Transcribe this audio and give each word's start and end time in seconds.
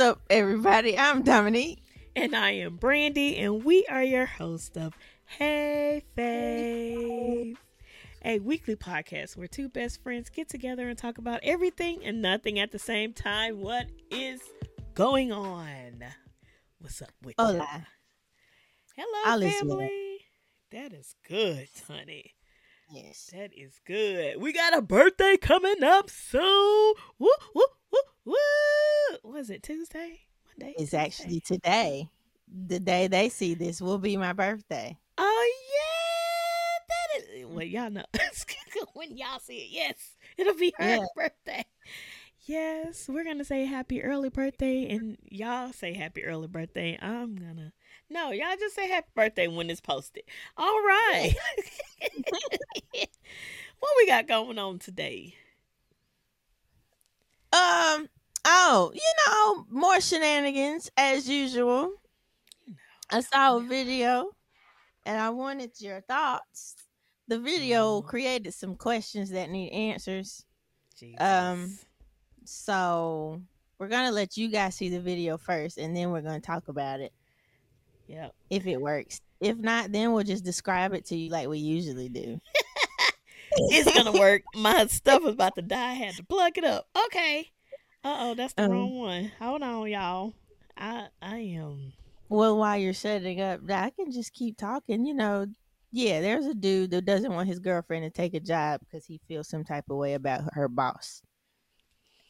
What's 0.00 0.12
up, 0.12 0.22
everybody? 0.30 0.96
I'm 0.96 1.20
Dominique. 1.22 1.84
And 2.16 2.34
I 2.34 2.52
am 2.52 2.76
Brandy, 2.76 3.36
and 3.36 3.62
we 3.62 3.84
are 3.84 4.02
your 4.02 4.24
host 4.24 4.78
of 4.78 4.96
Hey 5.26 6.02
Fave, 6.16 7.58
a 8.24 8.38
weekly 8.38 8.76
podcast 8.76 9.36
where 9.36 9.46
two 9.46 9.68
best 9.68 10.02
friends 10.02 10.30
get 10.30 10.48
together 10.48 10.88
and 10.88 10.96
talk 10.96 11.18
about 11.18 11.40
everything 11.42 12.02
and 12.02 12.22
nothing 12.22 12.58
at 12.58 12.72
the 12.72 12.78
same 12.78 13.12
time. 13.12 13.60
What 13.60 13.88
is 14.10 14.40
going 14.94 15.32
on? 15.32 16.02
What's 16.78 17.02
up 17.02 17.12
with 17.22 17.34
Hola. 17.38 17.86
Hello, 18.96 19.44
All 19.44 19.50
family. 19.50 20.20
That 20.72 20.94
is 20.94 21.14
good, 21.28 21.68
honey. 21.86 22.36
Yes. 22.90 23.30
That 23.34 23.50
is 23.54 23.78
good. 23.86 24.40
We 24.40 24.54
got 24.54 24.76
a 24.76 24.80
birthday 24.80 25.36
coming 25.36 25.84
up 25.84 26.08
soon. 26.08 26.94
Woo, 27.18 27.28
woo, 27.54 27.66
woo, 27.92 27.98
woo. 28.30 29.30
Was 29.32 29.50
it 29.50 29.62
Tuesday? 29.62 30.20
Monday? 30.46 30.76
It's 30.76 30.94
Tuesday? 30.94 30.94
actually 30.94 31.40
today. 31.40 32.10
The 32.48 32.80
day 32.80 33.06
they 33.08 33.28
see 33.28 33.54
this 33.54 33.80
will 33.80 33.98
be 33.98 34.16
my 34.16 34.32
birthday. 34.32 34.98
Oh 35.18 35.52
yeah, 35.74 36.86
that 36.88 37.38
is. 37.40 37.46
Well, 37.46 37.64
y'all 37.64 37.90
know 37.90 38.04
when 38.94 39.16
y'all 39.16 39.38
see 39.40 39.58
it. 39.58 39.68
Yes, 39.70 40.16
it'll 40.36 40.54
be 40.54 40.74
her 40.78 40.98
Yeah. 40.98 41.06
birthday. 41.14 41.64
Yes, 42.46 43.08
we're 43.08 43.24
gonna 43.24 43.44
say 43.44 43.64
happy 43.66 44.02
early 44.02 44.28
birthday, 44.30 44.88
and 44.90 45.18
y'all 45.30 45.72
say 45.72 45.92
happy 45.94 46.24
early 46.24 46.48
birthday. 46.48 46.98
I'm 47.00 47.36
gonna 47.36 47.72
no, 48.08 48.30
y'all 48.32 48.56
just 48.58 48.74
say 48.74 48.88
happy 48.88 49.10
birthday 49.14 49.46
when 49.48 49.70
it's 49.70 49.80
posted. 49.80 50.24
All 50.56 50.66
right. 50.82 51.34
what 53.80 53.90
we 53.96 54.06
got 54.06 54.26
going 54.26 54.58
on 54.58 54.78
today? 54.78 55.34
Um. 57.52 58.08
Oh, 58.44 58.92
you 58.94 59.00
know, 59.26 59.66
more 59.70 60.00
shenanigans 60.00 60.90
as 60.96 61.28
usual. 61.28 61.92
I 63.10 63.20
saw 63.20 63.56
a 63.56 63.60
video, 63.60 64.30
and 65.04 65.20
I 65.20 65.30
wanted 65.30 65.72
your 65.80 66.00
thoughts. 66.02 66.76
The 67.28 67.38
video 67.38 68.00
Mhm. 68.00 68.06
created 68.06 68.54
some 68.54 68.76
questions 68.76 69.30
that 69.30 69.50
need 69.50 69.70
answers. 69.70 70.44
Jesus. 70.96 71.20
Um, 71.20 71.78
So 72.44 73.40
we're 73.78 73.88
gonna 73.88 74.10
let 74.10 74.36
you 74.36 74.48
guys 74.48 74.74
see 74.74 74.88
the 74.88 75.00
video 75.00 75.36
first, 75.38 75.78
and 75.78 75.94
then 75.96 76.10
we're 76.10 76.22
gonna 76.22 76.40
talk 76.40 76.68
about 76.68 77.00
it 77.00 77.12
yep. 78.08 78.34
if 78.48 78.66
it 78.66 78.80
works. 78.80 79.20
If 79.40 79.56
not, 79.58 79.92
then 79.92 80.12
we'll 80.12 80.24
just 80.24 80.42
describe 80.44 80.92
it 80.94 81.04
to 81.06 81.16
you 81.16 81.30
like 81.30 81.48
we 81.48 81.58
usually 81.58 82.08
do. 82.08 82.40
it's 83.52 83.92
gonna 83.94 84.18
work. 84.18 84.42
My 84.54 84.86
stuff 84.86 85.22
was 85.22 85.34
about 85.34 85.54
to 85.56 85.62
die. 85.62 85.90
I 85.90 85.94
had 85.94 86.14
to 86.16 86.24
plug 86.24 86.58
it 86.58 86.64
up. 86.64 86.88
Okay. 87.06 87.52
Uh 88.02 88.16
oh, 88.20 88.34
that's 88.34 88.54
the 88.54 88.64
Um, 88.64 88.70
wrong 88.70 88.98
one. 88.98 89.32
Hold 89.38 89.62
on, 89.62 89.88
y'all. 89.88 90.34
I 90.76 91.08
I 91.20 91.38
am. 91.38 91.92
Well, 92.28 92.56
while 92.56 92.78
you're 92.78 92.94
setting 92.94 93.40
up, 93.40 93.60
I 93.68 93.90
can 93.90 94.10
just 94.10 94.32
keep 94.32 94.56
talking. 94.56 95.04
You 95.04 95.14
know, 95.14 95.46
yeah, 95.92 96.20
there's 96.20 96.46
a 96.46 96.54
dude 96.54 96.92
that 96.92 97.04
doesn't 97.04 97.32
want 97.32 97.48
his 97.48 97.58
girlfriend 97.58 98.04
to 98.04 98.10
take 98.10 98.34
a 98.34 98.40
job 98.40 98.80
because 98.80 99.04
he 99.04 99.20
feels 99.28 99.48
some 99.48 99.64
type 99.64 99.84
of 99.90 99.96
way 99.96 100.14
about 100.14 100.54
her 100.54 100.68
boss. 100.68 101.22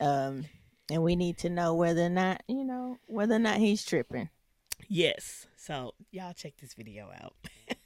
Um, 0.00 0.46
and 0.90 1.02
we 1.02 1.14
need 1.14 1.38
to 1.38 1.50
know 1.50 1.74
whether 1.74 2.04
or 2.06 2.10
not, 2.10 2.42
you 2.48 2.64
know, 2.64 2.96
whether 3.06 3.34
or 3.34 3.38
not 3.38 3.58
he's 3.58 3.84
tripping. 3.84 4.30
Yes. 4.88 5.46
So 5.56 5.94
y'all 6.10 6.32
check 6.32 6.54
this 6.60 6.74
video 6.74 7.10
out. 7.22 7.34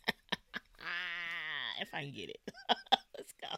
if 1.80 1.92
I 1.92 2.02
can 2.04 2.12
get 2.12 2.30
it. 2.30 2.40
Let's 3.18 3.34
go. 3.40 3.48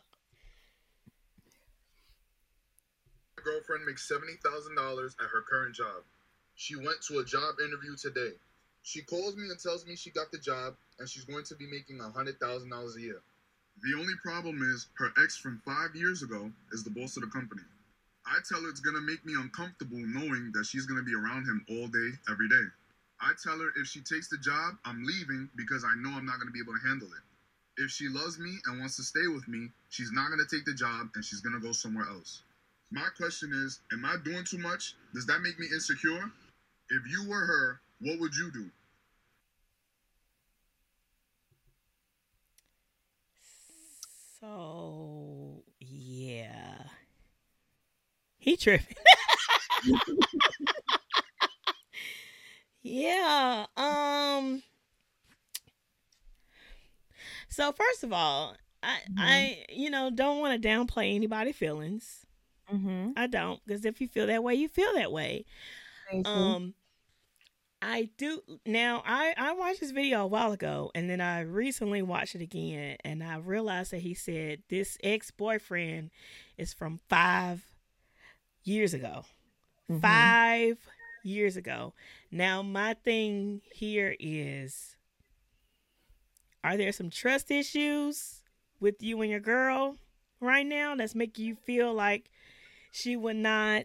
My 3.35 3.35
girlfriend 3.46 3.86
makes 3.86 4.08
seventy 4.08 4.34
thousand 4.42 4.74
dollars 4.74 5.14
at 5.22 5.30
her 5.30 5.40
current 5.48 5.74
job. 5.74 6.02
She 6.56 6.74
went 6.74 6.98
to 7.06 7.18
a 7.18 7.24
job 7.24 7.62
interview 7.62 7.94
today. 7.94 8.34
She 8.82 9.02
calls 9.02 9.36
me 9.36 9.46
and 9.48 9.58
tells 9.58 9.86
me 9.86 9.94
she 9.94 10.10
got 10.10 10.32
the 10.32 10.38
job 10.38 10.74
and 10.98 11.08
she's 11.08 11.24
going 11.24 11.44
to 11.44 11.54
be 11.54 11.66
making 11.70 12.00
a 12.00 12.10
hundred 12.10 12.40
thousand 12.40 12.70
dollars 12.70 12.96
a 12.96 13.00
year. 13.00 13.22
The 13.82 13.94
only 13.94 14.14
problem 14.24 14.62
is 14.62 14.88
her 14.98 15.12
ex 15.22 15.36
from 15.36 15.62
five 15.64 15.94
years 15.94 16.22
ago 16.22 16.50
is 16.72 16.82
the 16.82 16.90
boss 16.90 17.16
of 17.16 17.22
the 17.22 17.30
company. 17.30 17.62
I 18.26 18.42
tell 18.48 18.60
her 18.62 18.68
it's 18.68 18.80
gonna 18.80 19.00
make 19.00 19.24
me 19.24 19.34
uncomfortable 19.38 20.02
knowing 20.02 20.50
that 20.54 20.66
she's 20.66 20.86
gonna 20.86 21.06
be 21.06 21.14
around 21.14 21.46
him 21.46 21.64
all 21.70 21.86
day, 21.86 22.10
every 22.28 22.48
day. 22.48 22.66
I 23.20 23.30
tell 23.40 23.58
her 23.60 23.70
if 23.76 23.86
she 23.86 24.00
takes 24.00 24.26
the 24.26 24.38
job, 24.38 24.74
I'm 24.84 25.04
leaving 25.04 25.48
because 25.54 25.84
I 25.84 25.94
know 25.94 26.10
I'm 26.10 26.26
not 26.26 26.40
gonna 26.40 26.50
be 26.50 26.60
able 26.60 26.74
to 26.74 26.88
handle 26.88 27.08
it. 27.14 27.82
If 27.82 27.90
she 27.92 28.08
loves 28.08 28.40
me 28.40 28.58
and 28.66 28.80
wants 28.80 28.96
to 28.96 29.04
stay 29.04 29.28
with 29.28 29.46
me, 29.46 29.68
she's 29.90 30.10
not 30.10 30.30
gonna 30.30 30.50
take 30.50 30.64
the 30.64 30.74
job 30.74 31.10
and 31.14 31.24
she's 31.24 31.40
gonna 31.40 31.60
go 31.60 31.70
somewhere 31.70 32.08
else. 32.10 32.42
My 32.90 33.08
question 33.16 33.52
is, 33.52 33.80
am 33.92 34.04
I 34.04 34.16
doing 34.16 34.44
too 34.44 34.58
much? 34.58 34.94
Does 35.14 35.26
that 35.26 35.40
make 35.40 35.58
me 35.58 35.66
insecure? 35.72 36.30
If 36.90 37.10
you 37.10 37.28
were 37.28 37.46
her, 37.46 37.80
what 38.00 38.20
would 38.20 38.36
you 38.36 38.50
do? 38.52 38.70
So 44.40 45.64
yeah. 45.80 46.82
He 48.38 48.56
tripping. 48.56 48.96
yeah. 52.82 53.66
Um 53.76 54.62
so 57.48 57.72
first 57.72 58.04
of 58.04 58.12
all, 58.12 58.56
I 58.82 58.98
Mhm. 59.10 59.14
I 59.18 59.64
you 59.70 59.90
know 59.90 60.10
don't 60.10 60.40
want 60.40 60.60
to 60.60 60.68
downplay 60.68 61.14
anybody's 61.14 61.56
feelings. 61.56 62.25
Mm-hmm. 62.72 63.12
I 63.16 63.26
don't 63.26 63.60
because 63.64 63.84
if 63.84 64.00
you 64.00 64.08
feel 64.08 64.26
that 64.26 64.42
way, 64.42 64.54
you 64.54 64.68
feel 64.68 64.92
that 64.94 65.12
way. 65.12 65.44
Um, 66.24 66.74
I 67.82 68.10
do 68.16 68.42
now. 68.64 69.02
I 69.06 69.34
I 69.36 69.52
watched 69.52 69.80
this 69.80 69.90
video 69.90 70.22
a 70.22 70.26
while 70.26 70.52
ago, 70.52 70.90
and 70.94 71.08
then 71.10 71.20
I 71.20 71.40
recently 71.40 72.02
watched 72.02 72.34
it 72.34 72.40
again, 72.40 72.96
and 73.04 73.22
I 73.22 73.36
realized 73.36 73.92
that 73.92 74.00
he 74.00 74.14
said 74.14 74.62
this 74.68 74.98
ex 75.02 75.30
boyfriend 75.30 76.10
is 76.56 76.72
from 76.72 76.98
five 77.08 77.64
years 78.64 78.94
ago. 78.94 79.24
Mhm. 79.88 80.00
Five 80.00 80.78
years 81.22 81.56
ago. 81.56 81.94
Now 82.30 82.62
my 82.62 82.94
thing 82.94 83.62
here 83.72 84.16
is, 84.18 84.96
are 86.64 86.76
there 86.76 86.92
some 86.92 87.10
trust 87.10 87.50
issues 87.50 88.42
with 88.80 89.02
you 89.02 89.20
and 89.20 89.30
your 89.30 89.40
girl 89.40 89.96
right 90.40 90.66
now 90.66 90.94
that's 90.94 91.14
making 91.14 91.44
you 91.44 91.54
feel 91.54 91.92
like 91.94 92.30
she 92.96 93.14
would 93.14 93.36
not 93.36 93.84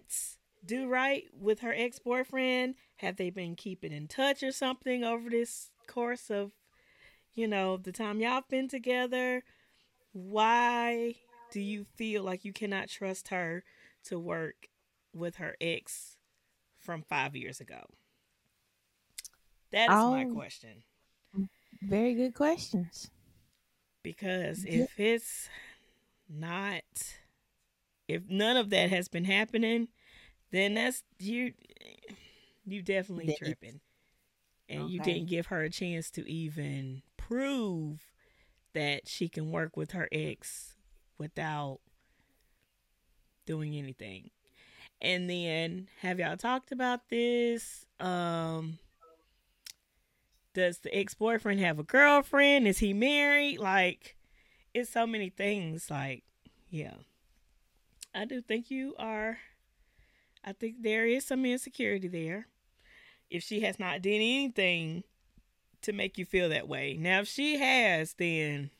do 0.65 0.87
right 0.87 1.25
with 1.37 1.59
her 1.59 1.73
ex 1.75 1.99
boyfriend? 1.99 2.75
Have 2.97 3.17
they 3.17 3.29
been 3.29 3.57
keeping 3.57 3.91
in 3.91 4.07
touch 4.07 4.41
or 4.41 4.53
something 4.53 5.03
over 5.03 5.29
this 5.29 5.71
course 5.85 6.31
of, 6.31 6.53
you 7.33 7.45
know, 7.45 7.75
the 7.75 7.91
time 7.91 8.21
y'all 8.21 8.43
been 8.47 8.69
together? 8.69 9.43
Why 10.13 11.15
do 11.51 11.59
you 11.59 11.85
feel 11.97 12.23
like 12.23 12.45
you 12.45 12.53
cannot 12.53 12.87
trust 12.87 13.27
her 13.27 13.65
to 14.05 14.17
work 14.17 14.69
with 15.13 15.35
her 15.35 15.57
ex 15.59 16.15
from 16.79 17.03
five 17.03 17.35
years 17.35 17.59
ago? 17.59 17.81
That 19.73 19.89
is 19.89 20.05
my 20.05 20.25
Oh. 20.25 20.33
question. 20.33 20.83
Very 21.81 22.13
good 22.13 22.33
questions. 22.33 23.11
Because 24.03 24.63
if 24.63 24.97
it's 24.97 25.49
not, 26.29 26.83
if 28.13 28.23
none 28.29 28.57
of 28.57 28.69
that 28.69 28.89
has 28.89 29.07
been 29.07 29.25
happening, 29.25 29.87
then 30.51 30.73
that's 30.73 31.03
you. 31.19 31.53
You 32.65 32.81
definitely 32.81 33.35
tripping, 33.37 33.79
and 34.69 34.89
you 34.89 34.99
didn't 34.99 35.27
give 35.29 35.47
her 35.47 35.61
a 35.63 35.69
chance 35.69 36.11
to 36.11 36.29
even 36.29 37.01
prove 37.17 37.99
that 38.73 39.07
she 39.07 39.27
can 39.27 39.51
work 39.51 39.75
with 39.75 39.91
her 39.91 40.07
ex 40.11 40.75
without 41.17 41.79
doing 43.45 43.75
anything. 43.75 44.29
And 45.01 45.29
then, 45.29 45.87
have 46.01 46.19
y'all 46.19 46.37
talked 46.37 46.71
about 46.71 47.09
this? 47.09 47.85
Um, 47.99 48.77
does 50.53 50.79
the 50.79 50.95
ex 50.95 51.15
boyfriend 51.15 51.59
have 51.59 51.79
a 51.79 51.83
girlfriend? 51.83 52.67
Is 52.67 52.77
he 52.79 52.93
married? 52.93 53.59
Like, 53.59 54.15
it's 54.73 54.91
so 54.91 55.07
many 55.07 55.29
things. 55.29 55.89
Like, 55.89 56.23
yeah, 56.69 56.93
I 58.13 58.25
do 58.25 58.41
think 58.41 58.69
you 58.69 58.95
are. 58.99 59.37
I 60.43 60.53
think 60.53 60.81
there 60.81 61.05
is 61.05 61.25
some 61.25 61.45
insecurity 61.45 62.07
there. 62.07 62.47
If 63.29 63.43
she 63.43 63.61
has 63.61 63.79
not 63.79 64.01
done 64.01 64.13
anything 64.13 65.03
to 65.83 65.93
make 65.93 66.17
you 66.17 66.25
feel 66.25 66.49
that 66.49 66.67
way, 66.67 66.97
now 66.99 67.21
if 67.21 67.27
she 67.27 67.57
has, 67.57 68.13
then 68.15 68.71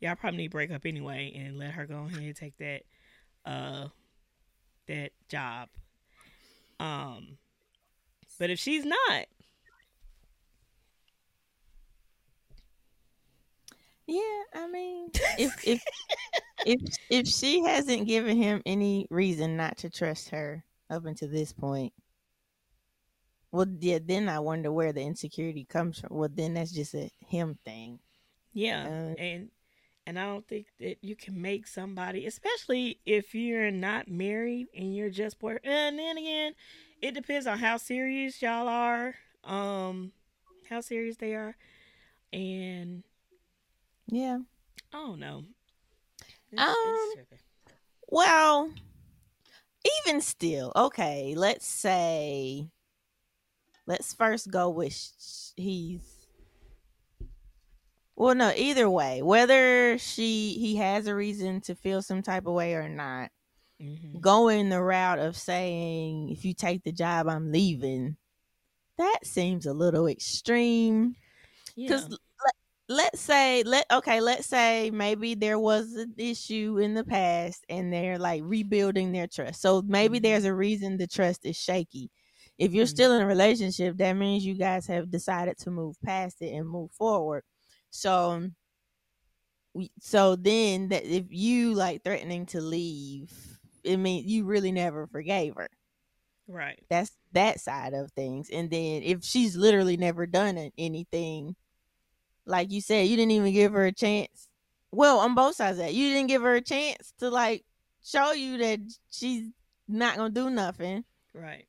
y'all 0.00 0.16
probably 0.16 0.38
need 0.38 0.48
to 0.48 0.50
break 0.50 0.70
up 0.72 0.84
anyway 0.84 1.32
and 1.36 1.58
let 1.58 1.72
her 1.72 1.86
go 1.86 2.06
ahead 2.06 2.22
and 2.22 2.36
take 2.36 2.56
that, 2.58 2.82
uh, 3.46 3.88
that 4.88 5.12
job. 5.28 5.68
Um, 6.80 7.38
but 8.38 8.50
if 8.50 8.58
she's 8.58 8.84
not, 8.84 9.26
Yeah, 14.06 14.42
I 14.54 14.68
mean, 14.68 15.10
if 15.36 15.56
if 15.62 15.82
if 16.64 16.80
if 17.10 17.28
she 17.28 17.62
hasn't 17.64 18.06
given 18.08 18.36
him 18.36 18.62
any 18.66 19.06
reason 19.10 19.56
not 19.56 19.78
to 19.78 19.90
trust 19.90 20.30
her 20.30 20.64
up 20.90 21.04
until 21.06 21.28
this 21.28 21.52
point, 21.52 21.92
Well, 23.52 23.66
yeah. 23.78 23.98
Then 24.04 24.28
I 24.28 24.40
wonder 24.40 24.72
where 24.72 24.92
the 24.92 25.02
insecurity 25.02 25.64
comes 25.64 26.00
from. 26.00 26.16
Well, 26.16 26.28
then 26.32 26.54
that's 26.54 26.72
just 26.72 26.94
a 26.94 27.10
him 27.20 27.58
thing. 27.64 28.00
Yeah, 28.52 28.88
Uh, 28.88 29.14
and 29.16 29.50
and 30.06 30.18
I 30.18 30.24
don't 30.26 30.46
think 30.48 30.66
that 30.80 30.98
you 31.02 31.16
can 31.16 31.40
make 31.40 31.66
somebody, 31.66 32.26
especially 32.26 33.00
if 33.06 33.34
you're 33.34 33.70
not 33.70 34.08
married 34.08 34.68
and 34.76 34.94
you're 34.96 35.10
just 35.10 35.38
boy. 35.38 35.58
And 35.64 35.98
then 35.98 36.18
again, 36.18 36.54
it 37.00 37.14
depends 37.14 37.46
on 37.46 37.58
how 37.58 37.76
serious 37.78 38.42
y'all 38.42 38.68
are, 38.68 39.14
um, 39.44 40.12
how 40.68 40.80
serious 40.80 41.16
they 41.18 41.34
are, 41.34 41.56
and 42.32 43.04
Yeah. 44.12 44.38
I 44.92 44.96
don't 44.98 45.18
know. 45.20 45.44
It's- 46.52 46.68
Um, 46.68 47.12
it's. 47.32 47.42
Well, 48.08 48.70
even 50.04 50.20
still, 50.20 50.70
okay. 50.76 51.34
Let's 51.34 51.66
say, 51.66 52.68
let's 53.86 54.12
first 54.12 54.50
go 54.50 54.68
with 54.68 54.92
sh- 54.92 55.52
he's. 55.56 56.26
Well, 58.14 58.34
no. 58.34 58.52
Either 58.54 58.88
way, 58.90 59.22
whether 59.22 59.96
she 59.96 60.58
he 60.58 60.76
has 60.76 61.06
a 61.06 61.14
reason 61.14 61.62
to 61.62 61.74
feel 61.74 62.02
some 62.02 62.22
type 62.22 62.46
of 62.46 62.52
way 62.52 62.74
or 62.74 62.88
not, 62.90 63.30
Mhm. 63.80 64.20
going 64.20 64.68
the 64.68 64.82
route 64.82 65.18
of 65.18 65.38
saying 65.38 66.28
if 66.28 66.44
you 66.44 66.52
take 66.52 66.84
the 66.84 66.92
job, 66.92 67.26
I'm 67.28 67.50
leaving. 67.50 68.18
That 68.98 69.20
seems 69.24 69.64
a 69.64 69.72
little 69.72 70.06
extreme. 70.06 71.16
Because 71.74 72.10
let, 72.10 72.20
let's 72.92 73.20
say 73.20 73.62
let 73.64 73.86
okay, 73.92 74.20
let's 74.20 74.46
say 74.46 74.90
maybe 74.92 75.34
there 75.34 75.58
was 75.58 75.94
an 75.94 76.14
issue 76.18 76.78
in 76.78 76.94
the 76.94 77.04
past 77.04 77.64
and 77.68 77.92
they're 77.92 78.18
like 78.18 78.42
rebuilding 78.44 79.12
their 79.12 79.26
trust. 79.26 79.60
So 79.62 79.82
maybe 79.82 80.18
Mhm. 80.18 80.20
there's 80.20 80.44
a 80.44 80.54
reason 80.54 80.96
the 80.98 81.06
trust 81.06 81.46
is 81.46 81.56
shaky. 81.56 82.10
If 82.58 82.72
you're 82.74 82.86
Mhm. 82.86 82.86
still 82.86 83.12
in 83.12 83.22
a 83.22 83.26
relationship, 83.26 83.96
that 83.98 84.14
means 84.14 84.44
you 84.46 84.54
guys 84.54 84.86
have 84.86 85.10
decided 85.10 85.58
to 85.58 85.70
move 85.70 85.96
past 86.02 86.42
it 86.42 86.52
and 86.54 86.68
move 86.68 86.92
forward. 86.92 87.44
So 87.90 88.50
we- 89.74 89.92
so 90.00 90.36
then 90.36 90.88
that 90.88 91.04
if 91.04 91.26
you 91.30 91.74
like 91.74 92.02
threatening 92.04 92.46
to 92.46 92.60
leave, 92.60 93.58
it 93.84 93.96
means 93.96 94.26
you 94.26 94.44
really 94.44 94.72
never 94.72 95.06
forgave 95.06 95.54
her 95.56 95.68
right. 96.46 96.82
that's 96.88 97.16
that 97.32 97.60
side 97.60 97.94
of 97.94 98.10
things 98.12 98.50
and 98.50 98.70
then 98.70 99.02
if 99.02 99.24
she's 99.24 99.56
literally 99.56 99.96
never 99.96 100.26
done 100.26 100.70
anything 100.76 101.56
like 102.46 102.70
you 102.70 102.80
said 102.80 103.06
you 103.06 103.16
didn't 103.16 103.32
even 103.32 103.52
give 103.52 103.72
her 103.72 103.84
a 103.86 103.92
chance 103.92 104.48
well 104.90 105.18
on 105.20 105.34
both 105.34 105.54
sides 105.54 105.78
of 105.78 105.84
that 105.84 105.94
you 105.94 106.10
didn't 106.10 106.28
give 106.28 106.42
her 106.42 106.54
a 106.54 106.60
chance 106.60 107.12
to 107.18 107.30
like 107.30 107.64
show 108.04 108.32
you 108.32 108.58
that 108.58 108.80
she's 109.10 109.48
not 109.88 110.16
gonna 110.16 110.30
do 110.30 110.50
nothing 110.50 111.04
Right. 111.34 111.66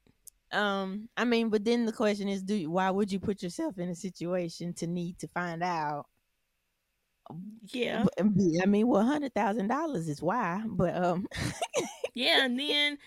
um 0.51 1.07
i 1.15 1.23
mean 1.25 1.49
but 1.49 1.63
then 1.63 1.85
the 1.85 1.91
question 1.93 2.27
is 2.27 2.41
do 2.43 2.55
you, 2.55 2.71
why 2.71 2.89
would 2.89 3.11
you 3.11 3.19
put 3.19 3.41
yourself 3.43 3.77
in 3.77 3.89
a 3.89 3.95
situation 3.95 4.73
to 4.75 4.87
need 4.87 5.19
to 5.19 5.27
find 5.29 5.63
out 5.63 6.05
Yeah. 7.71 8.05
I 8.19 8.65
mean 8.65 8.87
well 8.87 9.03
hundred 9.05 9.33
thousand 9.33 9.67
dollars 9.67 10.09
is 10.09 10.21
why 10.21 10.61
but 10.65 10.95
um 10.95 11.27
Yeah, 12.15 12.45
and 12.45 12.59
then 12.59 12.99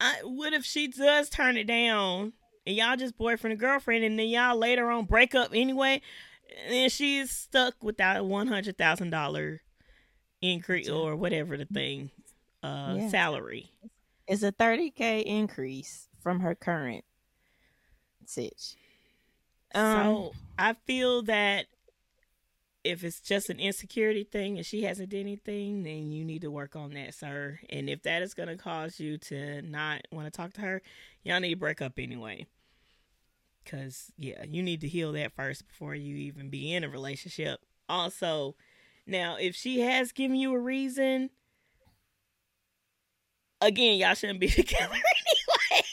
I, 0.00 0.16
what 0.22 0.52
if 0.52 0.64
she 0.66 0.88
does 0.88 1.30
turn 1.30 1.56
it 1.56 1.66
down 1.66 2.34
and 2.66 2.76
y'all 2.76 2.96
just 2.96 3.16
boyfriend 3.16 3.52
and 3.52 3.60
girlfriend 3.60 4.04
and 4.04 4.18
then 4.18 4.28
y'all 4.28 4.58
later 4.58 4.90
on 4.90 5.06
break 5.06 5.34
up 5.34 5.50
anyway 5.54 6.02
and 6.64 6.72
then 6.72 6.88
she's 6.90 7.30
stuck 7.30 7.74
without 7.82 8.16
a 8.16 8.24
one 8.24 8.46
hundred 8.46 8.76
thousand 8.78 9.10
dollar 9.10 9.60
increase 10.42 10.88
or 10.88 11.16
whatever 11.16 11.56
the 11.56 11.66
thing 11.66 12.10
uh 12.62 12.94
Yeah. 12.98 13.08
salary. 13.08 13.70
it's 14.26 14.42
a 14.42 14.52
30k 14.52 15.22
increase 15.24 16.08
from 16.22 16.40
her 16.40 16.54
current 16.54 17.04
sitch 18.26 18.76
Um, 19.74 19.82
so 19.82 20.32
I 20.58 20.74
feel 20.86 21.22
that 21.22 21.66
if 22.82 23.04
it's 23.04 23.20
just 23.20 23.50
an 23.50 23.60
insecurity 23.60 24.24
thing 24.24 24.56
and 24.56 24.64
she 24.64 24.82
hasn't 24.84 25.10
done 25.10 25.20
anything, 25.20 25.82
then 25.82 26.10
you 26.10 26.24
need 26.24 26.40
to 26.40 26.50
work 26.50 26.74
on 26.76 26.94
that, 26.94 27.12
sir. 27.14 27.60
And 27.68 27.90
if 27.90 28.02
that 28.04 28.22
is 28.22 28.32
going 28.32 28.48
to 28.48 28.56
cause 28.56 28.98
you 28.98 29.18
to 29.18 29.60
not 29.60 30.00
want 30.10 30.24
to 30.26 30.30
talk 30.30 30.54
to 30.54 30.62
her, 30.62 30.80
y'all 31.22 31.40
need 31.40 31.50
to 31.50 31.56
break 31.56 31.82
up 31.82 31.98
anyway. 31.98 32.46
Because, 33.64 34.12
yeah, 34.16 34.44
you 34.48 34.62
need 34.62 34.80
to 34.80 34.88
heal 34.88 35.12
that 35.12 35.32
first 35.34 35.66
before 35.68 35.94
you 35.94 36.16
even 36.16 36.48
be 36.50 36.72
in 36.72 36.84
a 36.84 36.88
relationship. 36.88 37.60
Also, 37.88 38.56
now, 39.06 39.36
if 39.36 39.54
she 39.54 39.80
has 39.80 40.12
given 40.12 40.36
you 40.36 40.54
a 40.54 40.58
reason, 40.58 41.30
again, 43.60 43.98
y'all 43.98 44.14
shouldn't 44.14 44.40
be 44.40 44.48
together 44.48 44.84
anyway. 44.92 45.84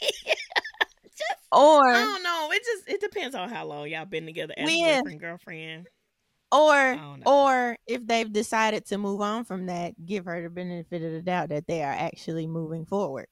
just 1.04 1.40
or 1.52 1.88
I 1.88 2.04
don't 2.04 2.22
know. 2.22 2.48
It 2.52 2.62
just 2.64 2.88
it 2.88 3.00
depends 3.00 3.34
on 3.34 3.48
how 3.50 3.64
long 3.66 3.88
y'all 3.88 4.04
been 4.04 4.26
together 4.26 4.54
as 4.56 4.70
Yeah. 4.70 5.00
boyfriend 5.02 5.20
girlfriend. 5.20 5.88
or 6.52 6.98
or 7.26 7.76
if 7.86 8.06
they've 8.06 8.32
decided 8.32 8.86
to 8.86 8.98
move 8.98 9.20
on 9.20 9.44
from 9.44 9.66
that 9.66 9.94
give 10.06 10.24
her 10.26 10.42
the 10.42 10.50
benefit 10.50 11.02
of 11.02 11.12
the 11.12 11.22
doubt 11.22 11.50
that 11.50 11.66
they 11.66 11.82
are 11.82 11.92
actually 11.92 12.46
moving 12.46 12.84
forward 12.86 13.26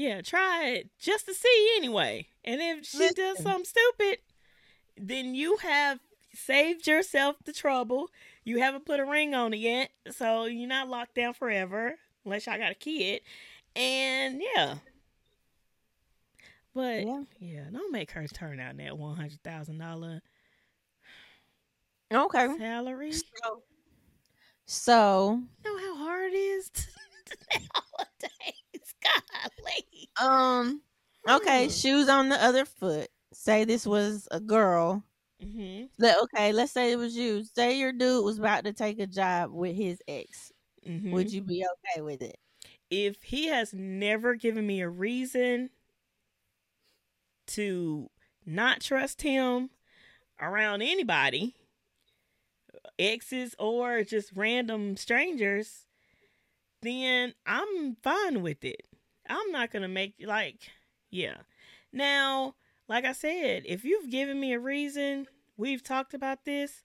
Yeah, 0.00 0.22
try 0.22 0.64
it 0.64 0.88
just 0.98 1.26
to 1.26 1.34
see 1.34 1.72
anyway. 1.76 2.26
And 2.42 2.58
if 2.58 2.86
she 2.86 3.10
does 3.10 3.42
something 3.42 3.66
stupid, 3.66 4.20
then 4.96 5.34
you 5.34 5.58
have 5.58 6.00
saved 6.34 6.86
yourself 6.86 7.36
the 7.44 7.52
trouble. 7.52 8.08
You 8.42 8.60
haven't 8.60 8.86
put 8.86 8.98
a 8.98 9.04
ring 9.04 9.34
on 9.34 9.52
it 9.52 9.58
yet, 9.58 9.90
so 10.10 10.46
you're 10.46 10.66
not 10.66 10.88
locked 10.88 11.16
down 11.16 11.34
forever 11.34 11.96
unless 12.24 12.46
y'all 12.46 12.56
got 12.56 12.72
a 12.72 12.76
kid. 12.76 13.20
And 13.76 14.40
yeah. 14.40 14.76
But 16.74 17.06
yeah 17.06 17.22
yeah, 17.38 17.64
don't 17.70 17.92
make 17.92 18.12
her 18.12 18.26
turn 18.26 18.58
out 18.58 18.78
that 18.78 18.96
one 18.96 19.16
hundred 19.16 19.42
thousand 19.42 19.76
dollar 19.76 20.22
okay 22.10 22.56
salary. 22.56 23.12
so, 23.12 23.62
so 24.64 25.42
know 25.62 25.78
how 25.78 25.96
hard 25.96 26.32
it 26.32 26.36
is 26.36 26.70
to, 26.70 26.86
nowadays. 27.60 28.69
Golly. 29.02 30.08
um 30.20 30.80
okay 31.28 31.68
shoes 31.68 32.08
on 32.08 32.28
the 32.28 32.42
other 32.42 32.64
foot 32.64 33.08
say 33.32 33.64
this 33.64 33.86
was 33.86 34.28
a 34.30 34.40
girl 34.40 35.02
Mm-hmm. 35.42 35.86
let, 35.98 36.20
okay 36.22 36.52
let's 36.52 36.72
say 36.72 36.92
it 36.92 36.96
was 36.96 37.16
you 37.16 37.44
say 37.44 37.78
your 37.78 37.92
dude 37.92 38.24
was 38.24 38.38
about 38.38 38.64
to 38.64 38.72
take 38.72 38.98
a 39.00 39.06
job 39.06 39.50
with 39.52 39.76
his 39.76 40.00
ex 40.08 40.52
Mm-hmm. 40.86 41.12
would 41.12 41.32
you 41.32 41.42
be 41.42 41.64
okay 41.94 42.00
with 42.02 42.22
it 42.22 42.38
if 42.90 43.22
he 43.22 43.46
has 43.48 43.72
never 43.72 44.34
given 44.34 44.66
me 44.66 44.80
a 44.80 44.88
reason 44.88 45.70
to 47.46 48.10
not 48.46 48.80
trust 48.80 49.22
him 49.22 49.70
around 50.40 50.82
anybody, 50.82 51.54
exes 52.98 53.54
or 53.58 54.02
just 54.04 54.32
random 54.34 54.96
strangers, 54.96 55.86
then 56.82 57.34
I'm 57.46 57.96
fine 58.02 58.42
with 58.42 58.64
it. 58.64 58.82
I'm 59.30 59.52
not 59.52 59.70
going 59.70 59.82
to 59.82 59.88
make, 59.88 60.14
like, 60.20 60.70
yeah. 61.10 61.36
Now, 61.92 62.54
like 62.88 63.04
I 63.04 63.12
said, 63.12 63.62
if 63.66 63.84
you've 63.84 64.10
given 64.10 64.38
me 64.40 64.52
a 64.52 64.58
reason, 64.58 65.26
we've 65.56 65.82
talked 65.82 66.14
about 66.14 66.44
this, 66.44 66.82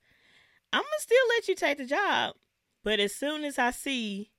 I'm 0.71 0.81
going 0.81 0.91
to 0.97 1.03
still 1.03 1.17
let 1.35 1.47
you 1.47 1.55
take 1.55 1.77
the 1.77 1.85
job. 1.85 2.35
But 2.83 2.99
as 2.99 3.15
soon 3.15 3.43
as 3.43 3.57
I 3.57 3.71
see 3.71 4.31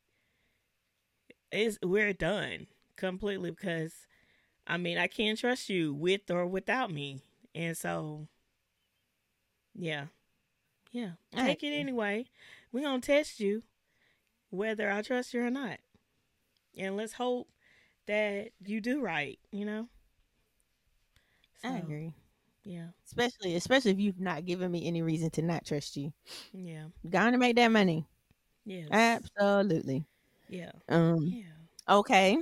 it's 1.53 1.79
we're 1.83 2.13
done 2.13 2.67
completely 2.97 3.51
because 3.51 3.93
I 4.67 4.77
mean 4.77 4.99
I 4.99 5.07
can't 5.07 5.39
trust 5.39 5.69
you 5.69 5.95
with 5.95 6.31
or 6.31 6.47
without 6.47 6.93
me. 6.93 7.23
And 7.55 7.77
so 7.77 8.29
yeah. 9.75 10.07
Yeah. 10.93 11.13
I 11.35 11.47
Take 11.47 11.63
it 11.63 11.75
anyway. 11.75 12.27
We're 12.73 12.85
gonna 12.85 13.01
test 13.01 13.41
you 13.41 13.63
whether 14.51 14.91
I 14.91 15.03
trust 15.03 15.35
you 15.35 15.43
or 15.43 15.51
not. 15.51 15.79
And 16.77 16.97
let's 16.97 17.15
hope 17.15 17.49
that 18.07 18.51
you 18.65 18.81
do 18.81 19.01
right, 19.01 19.39
you 19.53 19.65
know? 19.65 19.89
i 21.65 21.79
agree 21.79 22.13
Yeah. 22.65 22.89
especially 23.07 23.55
especially 23.57 23.91
if 23.93 23.99
you've 24.01 24.21
not 24.21 24.45
given 24.45 24.71
me 24.71 24.87
any 24.87 25.03
reason 25.03 25.31
to 25.31 25.43
not 25.43 25.65
trust 25.65 25.97
you 25.97 26.13
Yeah. 26.53 26.89
gonna 27.09 27.39
make 27.39 27.57
that 27.57 27.71
money 27.71 28.07
Yes. 28.65 28.91
absolutely 28.91 30.07
yeah. 30.49 30.73
um 30.89 31.37
Yeah. 31.37 31.53
Okay. 31.89 32.39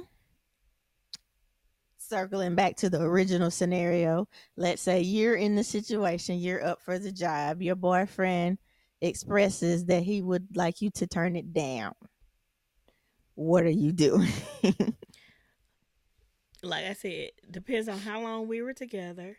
Circling 1.98 2.54
back 2.54 2.76
to 2.76 2.88
the 2.90 3.00
original 3.00 3.50
scenario, 3.50 4.28
let's 4.56 4.82
say 4.82 5.00
you're 5.00 5.34
in 5.34 5.54
the 5.56 5.64
situation, 5.64 6.38
you're 6.38 6.64
up 6.64 6.80
for 6.82 6.98
the 6.98 7.10
job, 7.12 7.62
your 7.62 7.74
boyfriend 7.76 8.58
expresses 9.00 9.86
that 9.86 10.02
he 10.02 10.20
would 10.22 10.56
like 10.56 10.80
you 10.82 10.90
to 10.92 11.06
turn 11.06 11.36
it 11.36 11.52
down. 11.52 11.94
What 13.34 13.64
are 13.64 13.70
you 13.70 13.92
doing? 13.92 14.28
Like 16.64 16.84
I 16.86 16.92
said, 16.94 17.30
depends 17.50 17.88
on 17.88 17.98
how 17.98 18.20
long 18.20 18.48
we 18.48 18.62
were 18.62 18.72
together. 18.74 19.38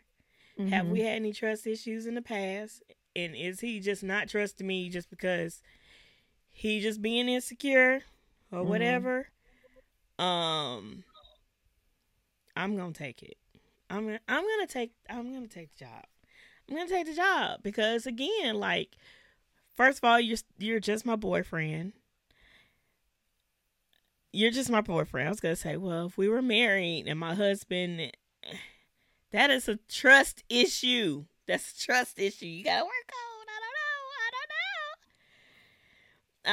Have 0.70 0.86
Mhm. 0.86 0.90
we 0.90 1.00
had 1.00 1.16
any 1.16 1.32
trust 1.32 1.66
issues 1.66 2.06
in 2.06 2.14
the 2.14 2.22
past? 2.22 2.82
And 3.14 3.34
is 3.34 3.60
he 3.60 3.80
just 3.80 4.02
not 4.02 4.28
trusting 4.28 4.66
me 4.66 4.88
just 4.88 5.10
because 5.10 5.62
he 6.50 6.80
just 6.80 7.02
being 7.02 7.28
insecure 7.28 8.02
or 8.52 8.60
Mhm. 8.62 8.68
whatever? 8.68 9.28
Um 10.18 11.04
I'm 12.56 12.76
gonna 12.76 12.92
take 12.92 13.22
it. 13.22 13.36
I'm 13.90 14.06
gonna 14.06 14.20
I'm 14.28 14.42
gonna 14.44 14.66
take 14.66 14.92
I'm 15.08 15.32
gonna 15.32 15.46
take 15.48 15.72
the 15.76 15.84
job. 15.84 16.04
I'm 16.68 16.76
gonna 16.76 16.88
take 16.88 17.06
the 17.06 17.14
job 17.14 17.62
because 17.62 18.06
again, 18.06 18.56
like, 18.56 18.96
first 19.76 19.98
of 19.98 20.04
all, 20.04 20.18
you're 20.18 20.38
you're 20.58 20.80
just 20.80 21.04
my 21.06 21.16
boyfriend. 21.16 21.92
You're 24.36 24.50
just 24.50 24.68
my 24.68 24.82
boyfriend. 24.82 25.28
I 25.28 25.30
was 25.30 25.40
gonna 25.40 25.56
say, 25.56 25.78
well, 25.78 26.04
if 26.04 26.18
we 26.18 26.28
were 26.28 26.42
married 26.42 27.06
and 27.06 27.18
my 27.18 27.34
husband, 27.34 28.12
that 29.32 29.48
is 29.48 29.66
a 29.66 29.78
trust 29.88 30.44
issue. 30.50 31.24
That's 31.48 31.72
a 31.72 31.86
trust 31.86 32.18
issue. 32.18 32.44
You 32.44 32.62
gotta 32.62 32.84
work 32.84 33.12
on. 33.14 33.46
I 33.48 33.58
don't 33.64 33.72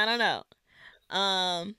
I 0.00 0.06
don't 0.06 0.18
know. 0.18 0.32
I 0.32 1.12
don't 1.12 1.12
know. 1.12 1.18
Um, 1.18 1.76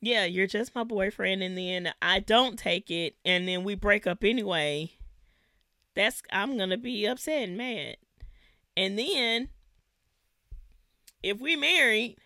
yeah, 0.00 0.24
you're 0.24 0.46
just 0.46 0.76
my 0.76 0.84
boyfriend, 0.84 1.42
and 1.42 1.58
then 1.58 1.92
I 2.00 2.20
don't 2.20 2.56
take 2.56 2.88
it, 2.88 3.16
and 3.24 3.48
then 3.48 3.64
we 3.64 3.74
break 3.74 4.06
up 4.06 4.22
anyway. 4.22 4.92
That's 5.96 6.22
I'm 6.30 6.58
gonna 6.58 6.78
be 6.78 7.06
upset 7.06 7.42
and 7.42 7.58
mad. 7.58 7.96
And 8.76 8.96
then 8.96 9.48
if 11.24 11.40
we 11.40 11.56
married 11.56 12.18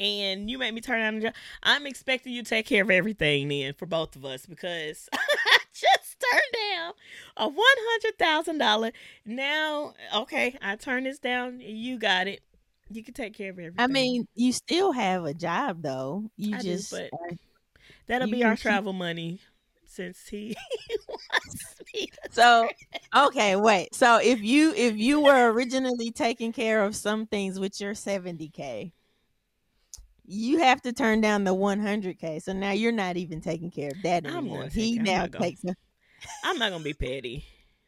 and 0.00 0.50
you 0.50 0.58
made 0.58 0.74
me 0.74 0.80
turn 0.80 1.00
down 1.00 1.14
the 1.16 1.20
job, 1.26 1.34
I'm 1.62 1.86
expecting 1.86 2.32
you 2.32 2.42
to 2.42 2.48
take 2.48 2.66
care 2.66 2.82
of 2.82 2.90
everything 2.90 3.48
then 3.48 3.74
for 3.74 3.86
both 3.86 4.16
of 4.16 4.24
us 4.24 4.46
because 4.46 5.08
I 5.12 5.58
just 5.72 6.16
turned 6.20 6.72
down 6.74 6.92
a 7.36 7.48
one 7.48 7.56
hundred 7.58 8.18
thousand 8.18 8.58
dollar. 8.58 8.92
Now, 9.24 9.94
okay, 10.14 10.56
I 10.62 10.76
turn 10.76 11.04
this 11.04 11.18
down. 11.18 11.60
You 11.60 11.98
got 11.98 12.28
it. 12.28 12.40
You 12.90 13.02
can 13.02 13.14
take 13.14 13.34
care 13.34 13.50
of 13.50 13.58
everything. 13.58 13.74
I 13.78 13.86
mean, 13.86 14.26
you 14.34 14.52
still 14.52 14.92
have 14.92 15.24
a 15.24 15.34
job 15.34 15.82
though. 15.82 16.30
You 16.36 16.56
I 16.56 16.58
do, 16.60 16.68
just 16.68 16.90
but 16.90 17.10
uh, 17.12 17.34
that'll 18.06 18.28
you 18.28 18.34
be 18.36 18.44
our 18.44 18.54
keep- 18.54 18.62
travel 18.62 18.92
money 18.92 19.40
since 19.84 20.28
he 20.28 20.56
wants 21.08 21.74
me 21.94 22.06
to 22.06 22.30
so 22.30 22.68
okay, 23.16 23.56
wait. 23.56 23.94
So 23.94 24.18
if 24.18 24.40
you 24.40 24.72
if 24.74 24.96
you 24.96 25.20
were 25.20 25.50
originally 25.50 26.10
taking 26.10 26.52
care 26.52 26.84
of 26.84 26.94
some 26.94 27.26
things 27.26 27.58
with 27.58 27.80
your 27.80 27.94
70k, 27.94 28.92
you 30.30 30.58
have 30.58 30.82
to 30.82 30.92
turn 30.92 31.22
down 31.22 31.44
the 31.44 31.54
100k. 31.54 32.42
So 32.42 32.52
now 32.52 32.72
you're 32.72 32.92
not 32.92 33.16
even 33.16 33.40
taking 33.40 33.70
care 33.70 33.88
of 33.88 34.02
that 34.02 34.26
anymore. 34.26 34.68
He 34.68 34.98
I'm 34.98 35.04
now 35.04 35.20
not 35.22 35.30
gonna- 35.30 35.44
takes 35.46 35.64
a- 35.64 35.76
I'm 36.44 36.58
not 36.58 36.70
gonna 36.70 36.84
be 36.84 36.92
petty. 36.92 37.44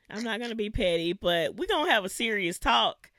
I'm 0.09 0.23
not 0.25 0.41
gonna 0.41 0.55
be 0.55 0.71
petty, 0.71 1.13
but 1.13 1.55
we're 1.57 1.69
gonna 1.69 1.91
have 1.91 2.05
a 2.05 2.09
serious 2.09 2.59
talk. 2.59 3.11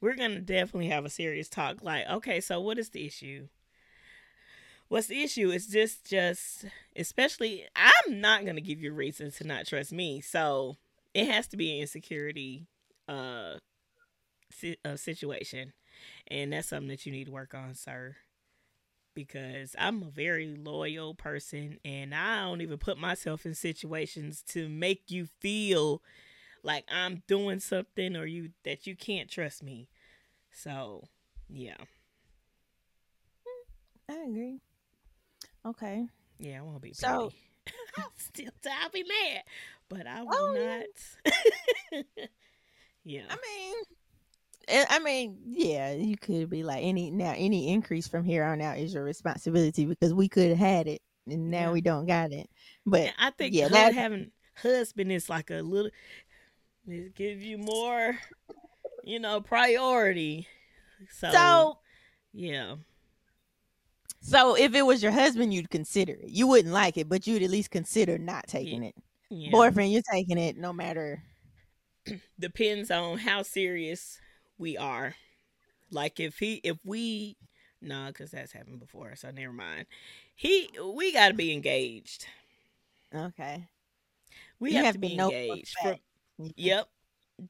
We're 0.00 0.16
gonna 0.16 0.40
definitely 0.40 0.88
have 0.88 1.04
a 1.04 1.10
serious 1.10 1.48
talk. 1.48 1.82
Like, 1.82 2.06
okay, 2.08 2.40
so 2.40 2.60
what 2.60 2.78
is 2.78 2.90
the 2.90 3.06
issue? 3.06 3.48
What's 4.88 5.06
the 5.08 5.22
issue? 5.22 5.50
is 5.50 5.66
just, 5.66 6.04
just, 6.04 6.64
especially, 6.94 7.66
I'm 7.76 8.20
not 8.20 8.44
gonna 8.44 8.60
give 8.60 8.80
you 8.82 8.90
a 8.90 8.94
reason 8.94 9.30
to 9.32 9.44
not 9.44 9.66
trust 9.66 9.92
me. 9.92 10.20
So 10.20 10.76
it 11.14 11.26
has 11.28 11.46
to 11.48 11.56
be 11.56 11.72
an 11.76 11.82
insecurity, 11.82 12.66
uh, 13.08 13.58
si- 14.50 14.78
uh 14.84 14.96
situation, 14.96 15.72
and 16.28 16.52
that's 16.52 16.68
something 16.68 16.88
that 16.88 17.06
you 17.06 17.12
need 17.12 17.24
to 17.26 17.32
work 17.32 17.54
on, 17.54 17.74
sir. 17.74 18.16
Because 19.16 19.74
I'm 19.78 20.02
a 20.02 20.10
very 20.10 20.46
loyal 20.46 21.14
person, 21.14 21.78
and 21.86 22.14
I 22.14 22.42
don't 22.42 22.60
even 22.60 22.76
put 22.76 22.98
myself 22.98 23.46
in 23.46 23.54
situations 23.54 24.42
to 24.48 24.68
make 24.68 25.04
you 25.10 25.26
feel 25.40 26.02
like 26.62 26.84
I'm 26.92 27.22
doing 27.26 27.58
something 27.60 28.14
or 28.14 28.26
you 28.26 28.50
that 28.64 28.86
you 28.86 28.94
can't 28.94 29.30
trust 29.30 29.62
me. 29.62 29.88
So, 30.52 31.04
yeah, 31.48 31.76
I 34.08 34.14
agree. 34.28 34.60
Okay. 35.64 36.06
yeah, 36.38 36.58
I 36.58 36.62
won't 36.62 36.82
be 36.82 36.92
So- 36.92 37.30
petty. 37.30 37.36
I'll 37.98 38.12
still, 38.18 38.50
I'll 38.82 38.90
be 38.90 39.02
mad, 39.02 39.42
but 39.88 40.06
I 40.06 40.22
will 40.22 40.30
Oh, 40.32 40.54
yeah. 40.54 40.82
not. 41.94 42.04
yeah, 43.04 43.22
I 43.30 43.34
mean, 43.36 43.74
Eh, 44.68 44.84
I 44.88 44.98
mean, 44.98 45.38
yeah, 45.46 45.92
you 45.92 46.16
could 46.16 46.50
be 46.50 46.62
like 46.64 46.82
any 46.82 47.10
now 47.10 47.32
any 47.36 47.68
increase 47.72 48.08
from 48.08 48.24
here 48.24 48.42
on 48.44 48.60
out 48.60 48.78
is 48.78 48.92
your 48.94 49.04
responsibility 49.04 49.86
because 49.86 50.12
we 50.12 50.28
could 50.28 50.48
have 50.48 50.58
had 50.58 50.86
it 50.88 51.02
and 51.26 51.50
now 51.50 51.66
Yeah. 51.68 51.72
we 51.72 51.80
don't 51.80 52.06
got 52.06 52.32
it. 52.32 52.50
But 52.84 53.12
I 53.18 53.30
think 53.30 53.54
yeah, 53.54 53.68
that- 53.68 53.94
having 53.94 54.32
husband 54.56 55.12
is 55.12 55.28
like 55.28 55.50
a 55.50 55.56
little 55.62 55.90
it 56.88 57.14
give 57.14 57.42
you 57.42 57.58
more, 57.58 58.18
you 59.04 59.18
know, 59.20 59.40
priority. 59.40 60.46
So, 61.10 61.30
so 61.30 61.78
yeah, 62.32 62.76
so 64.20 64.56
if 64.56 64.74
it 64.74 64.82
was 64.82 65.02
your 65.02 65.12
husband, 65.12 65.52
you'd 65.54 65.70
consider 65.70 66.12
it. 66.14 66.28
You 66.30 66.46
wouldn't 66.48 66.72
like 66.74 66.96
it, 66.96 67.08
but 67.08 67.26
you'd 67.26 67.42
at 67.42 67.50
least 67.50 67.70
consider 67.70 68.18
not 68.18 68.46
taking 68.48 68.82
it. 68.82 68.94
yeah. 69.30 69.50
Boyfriend, 69.50 69.92
you're 69.92 70.02
taking 70.10 70.38
it 70.38 70.56
no 70.56 70.72
matter. 70.72 71.22
depends 72.40 72.90
on 72.90 73.18
how 73.18 73.42
serious 73.42 74.18
we 74.58 74.76
are. 74.76 75.14
Like 75.90 76.20
if 76.20 76.38
he, 76.38 76.60
if 76.64 76.76
we, 76.84 77.36
no, 77.80 78.06
because 78.08 78.30
that's 78.30 78.52
happened 78.52 78.80
before, 78.80 79.14
so 79.16 79.30
never 79.30 79.52
mind. 79.52 79.86
He, 80.34 80.68
we 80.94 81.12
got 81.12 81.28
to 81.28 81.34
be 81.34 81.52
engaged. 81.52 82.26
Okay. 83.14 83.64
We 84.58 84.74
have, 84.74 84.86
have 84.86 84.94
to 84.94 85.00
be 85.00 85.18
engaged. 85.18 85.74
From 85.82 85.96
yep, 86.56 86.88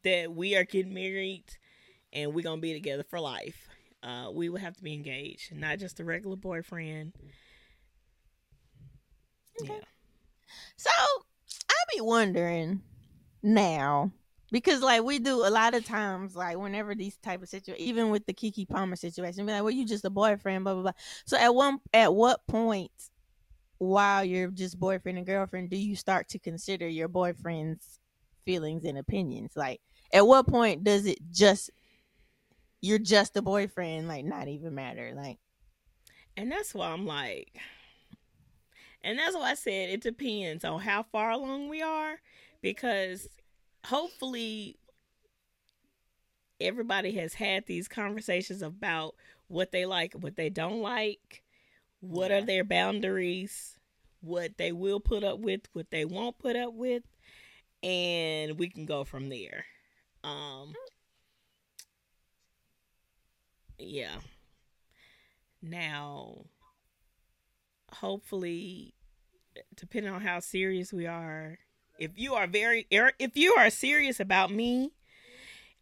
that 0.02 0.32
we 0.32 0.56
are 0.56 0.64
getting 0.64 0.94
married, 0.94 1.44
and 2.12 2.34
we're 2.34 2.42
gonna 2.42 2.60
be 2.60 2.72
together 2.72 3.04
for 3.08 3.20
life. 3.20 3.68
Uh, 4.02 4.30
we 4.32 4.48
will 4.48 4.58
have 4.58 4.76
to 4.76 4.82
be 4.82 4.94
engaged, 4.94 5.54
not 5.54 5.78
just 5.78 6.00
a 6.00 6.04
regular 6.04 6.36
boyfriend. 6.36 7.12
Okay. 9.62 9.72
Yeah. 9.72 9.80
So 10.76 10.90
I 11.68 11.74
be 11.94 12.00
wondering 12.00 12.82
now 13.42 14.12
because 14.56 14.80
like 14.80 15.02
we 15.02 15.18
do 15.18 15.46
a 15.46 15.50
lot 15.50 15.74
of 15.74 15.84
times 15.84 16.34
like 16.34 16.56
whenever 16.56 16.94
these 16.94 17.18
type 17.18 17.42
of 17.42 17.48
situations 17.50 17.86
even 17.86 18.08
with 18.08 18.24
the 18.24 18.32
Keke 18.32 18.66
Palmer 18.66 18.96
situation 18.96 19.44
be 19.44 19.52
like 19.52 19.62
well 19.62 19.70
you 19.70 19.84
just 19.84 20.06
a 20.06 20.08
boyfriend 20.08 20.64
blah 20.64 20.72
blah 20.72 20.82
blah. 20.82 20.92
So 21.26 21.36
at 21.36 21.54
one 21.54 21.78
at 21.92 22.14
what 22.14 22.46
point 22.46 22.90
while 23.76 24.24
you're 24.24 24.50
just 24.50 24.80
boyfriend 24.80 25.18
and 25.18 25.26
girlfriend 25.26 25.68
do 25.68 25.76
you 25.76 25.94
start 25.94 26.30
to 26.30 26.38
consider 26.38 26.88
your 26.88 27.06
boyfriend's 27.06 28.00
feelings 28.46 28.86
and 28.86 28.96
opinions? 28.96 29.52
Like 29.56 29.82
at 30.10 30.26
what 30.26 30.46
point 30.46 30.84
does 30.84 31.04
it 31.04 31.18
just 31.30 31.70
you're 32.80 32.98
just 32.98 33.36
a 33.36 33.42
boyfriend 33.42 34.08
like 34.08 34.24
not 34.24 34.48
even 34.48 34.74
matter? 34.74 35.12
Like 35.14 35.38
And 36.34 36.50
that's 36.50 36.74
why 36.74 36.92
I'm 36.92 37.04
like, 37.04 37.58
and 39.04 39.18
that's 39.18 39.36
why 39.36 39.50
I 39.50 39.54
said 39.54 39.90
it 39.90 40.00
depends 40.00 40.64
on 40.64 40.80
how 40.80 41.02
far 41.02 41.32
along 41.32 41.68
we 41.68 41.82
are, 41.82 42.16
because 42.62 43.28
hopefully 43.86 44.78
everybody 46.60 47.12
has 47.12 47.34
had 47.34 47.66
these 47.66 47.88
conversations 47.88 48.62
about 48.62 49.14
what 49.48 49.72
they 49.72 49.86
like, 49.86 50.14
what 50.14 50.36
they 50.36 50.48
don't 50.50 50.80
like, 50.80 51.42
what 52.00 52.30
Yeah. 52.30 52.38
are 52.38 52.42
their 52.42 52.64
boundaries, 52.64 53.78
what 54.20 54.56
they 54.58 54.72
will 54.72 55.00
put 55.00 55.24
up 55.24 55.38
with, 55.40 55.62
what 55.72 55.90
they 55.90 56.04
won't 56.04 56.38
put 56.38 56.56
up 56.56 56.74
with, 56.74 57.04
and 57.82 58.58
we 58.58 58.68
can 58.70 58.86
go 58.86 59.04
from 59.04 59.28
there. 59.28 59.66
Um, 60.24 60.74
yeah. 63.78 64.18
Now, 65.62 66.46
hopefully, 67.92 68.94
depending 69.76 70.12
on 70.12 70.22
how 70.22 70.40
serious 70.40 70.92
we 70.92 71.06
are, 71.06 71.58
if 71.98 72.12
you 72.16 72.34
are 72.34 72.46
very, 72.46 72.86
er, 72.92 73.12
if 73.18 73.36
you 73.36 73.54
are 73.58 73.70
serious 73.70 74.20
about 74.20 74.50
me 74.50 74.92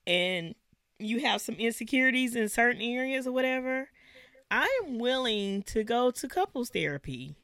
and 0.06 0.54
you 0.98 1.20
have 1.20 1.40
some 1.40 1.56
insecurities 1.56 2.36
in 2.36 2.48
certain 2.48 2.82
areas 2.82 3.26
or 3.26 3.32
whatever, 3.32 3.88
I 4.50 4.68
am 4.84 4.98
willing 4.98 5.62
to 5.64 5.84
go 5.84 6.10
to 6.10 6.28
couples 6.28 6.70
therapy 6.70 7.36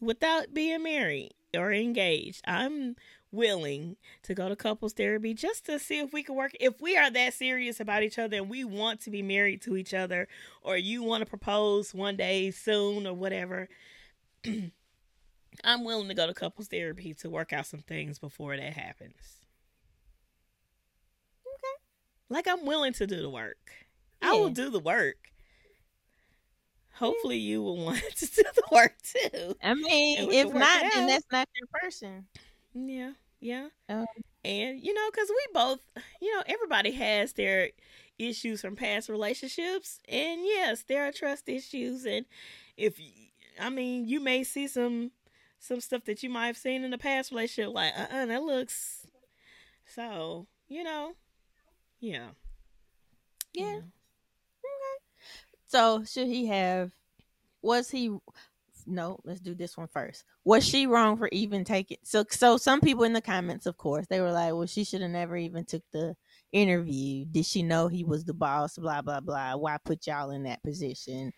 without 0.00 0.52
being 0.52 0.82
married 0.82 1.34
or 1.54 1.72
engaged. 1.72 2.42
I'm 2.46 2.96
willing 3.32 3.96
to 4.22 4.34
go 4.34 4.48
to 4.48 4.56
couples 4.56 4.92
therapy 4.92 5.34
just 5.34 5.64
to 5.66 5.78
see 5.78 6.00
if 6.00 6.12
we 6.12 6.22
can 6.22 6.34
work 6.34 6.52
if 6.58 6.80
we 6.80 6.96
are 6.96 7.10
that 7.10 7.32
serious 7.32 7.78
about 7.78 8.02
each 8.02 8.18
other 8.18 8.36
and 8.36 8.50
we 8.50 8.64
want 8.64 9.00
to 9.00 9.10
be 9.10 9.22
married 9.22 9.62
to 9.62 9.76
each 9.76 9.94
other 9.94 10.26
or 10.62 10.76
you 10.76 11.02
want 11.02 11.20
to 11.22 11.30
propose 11.30 11.94
one 11.94 12.16
day 12.16 12.50
soon 12.50 13.06
or 13.06 13.14
whatever 13.14 13.68
i'm 15.64 15.84
willing 15.84 16.08
to 16.08 16.14
go 16.14 16.26
to 16.26 16.34
couples 16.34 16.68
therapy 16.68 17.14
to 17.14 17.30
work 17.30 17.52
out 17.52 17.66
some 17.66 17.80
things 17.80 18.18
before 18.18 18.56
that 18.56 18.72
happens. 18.74 19.40
Okay. 21.46 21.82
like 22.28 22.48
i'm 22.48 22.66
willing 22.66 22.92
to 22.94 23.06
do 23.06 23.20
the 23.20 23.30
work. 23.30 23.70
I 24.22 24.32
will 24.32 24.50
do 24.50 24.70
the 24.70 24.80
work. 24.80 25.16
Hopefully 26.92 27.38
you 27.38 27.62
will 27.62 27.76
want 27.84 28.02
to 28.16 28.26
do 28.26 28.42
the 28.54 28.62
work 28.70 28.94
too. 29.02 29.56
I 29.62 29.74
mean 29.74 30.28
we 30.28 30.38
if 30.38 30.52
not 30.52 30.84
then 30.94 31.06
that's 31.06 31.26
not 31.32 31.48
your 31.54 31.68
person. 31.80 32.26
Yeah, 32.74 33.12
yeah. 33.40 33.68
Um, 33.88 34.06
and 34.44 34.80
you 34.80 34.94
know, 34.94 35.10
because 35.10 35.28
we 35.28 35.46
both, 35.52 35.80
you 36.20 36.34
know, 36.34 36.42
everybody 36.46 36.92
has 36.92 37.32
their 37.32 37.70
issues 38.18 38.60
from 38.60 38.76
past 38.76 39.08
relationships, 39.08 40.00
and 40.08 40.42
yes, 40.42 40.84
there 40.86 41.06
are 41.06 41.12
trust 41.12 41.48
issues. 41.48 42.04
And 42.04 42.26
if 42.76 43.00
I 43.60 43.70
mean, 43.70 44.06
you 44.06 44.20
may 44.20 44.44
see 44.44 44.68
some 44.68 45.10
some 45.60 45.80
stuff 45.80 46.04
that 46.06 46.22
you 46.22 46.30
might 46.30 46.48
have 46.48 46.56
seen 46.56 46.84
in 46.84 46.90
the 46.90 46.98
past 46.98 47.30
relationship, 47.30 47.74
like, 47.74 47.92
uh, 47.96 48.06
uh 48.12 48.26
that 48.26 48.42
looks 48.42 49.06
So, 49.86 50.46
you 50.68 50.84
know, 50.84 51.14
yeah. 52.00 52.28
Yeah. 53.52 53.64
You 53.64 53.76
know. 53.76 53.82
So 55.66 56.04
should 56.04 56.26
he 56.26 56.46
have? 56.46 56.92
Was 57.62 57.90
he? 57.90 58.16
No, 58.86 59.20
let's 59.24 59.40
do 59.40 59.54
this 59.54 59.76
one 59.76 59.88
first. 59.88 60.24
Was 60.44 60.66
she 60.66 60.86
wrong 60.86 61.16
for 61.16 61.28
even 61.32 61.64
taking? 61.64 61.98
So, 62.02 62.24
so 62.30 62.56
some 62.56 62.80
people 62.80 63.04
in 63.04 63.12
the 63.12 63.20
comments, 63.20 63.66
of 63.66 63.76
course, 63.76 64.06
they 64.08 64.20
were 64.20 64.32
like, 64.32 64.52
"Well, 64.52 64.66
she 64.66 64.84
should 64.84 65.02
have 65.02 65.10
never 65.10 65.36
even 65.36 65.64
took 65.64 65.82
the 65.92 66.16
interview. 66.52 67.24
Did 67.26 67.46
she 67.46 67.62
know 67.62 67.88
he 67.88 68.04
was 68.04 68.24
the 68.24 68.34
boss? 68.34 68.78
Blah 68.78 69.02
blah 69.02 69.20
blah. 69.20 69.56
Why 69.56 69.76
put 69.84 70.06
y'all 70.06 70.30
in 70.30 70.44
that 70.44 70.62
position?" 70.64 71.32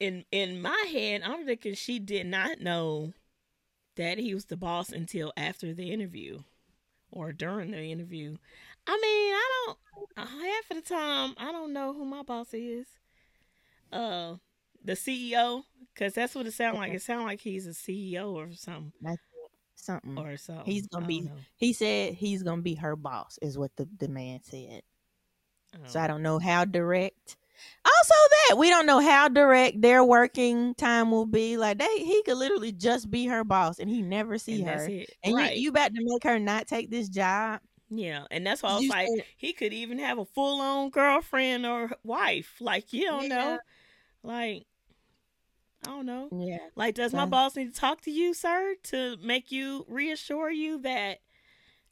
In 0.00 0.24
in 0.30 0.60
my 0.60 0.84
head, 0.90 1.22
I'm 1.24 1.44
thinking 1.46 1.74
she 1.74 1.98
did 1.98 2.26
not 2.26 2.60
know 2.60 3.12
that 3.96 4.18
he 4.18 4.34
was 4.34 4.46
the 4.46 4.56
boss 4.56 4.90
until 4.90 5.32
after 5.36 5.72
the 5.72 5.90
interview 5.92 6.40
or 7.10 7.32
during 7.32 7.70
the 7.70 7.78
interview. 7.90 8.36
I 8.86 8.92
mean, 8.92 9.34
I 9.34 9.64
don't 9.66 9.78
uh, 10.16 10.26
half 10.26 10.70
of 10.70 10.76
the 10.76 10.94
time 10.94 11.34
I 11.38 11.50
don't 11.52 11.72
know 11.72 11.92
who 11.94 12.04
my 12.04 12.22
boss 12.22 12.52
is. 12.52 12.86
Uh, 13.92 14.34
the 14.84 14.92
CEO, 14.92 15.62
because 15.94 16.12
that's 16.14 16.34
what 16.34 16.46
it 16.46 16.52
sounds 16.52 16.76
like. 16.76 16.92
It 16.92 17.02
sounds 17.02 17.24
like 17.24 17.40
he's 17.40 17.66
a 17.66 17.70
CEO 17.70 18.32
or 18.34 18.52
something 18.52 18.92
Something. 19.74 20.18
or 20.18 20.36
something. 20.36 20.64
He's 20.64 20.86
gonna 20.86 21.06
be- 21.06 21.22
know. 21.22 21.32
He 21.56 21.72
said 21.72 22.14
he's 22.14 22.42
gonna 22.42 22.62
be 22.62 22.74
her 22.76 22.96
boss, 22.96 23.38
is 23.42 23.56
what 23.58 23.74
the, 23.76 23.88
the 23.98 24.08
man 24.08 24.40
said. 24.42 24.82
So 25.86 25.98
Oh. 25.98 26.02
I 26.02 26.06
don't 26.06 26.22
know 26.22 26.38
how 26.38 26.64
direct. 26.64 27.36
Also, 27.84 28.14
that 28.48 28.58
we 28.58 28.68
don't 28.68 28.86
know 28.86 29.00
how 29.00 29.28
direct 29.28 29.80
their 29.80 30.04
working 30.04 30.74
time 30.74 31.10
will 31.10 31.26
be. 31.26 31.56
Like 31.56 31.78
they, 31.78 31.98
he 31.98 32.22
could 32.24 32.36
literally 32.36 32.72
just 32.72 33.10
be 33.10 33.26
her 33.26 33.44
boss, 33.44 33.78
and 33.78 33.88
he 33.88 34.02
never 34.02 34.38
see 34.38 34.62
and 34.62 34.68
her. 34.70 34.88
And 35.24 35.34
right. 35.34 35.56
you, 35.56 35.62
you 35.62 35.70
about 35.70 35.94
to 35.94 36.00
make 36.02 36.24
her 36.24 36.38
not 36.38 36.66
take 36.66 36.90
this 36.90 37.08
job? 37.08 37.60
yeah, 37.88 38.24
and 38.30 38.44
that's 38.46 38.62
why 38.62 38.70
I 38.70 38.74
was 38.74 38.82
You 38.82 38.88
like, 38.90 39.08
said- 39.08 39.24
he 39.36 39.52
could 39.52 39.72
even 39.72 39.98
have 40.00 40.18
a 40.18 40.24
full 40.24 40.60
on 40.60 40.90
girlfriend 40.90 41.64
or 41.66 41.90
wife. 42.02 42.54
Like 42.60 42.92
you 42.92 43.04
don't 43.04 43.28
know. 43.28 43.58
Like 44.22 44.66
I 45.86 45.90
don't 45.90 46.06
know. 46.06 46.28
yeah, 46.32 46.58
Like, 46.74 46.96
does 46.96 47.14
my 47.14 47.26
boss 47.26 47.54
need 47.54 47.72
to 47.72 47.78
talk 47.80 48.00
to 48.02 48.10
you, 48.10 48.34
sir, 48.34 48.74
to 48.84 49.16
make 49.22 49.52
you 49.52 49.84
reassure 49.88 50.50
you 50.50 50.78
that? 50.82 51.18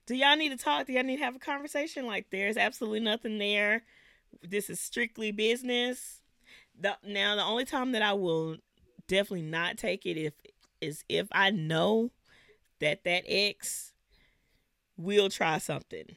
Do 0.07 0.17
y'all 0.17 0.37
need 0.37 0.49
to 0.49 0.57
talk? 0.57 0.87
Do 0.87 0.93
y'all 0.93 1.05
need 1.05 1.19
to 1.19 1.23
have 1.23 1.37
a 1.37 1.39
conversation? 1.39 2.05
Like, 2.05 2.27
there's 2.31 2.57
absolutely 2.57 3.01
nothing 3.01 3.39
there. 3.39 3.85
This 4.43 4.71
is 4.71 4.81
strictly 4.81 5.33
business. 5.33 6.21
The, 6.79 6.97
now, 7.07 7.37
the 7.37 7.43
only 7.43 7.65
time 7.65 7.93
that 7.93 8.03
I 8.03 8.13
will 8.13 8.57
definitely 9.09 9.43
not 9.43 9.77
take 9.79 10.07
it 10.07 10.17
if 10.19 10.35
is 10.81 11.05
if 11.09 11.29
I 11.33 11.51
know 11.51 12.11
that 12.81 13.05
that 13.05 13.25
ex 13.27 13.93
will 14.97 15.29
try 15.29 15.59
something 15.59 16.17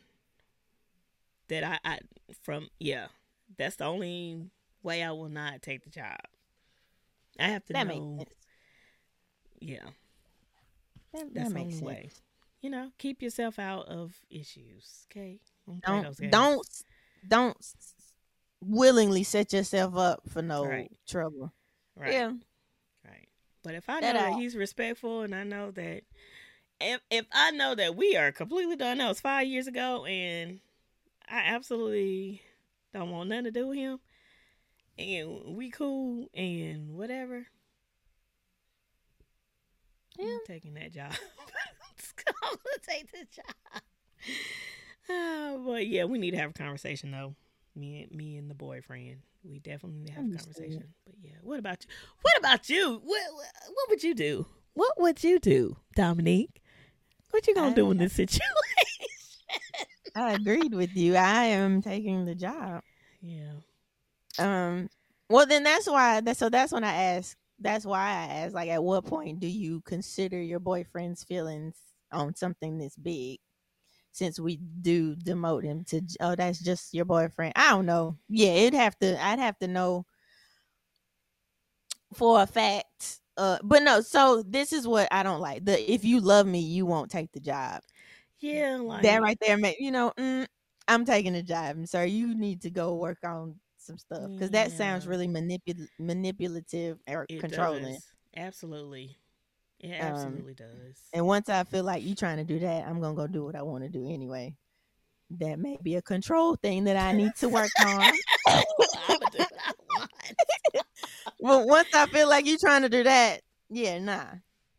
that 1.48 1.64
I, 1.64 1.80
I 1.84 2.00
from 2.42 2.70
yeah. 2.80 3.08
That's 3.58 3.76
the 3.78 3.86
only 3.86 4.50
way 4.84 5.04
I 5.04 5.12
will 5.12 5.30
not 5.30 5.62
take 5.62 5.84
the 5.84 5.90
job. 5.90 6.18
I 7.40 7.48
have 7.50 7.66
to 7.66 7.74
that 7.74 7.88
know. 7.88 8.26
Yeah, 9.60 9.90
That, 11.14 11.34
that's 11.34 11.50
that 11.50 11.50
the 11.50 11.56
makes 11.56 11.76
only 11.76 11.78
sense. 11.78 11.86
way. 11.86 12.10
You 12.62 12.70
know, 12.70 12.92
keep 12.98 13.22
yourself 13.22 13.60
out 13.60 13.88
of 13.88 14.16
issues. 14.30 15.06
Okay, 15.12 15.40
Don't 15.82 16.04
Don't 16.30 16.68
don't 17.28 17.58
willingly 18.62 19.24
set 19.24 19.54
yourself 19.54 19.96
up 19.96 20.22
for 20.30 20.42
no 20.42 20.66
Right. 20.66 20.92
trouble. 21.08 21.54
Right. 21.96 22.14
Yeah, 22.14 22.32
Right. 23.06 23.28
But 23.64 23.76
if 23.76 23.90
I 23.90 23.96
know 23.96 24.02
That 24.08 24.14
that 24.14 24.32
all. 24.34 24.40
he's 24.40 24.56
respectful 24.56 25.22
and 25.22 25.34
I 25.36 25.44
know 25.44 25.72
that 25.72 26.04
if 26.80 27.02
if 27.10 27.26
I 27.32 27.52
know 27.52 27.76
that 27.76 27.96
we 27.96 28.16
are 28.16 28.32
completely 28.32 28.76
done, 28.76 29.00
that 29.00 29.08
was 29.08 29.20
five 29.20 29.48
years 29.48 29.68
ago 29.68 30.06
and 30.06 30.60
I 31.28 31.40
absolutely 31.40 32.42
don't 32.94 33.10
want 33.12 33.30
nothing 33.30 33.46
to 33.46 33.52
do 33.52 33.68
with 33.68 33.78
him 33.78 34.00
and 34.98 35.56
we 35.58 35.70
cool 35.70 36.28
and 36.34 36.96
whatever. 36.96 37.48
Yeah. 40.18 40.26
I'm 40.34 40.40
taking 40.48 40.74
that 40.76 40.92
job. 40.92 41.12
I'm 42.44 42.58
gonna 42.58 42.78
take 42.88 43.12
the 43.12 43.26
job. 43.36 43.82
Uh, 45.10 45.58
but 45.66 45.88
yeah, 45.88 46.06
we 46.06 46.18
need 46.18 46.32
to 46.32 46.38
have 46.38 46.52
a 46.52 46.54
conversation 46.54 47.12
though. 47.12 47.36
Me 47.78 48.02
and 48.02 48.12
me 48.12 48.38
and 48.38 48.50
the 48.50 48.56
boyfriend. 48.56 49.18
We 49.44 49.60
definitely 49.60 50.00
need 50.00 50.08
to 50.08 50.14
have 50.14 50.26
a 50.26 50.38
conversation. 50.38 50.84
But 51.06 51.16
yeah, 51.22 51.36
what 51.44 51.60
about 51.60 51.86
you? 51.86 51.94
What 52.22 52.38
about 52.40 52.70
you? 52.70 53.02
What 53.04 53.22
what, 53.34 53.90
would 53.90 54.04
you 54.04 54.16
do? 54.16 54.48
What 54.74 54.94
would 55.00 55.24
you 55.24 55.40
do, 55.40 55.78
Dominique? 55.96 56.62
What 57.30 57.46
you 57.48 57.54
gonna 57.56 57.76
do 57.76 57.92
in 57.92 57.98
this 57.98 58.14
situation? 58.14 58.42
I 60.16 60.34
agreed 60.34 60.74
with 60.74 60.96
you. 60.96 61.16
I 61.16 61.46
am 61.46 61.82
taking 61.82 62.26
the 62.26 62.36
job. 62.36 62.82
yeah. 63.22 63.54
Um. 64.40 64.90
Well, 65.30 65.46
then 65.46 65.64
that's 65.64 65.88
why. 65.88 66.22
That 66.22 66.38
so 66.38 66.50
that's 66.50 66.72
when 66.72 66.84
I 66.84 66.94
asked. 66.94 67.36
That's 67.60 67.86
why 67.86 68.00
I 68.00 68.34
asked. 68.34 68.56
Like, 68.56 68.70
at 68.70 68.84
what 68.84 69.06
point 69.06 69.40
do 69.40 69.48
you 69.48 69.82
consider 69.82 70.42
your 70.42 70.60
boyfriend's 70.60 71.24
feelings 71.24 71.76
on 72.12 72.36
something 72.36 72.78
this 72.78 72.96
big? 72.96 73.40
Since 74.18 74.40
we 74.40 74.58
do 74.58 75.16
demote 75.16 75.64
him 75.64 75.84
to, 75.90 76.02
oh, 76.22 76.34
that's 76.36 76.58
just 76.60 76.92
your 76.92 77.06
boyfriend. 77.06 77.54
I 77.56 77.70
don't 77.70 77.86
know. 77.86 78.18
Yeah, 78.30 78.50
it'd 78.50 78.74
have 78.74 78.98
to. 79.00 79.24
I'd 79.24 79.38
have 79.38 79.60
to 79.60 79.68
know 79.68 80.06
for 82.14 82.42
a 82.42 82.48
fact. 82.48 83.20
Uh, 83.38 83.60
but 83.64 83.84
no. 83.84 84.02
So 84.02 84.42
this 84.42 84.74
is 84.74 84.88
what 84.88 85.08
I 85.12 85.22
don't 85.22 85.40
like. 85.40 85.66
The 85.66 85.92
if 85.92 86.04
you 86.04 86.20
love 86.20 86.48
me, 86.48 86.60
you 86.60 86.88
won't 86.88 87.12
take 87.12 87.32
the 87.32 87.40
job. 87.40 87.82
Yeah, 88.40 88.78
like 88.78 89.04
that 89.04 89.22
right 89.22 89.38
there, 89.40 89.58
ma- 89.58 89.72
you 89.80 89.92
know, 89.92 90.12
mm, 90.18 90.48
I'm 90.88 91.06
taking 91.06 91.34
the 91.34 91.44
job, 91.44 91.76
and 91.76 91.88
sir, 91.88 92.06
you 92.06 92.36
need 92.36 92.62
to 92.64 92.72
go 92.72 92.96
work 92.96 93.20
on 93.24 93.56
some 93.78 93.98
stuff 93.98 94.32
because 94.34 94.52
that 94.52 94.72
sounds 94.72 95.08
really 95.08 95.28
manipul- 95.28 95.88
manipulative 96.00 96.98
or 97.08 97.26
it 97.30 97.40
controlling. 97.40 97.94
does. 97.94 98.08
Absolutely. 98.36 99.16
It 99.80 99.92
Um, 100.02 100.02
absolutely 100.02 100.54
does. 100.56 100.98
And 101.14 101.26
once 101.28 101.50
I 101.50 101.64
feel 101.64 101.84
like 101.84 102.04
you 102.04 102.16
trying 102.16 102.38
to 102.38 102.44
do 102.44 102.60
that, 102.60 102.88
I'm 102.88 103.00
gonna 103.00 103.16
go 103.16 103.28
do 103.28 103.44
what 103.46 103.56
I 103.56 103.62
want 103.62 103.84
to 103.84 103.90
do 103.90 104.08
anyway. 104.08 104.56
That 105.32 105.60
may 105.60 105.78
be 105.82 105.96
a 105.96 106.02
control 106.02 106.56
thing 106.56 106.86
that 106.86 106.98
I 106.98 107.12
need 107.12 107.36
to 107.38 107.50
work 107.50 107.72
on. 107.82 108.02
I'ma 108.48 109.30
do 109.32 109.40
what 109.40 109.52
I 109.66 109.74
want. 109.90 110.12
But 111.42 111.68
once 111.68 111.90
I 111.94 112.06
feel 112.08 112.30
like 112.30 112.46
you 112.46 112.58
trying 112.58 112.82
to 112.84 112.90
do 112.90 113.04
that, 113.04 113.42
yeah, 113.70 114.00
nah. 114.00 114.26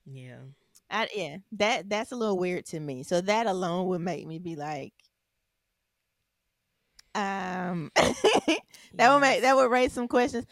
Yeah. 0.07 0.39
I, 0.91 1.09
yeah, 1.15 1.39
that 1.53 1.89
that's 1.89 2.13
a 2.13 2.17
little 2.17 2.39
weird 2.39 2.65
to 2.67 2.81
me. 2.81 3.03
So 3.03 3.21
that 3.21 3.47
alone 3.47 3.89
would 3.89 4.01
make 4.01 4.27
me 4.27 4.39
be 4.39 4.57
like, 4.57 4.95
um, 7.15 7.91
that 7.97 9.13
would 9.13 9.21
make 9.21 9.43
that 9.43 9.57
would 9.57 9.71
raise 9.71 9.93
some 9.93 10.09
questions. 10.09 10.47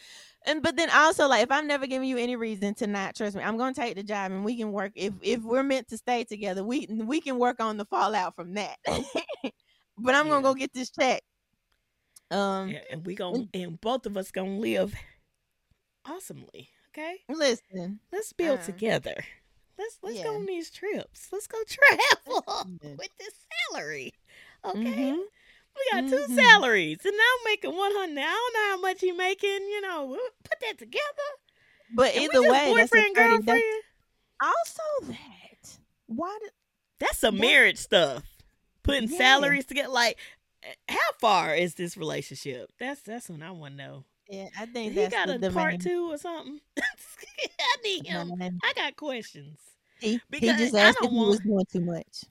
And 0.46 0.62
but 0.62 0.76
then 0.76 0.90
also 0.90 1.28
like 1.28 1.42
if 1.42 1.50
I'm 1.52 1.66
never 1.66 1.86
giving 1.86 2.08
you 2.08 2.18
any 2.18 2.36
reason 2.36 2.74
to 2.76 2.86
not 2.86 3.16
trust 3.16 3.36
me, 3.36 3.42
I'm 3.42 3.56
gonna 3.58 3.74
take 3.74 3.96
the 3.96 4.02
job 4.04 4.32
and 4.32 4.44
we 4.44 4.56
can 4.56 4.72
work. 4.72 4.92
If 4.96 5.14
if 5.22 5.42
we're 5.42 5.62
meant 5.64 5.88
to 5.88 5.98
stay 5.98 6.24
together, 6.24 6.64
we 6.64 6.86
we 6.90 7.20
can 7.20 7.38
work 7.38 7.60
on 7.60 7.76
the 7.76 7.86
fallout 7.86 8.36
from 8.36 8.54
that. 8.54 8.78
but 9.98 10.14
I'm 10.14 10.26
Yeah. 10.26 10.30
gonna 10.30 10.42
go 10.42 10.54
get 10.54 10.72
this 10.72 10.90
check. 10.90 11.22
Um, 12.30 12.70
Yeah, 12.70 12.80
and 12.90 13.06
we 13.06 13.14
gon' 13.14 13.48
and 13.54 13.80
both 13.80 14.06
of 14.06 14.16
us 14.16 14.30
gonna 14.30 14.58
live 14.58 14.94
awesomely. 16.06 16.70
Okay, 16.88 17.18
listen, 17.28 18.00
let's 18.12 18.32
build 18.32 18.60
Uh, 18.60 18.62
together. 18.62 19.14
Let's 19.78 19.98
let's 20.02 20.20
go 20.20 20.30
on 20.30 20.46
these 20.46 20.70
trips. 20.70 21.28
Let's 21.32 21.46
go 21.46 21.58
travel 21.66 22.70
with 22.98 23.10
this 23.18 23.34
salary. 23.72 24.12
Okay, 24.64 25.14
Mhm. 25.14 25.26
We 25.76 26.00
got 26.00 26.08
two 26.08 26.32
Mhm. 26.32 26.36
salaries, 26.36 26.98
and 27.04 27.16
now 27.16 27.22
I'm 27.38 27.44
making 27.44 27.76
one 27.76 27.92
hundred. 27.94 28.20
I 28.20 28.24
don't 28.24 28.54
know 28.54 28.66
how 28.70 28.80
much 28.80 29.02
you 29.02 29.16
making. 29.16 29.68
You 29.68 29.80
know, 29.82 30.06
we'll 30.06 30.30
put 30.44 30.60
that 30.60 30.78
together. 30.78 31.02
but 31.94 32.14
And 32.14 32.24
either 32.24 32.42
way, 32.42 32.48
that's 32.74 32.90
a 32.92 32.96
boyfriend 32.96 33.14
girlfriend. 33.14 33.46
that's 33.48 33.62
also 34.40 34.82
that. 35.12 35.78
Why 36.06 36.38
did 36.42 36.50
That's 36.98 37.18
some 37.18 37.36
That- 37.36 37.40
marriage 37.42 37.78
stuff. 37.78 38.24
Putting 38.82 39.08
Yeah. 39.10 39.18
salaries 39.18 39.66
together. 39.66 39.88
Like, 39.90 40.18
eh, 40.62 40.74
how 40.88 41.12
far 41.20 41.54
is 41.54 41.74
this 41.74 41.96
relationship? 41.96 42.72
That's 42.78 43.02
that's 43.02 43.28
what 43.28 43.42
I 43.42 43.50
want 43.50 43.74
to 43.76 43.84
know. 43.84 44.04
Yeah, 44.28 44.48
I 44.58 44.66
think 44.66 44.92
He 44.94 44.98
that's 45.00 45.14
got 45.14 45.28
the, 45.40 45.46
a 45.48 45.50
part 45.52 45.72
main- 45.74 45.80
two 45.80 46.10
or 46.12 46.18
something. 46.18 46.60
I 46.78 47.76
need 47.84 48.06
him. 48.06 48.32
I 48.64 48.72
got 48.74 48.96
questions. 48.96 49.58
He, 50.00 50.20
he 50.32 50.40
just 50.40 50.74
asked 50.74 50.98
if 51.02 51.10
he 51.10 51.16
was 51.16 51.38
doing 51.40 51.64
too 51.72 51.80
much. 51.80 52.24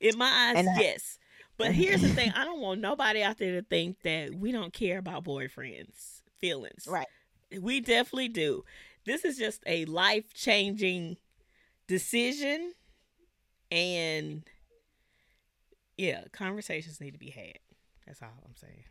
In 0.00 0.16
my 0.16 0.26
eyes, 0.30 0.56
And 0.56 0.68
yes. 0.80 1.18
But 1.56 1.72
here's 1.72 2.02
the 2.02 2.08
thing: 2.08 2.32
I 2.34 2.44
don't 2.44 2.60
want 2.60 2.80
nobody 2.80 3.22
out 3.22 3.38
there 3.38 3.60
to 3.60 3.62
think 3.66 4.02
that 4.02 4.34
we 4.34 4.50
don't 4.52 4.72
care 4.72 4.98
about 4.98 5.24
boyfriends' 5.24 6.20
feelings. 6.40 6.86
Right. 6.88 7.06
We 7.60 7.80
definitely 7.80 8.28
do. 8.28 8.64
This 9.04 9.24
is 9.24 9.36
just 9.38 9.62
a 9.66 9.84
life 9.84 10.32
changing 10.34 11.16
decision, 11.86 12.72
and 13.70 14.42
yeah, 15.96 16.24
conversations 16.32 17.00
need 17.00 17.12
to 17.12 17.18
be 17.18 17.30
had. 17.30 17.58
That's 18.06 18.20
all 18.22 18.28
I'm 18.44 18.56
saying. 18.56 18.84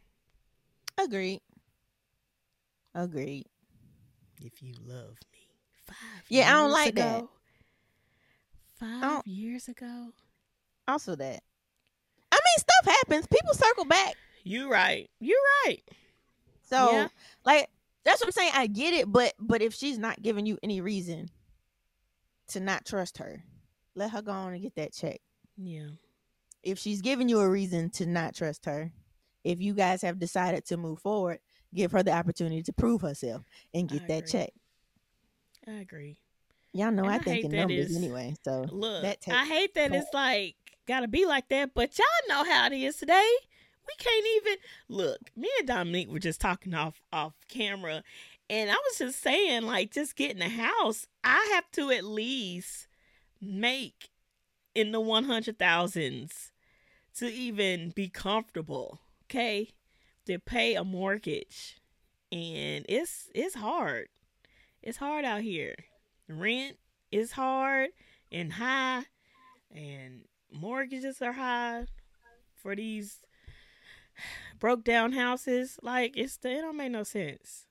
Agreed. 0.98 1.42
Agreed. 2.96 3.46
If 4.42 4.62
you 4.62 4.74
love 4.86 5.18
me, 5.32 5.48
five. 5.86 5.96
Yeah, 6.30 6.50
I 6.50 6.54
don't 6.54 6.70
years 6.70 6.74
like 6.74 6.96
that. 6.96 7.18
ago, 7.18 7.30
Five 8.80 9.02
don't- 9.02 9.28
years 9.28 9.68
ago. 9.68 10.14
Also 10.88 11.16
that. 11.16 11.44
I 12.84 12.92
stuff 12.92 12.96
happens. 13.08 13.28
People 13.28 13.54
circle 13.54 13.86
back. 13.86 14.16
You 14.44 14.72
right. 14.72 15.10
You 15.20 15.40
right. 15.66 15.80
So 16.64 16.92
Yeah. 16.92 17.08
like 17.46 17.70
that's 18.04 18.20
what 18.22 18.28
I'm 18.28 18.32
saying. 18.34 18.52
I 18.54 18.68
get 18.68 18.94
it, 18.94 19.12
but 19.12 19.34
but 19.40 19.62
if 19.62 19.74
she's 19.74 19.98
not 19.98 20.22
giving 20.22 20.46
you 20.46 20.58
any 20.64 20.82
reason 20.82 21.30
to 22.50 22.60
not 22.60 22.86
trust 22.86 23.18
her, 23.20 23.44
let 23.96 24.12
her 24.12 24.22
go 24.22 24.32
on 24.32 24.54
and 24.54 24.62
get 24.62 24.76
that 24.76 24.94
check. 24.94 25.22
Yeah. 25.58 25.88
If 26.62 26.80
she's 26.80 27.02
giving 27.02 27.30
you 27.30 27.40
a 27.40 27.50
reason 27.50 27.90
to 27.92 28.06
not 28.06 28.36
trust 28.36 28.66
her, 28.66 28.92
if 29.44 29.62
you 29.62 29.74
guys 29.74 30.02
have 30.02 30.20
decided 30.20 30.66
to 30.66 30.78
move 30.78 31.00
forward, 31.00 31.40
give 31.74 31.92
her 31.92 32.04
the 32.04 32.12
opportunity 32.12 32.64
to 32.64 32.74
prove 32.74 33.02
herself 33.02 33.44
and 33.74 33.90
I 33.92 33.96
get 33.96 34.08
that 34.08 34.18
agree. 34.20 34.32
check. 34.32 34.50
I 35.68 35.72
agree. 35.74 36.18
Y'all 36.74 36.92
know 36.92 37.04
And 37.04 37.12
I 37.12 37.16
I 37.16 37.20
think 37.20 37.46
in 37.46 37.52
numbers 37.52 37.92
is- 37.92 37.98
anyway. 37.98 38.36
So 38.44 38.66
Look, 38.70 39.06
I 39.28 39.46
hate 39.46 39.74
that 39.76 39.94
it's 39.94 40.14
like 40.14 40.56
gotta 40.88 41.08
be 41.08 41.26
like 41.26 41.50
that, 41.50 41.74
but 41.74 41.98
y'all 41.98 42.08
know 42.30 42.50
how 42.50 42.68
it 42.68 42.74
is 42.74 42.98
today. 42.98 43.32
We 43.86 43.94
can't 43.98 44.26
even 44.38 44.58
look. 44.88 45.20
Me 45.36 45.50
and 45.60 45.68
Dominique 45.68 46.10
were 46.10 46.20
just 46.20 46.40
talking 46.40 46.74
off 46.74 47.02
off 47.12 47.34
camera, 47.50 48.04
and 48.50 48.70
I 48.70 48.76
was 48.76 48.98
just 48.98 49.22
saying, 49.22 49.64
like, 49.64 49.92
just 49.92 50.16
getting 50.16 50.42
a 50.42 50.50
house, 50.50 51.06
I 51.24 51.52
have 51.54 51.70
to 51.74 51.92
at 51.92 52.04
least 52.04 52.88
make 53.42 54.10
in 54.74 54.92
the 54.92 55.02
one 55.02 55.26
hundred 55.26 55.60
thousands 55.60 56.52
to 57.18 57.28
even 57.28 57.90
be 57.90 58.08
comfortable. 58.08 59.00
Okay, 59.26 59.70
to 60.26 60.40
pay 60.40 60.76
a 60.76 60.84
mortgage, 60.84 61.78
and 62.32 62.86
it's 62.88 63.30
it's 63.36 63.56
hard. 63.56 64.08
It's 64.82 64.98
hard 64.98 65.26
out 65.26 65.42
here. 65.42 65.76
Rent 66.30 66.78
is 67.12 67.34
hard 67.34 67.90
and 68.32 68.54
high, 68.54 69.04
and 69.74 70.22
mortgages 70.54 71.22
are 71.22 71.34
high 71.34 71.86
for 72.56 72.76
these 72.76 73.20
broke 74.60 74.84
down 74.84 75.14
houses. 75.14 75.80
Like 75.82 76.18
it's 76.18 76.38
it 76.44 76.62
don't 76.62 76.78
make 76.78 76.92
no 76.92 77.04
sense. 77.04 77.66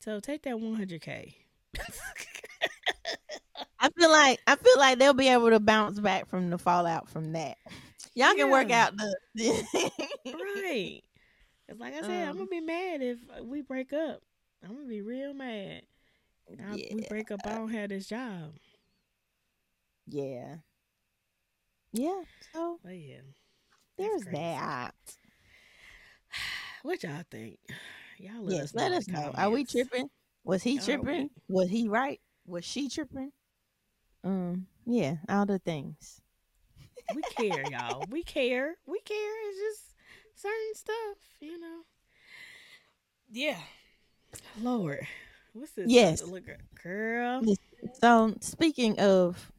So 0.00 0.20
take 0.20 0.42
that 0.42 0.60
one 0.60 0.74
hundred 0.76 1.02
k. 1.02 1.46
I 3.80 3.90
feel 3.90 4.10
like 4.10 4.40
I 4.46 4.56
feel 4.56 4.78
like 4.78 4.98
they'll 4.98 5.14
be 5.14 5.28
able 5.28 5.50
to 5.50 5.60
bounce 5.60 5.98
back 6.00 6.28
from 6.28 6.50
the 6.50 6.58
fallout 6.58 7.08
from 7.08 7.32
that. 7.32 7.58
Y'all 8.14 8.34
can 8.34 8.50
work 8.50 8.70
out 8.70 8.92
the 8.96 9.14
right. 10.32 11.02
It's 11.68 11.80
like 11.80 11.94
I 11.94 12.02
said, 12.02 12.28
I'm 12.28 12.36
Um, 12.36 12.38
gonna 12.38 12.48
be 12.50 12.60
mad 12.60 13.02
if 13.02 13.18
we 13.42 13.62
break 13.62 13.92
up. 13.92 14.22
I'm 14.62 14.74
gonna 14.74 14.86
be 14.88 15.02
real 15.02 15.34
mad. 15.34 15.82
I, 16.62 16.78
We 16.90 17.02
break 17.02 17.30
up. 17.30 17.46
I 17.46 17.54
don't 17.54 17.70
have 17.70 17.90
this 17.90 18.06
job. 18.06 18.54
Yeah. 20.06 20.58
Yeah. 21.92 22.22
So 22.52 22.78
But 22.84 22.90
yeah, 22.98 23.20
there's 23.96 24.22
crazy. 24.22 24.36
that. 24.36 24.94
what 26.82 27.02
y'all 27.02 27.22
think? 27.30 27.58
Y'all 28.18 28.42
let 28.42 28.54
Yes, 28.56 28.64
us 28.64 28.74
know. 28.74 28.82
let 28.82 28.92
us 28.92 29.08
know. 29.08 29.32
Are 29.36 29.50
we 29.50 29.64
tripping? 29.64 30.08
Was 30.44 30.62
he 30.62 30.78
tripping? 30.78 31.30
Was 31.48 31.68
he 31.68 31.88
right? 31.88 32.20
Was 32.46 32.64
she 32.64 32.88
tripping? 32.88 33.32
Um, 34.24 34.66
yeah, 34.86 35.16
all 35.28 35.46
the 35.46 35.58
things. 35.58 36.20
we 37.14 37.22
care, 37.22 37.64
y'all. 37.64 38.06
We 38.10 38.22
care. 38.22 38.76
We 38.86 39.00
care. 39.00 39.48
It's 39.50 39.58
just 39.58 39.94
certain 40.34 40.74
stuff, 40.74 41.18
you 41.40 41.58
know. 41.60 41.80
Yeah. 43.30 43.58
Lord. 44.60 45.06
What's 45.52 45.72
this? 45.72 45.90
Yes. 45.90 46.22
Look, 46.22 46.44
girl. 46.82 47.42
So 48.00 48.34
speaking 48.40 48.98
of 49.00 49.50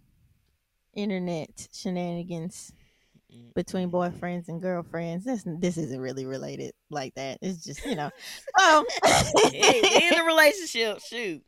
internet 0.94 1.68
shenanigans 1.74 2.74
between 3.56 3.92
boyfriends 3.92 4.48
and 4.48 4.62
girlfriends, 4.62 5.26
this 5.26 5.44
this 5.46 5.78
isn't 5.78 6.00
really 6.00 6.26
related 6.26 6.74
like 6.90 7.14
that. 7.16 7.38
It's 7.42 7.64
just 7.64 7.86
you 7.86 7.96
know. 7.96 8.10
Um, 8.62 8.86
in 9.54 10.20
a 10.20 10.24
relationship, 10.24 11.00
shoot. 11.02 11.44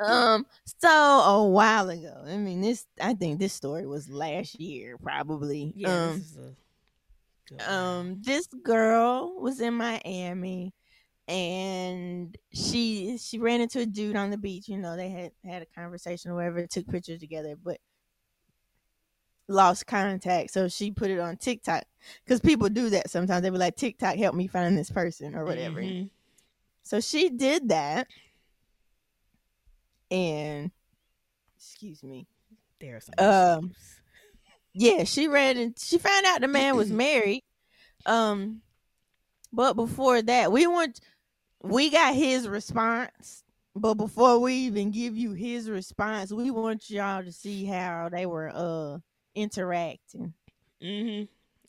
um. 0.00 0.46
So 0.80 0.88
a 0.88 1.46
while 1.46 1.88
ago, 1.90 2.24
I 2.26 2.36
mean, 2.36 2.60
this 2.60 2.86
I 3.00 3.14
think 3.14 3.38
this 3.38 3.52
story 3.52 3.86
was 3.86 4.08
last 4.08 4.58
year, 4.60 4.96
probably. 4.98 5.72
Yeah, 5.76 6.04
um, 6.04 6.18
this 6.18 6.38
um 7.66 8.22
this 8.22 8.46
girl 8.46 9.40
was 9.40 9.60
in 9.60 9.74
Miami 9.74 10.72
and 11.26 12.36
she 12.52 13.16
she 13.18 13.38
ran 13.38 13.60
into 13.60 13.80
a 13.80 13.86
dude 13.86 14.16
on 14.16 14.30
the 14.30 14.36
beach 14.36 14.68
you 14.68 14.76
know 14.76 14.94
they 14.94 15.08
had 15.08 15.32
had 15.42 15.62
a 15.62 15.66
conversation 15.66 16.30
or 16.30 16.34
whatever 16.34 16.66
took 16.66 16.86
pictures 16.86 17.18
together 17.18 17.54
but 17.62 17.78
lost 19.48 19.86
contact 19.86 20.50
so 20.52 20.68
she 20.68 20.90
put 20.90 21.10
it 21.10 21.18
on 21.18 21.36
TikTok 21.36 21.84
cuz 22.26 22.40
people 22.40 22.68
do 22.68 22.88
that 22.90 23.10
sometimes 23.10 23.42
they 23.42 23.50
be 23.50 23.58
like 23.58 23.76
TikTok 23.76 24.16
help 24.16 24.34
me 24.34 24.46
find 24.46 24.76
this 24.76 24.90
person 24.90 25.34
or 25.34 25.44
whatever 25.44 25.80
Mhm. 25.82 26.08
so 26.82 27.00
she 27.00 27.28
did 27.30 27.68
that 27.68 28.06
and 30.10 30.70
excuse 31.56 32.02
me 32.02 32.26
There 32.80 32.96
are 32.96 33.00
some 33.00 33.14
Um, 33.18 33.70
issues. 33.70 34.00
yeah, 34.74 35.04
she 35.04 35.28
ran 35.28 35.56
and 35.56 35.78
she 35.78 35.98
found 35.98 36.26
out 36.26 36.40
the 36.40 36.48
man 36.48 36.76
was 36.76 36.90
married. 36.92 37.42
Um, 38.06 38.62
but 39.52 39.74
before 39.74 40.20
that, 40.22 40.52
we 40.52 40.66
want 40.66 41.00
we 41.62 41.88
got 41.90 42.14
his 42.14 42.46
response. 42.48 43.42
But 43.76 43.94
before 43.94 44.38
we 44.38 44.54
even 44.54 44.90
give 44.90 45.16
you 45.16 45.32
his 45.32 45.70
response, 45.70 46.32
we 46.32 46.50
want 46.50 46.90
y'all 46.90 47.24
to 47.24 47.32
see 47.32 47.64
how 47.64 48.08
they 48.10 48.26
were 48.26 48.50
uh 48.54 48.98
interacting. 49.34 50.34
Mm-hmm. 50.82 51.24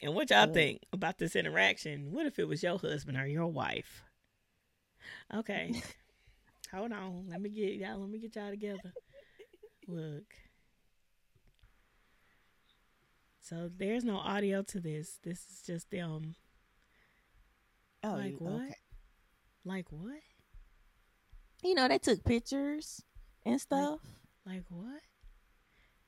And 0.06 0.16
what 0.16 0.30
y'all 0.30 0.50
Uh, 0.50 0.54
think 0.54 0.82
about 0.92 1.18
this 1.18 1.36
interaction? 1.36 2.12
What 2.12 2.26
if 2.26 2.38
it 2.40 2.48
was 2.48 2.62
your 2.64 2.78
husband 2.78 3.18
or 3.18 3.26
your 3.26 3.48
wife? 3.48 4.04
Okay. 5.34 5.82
Hold 6.74 6.92
on. 6.92 7.28
Let 7.30 7.42
me 7.42 7.50
get 7.50 7.76
y'all 7.76 8.00
let 8.00 8.10
me 8.10 8.20
get 8.20 8.36
y'all 8.36 8.50
together. 8.50 8.94
Look. 9.88 10.34
So 13.40 13.70
there's 13.78 14.04
no 14.04 14.18
audio 14.18 14.64
to 14.64 14.80
this. 14.80 15.20
This 15.24 15.40
is 15.52 15.62
just 15.66 15.92
them. 15.92 16.36
Oh, 18.04 18.14
like 18.16 18.36
what? 18.40 18.54
okay. 18.64 18.76
Like 19.64 19.92
what? 19.92 20.20
You 21.64 21.76
know, 21.76 21.88
they 21.88 22.00
took 22.00 22.24
pictures 22.24 23.02
and 23.46 23.60
stuff. 23.62 24.00
Like 24.46 24.64
what? 24.70 25.02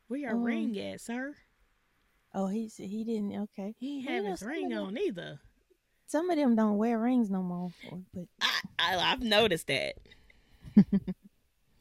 Where 0.07 0.19
your 0.19 0.31
Um, 0.31 0.43
ring 0.43 0.79
at, 0.79 1.01
sir? 1.01 1.35
Oh, 2.39 2.47
he 2.47 2.67
he 2.77 3.03
didn't. 3.03 3.33
Okay, 3.43 3.73
He 3.79 3.97
ain't 3.99 4.05
well, 4.07 4.15
have 4.15 4.39
his 4.39 4.43
ring 4.43 4.65
of 4.65 4.77
them- 4.79 4.87
on 4.89 4.97
either. 4.99 5.39
some 6.05 6.29
of 6.29 6.37
them 6.37 6.55
don't 6.55 6.77
wear 6.77 6.99
rings 6.99 7.29
no 7.31 7.41
more. 7.41 7.71
But 8.13 8.25
I, 8.39 8.59
I 8.77 9.11
I've 9.11 9.21
noticed 9.23 9.67
that. 9.67 9.95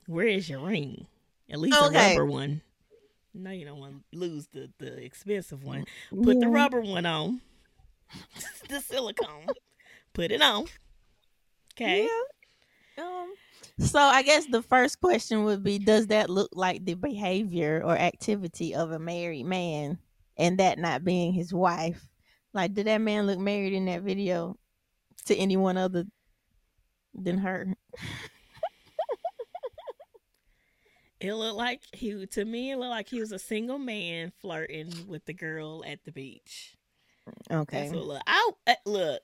Where 0.07 0.27
is 0.27 0.49
your 0.49 0.61
ring? 0.67 1.07
At 1.51 1.59
least 1.59 1.77
a 1.77 1.91
rubber 1.91 2.25
one. 2.25 2.63
No, 3.35 3.51
you 3.51 3.67
don't 3.67 3.79
want 3.81 4.03
to 4.13 4.19
lose 4.19 4.47
the 4.53 4.71
the 4.79 5.05
expensive 5.05 5.63
one. 5.63 5.85
Put 6.23 6.41
the 6.41 6.49
rubber 6.49 6.81
one 6.81 7.05
on. 7.07 7.41
the 8.69 8.81
silicone. 8.81 9.47
Put 10.15 10.31
it 10.33 10.41
on. 10.41 10.67
Okay. 11.75 12.09
Yeah. 12.97 13.05
Um, 13.05 13.35
so 13.79 13.99
I 13.99 14.23
guess 14.23 14.47
the 14.47 14.63
first 14.63 15.01
question 15.03 15.45
would 15.45 15.63
be 15.63 15.79
Does 15.79 16.07
that 16.07 16.31
look 16.31 16.49
like 16.55 16.85
the 16.87 16.95
behavior 16.95 17.83
or 17.85 17.95
activity 17.99 18.75
of 18.75 18.91
a 18.93 18.99
married 18.99 19.45
man 19.45 19.99
and 20.37 20.59
that 20.59 20.79
not 20.79 21.05
being 21.05 21.33
his 21.33 21.53
wife? 21.53 22.07
Like, 22.53 22.75
did 22.75 22.87
that 22.87 23.01
man 23.01 23.27
look 23.27 23.39
married 23.39 23.73
in 23.73 23.87
that 23.87 24.03
video 24.03 24.57
to 25.27 25.37
anyone 25.37 25.77
other 25.77 26.05
than 27.15 27.39
her? 27.39 27.77
It 31.19 31.33
looked 31.33 31.57
like 31.57 31.83
he 31.93 32.27
to 32.27 32.45
me. 32.45 32.73
It 32.73 32.79
looked 32.79 32.91
like 32.91 33.09
he 33.09 33.21
was 33.21 33.33
a 33.33 33.39
single 33.39 33.79
man 33.79 34.33
flirting 34.41 34.93
with 35.09 35.25
the 35.25 35.33
girl 35.33 35.83
at 35.87 36.05
the 36.05 36.13
beach. 36.13 36.77
Okay. 37.51 37.91
Look. 37.91 38.23
I 38.27 38.51
uh, 38.67 38.75
look. 38.85 39.23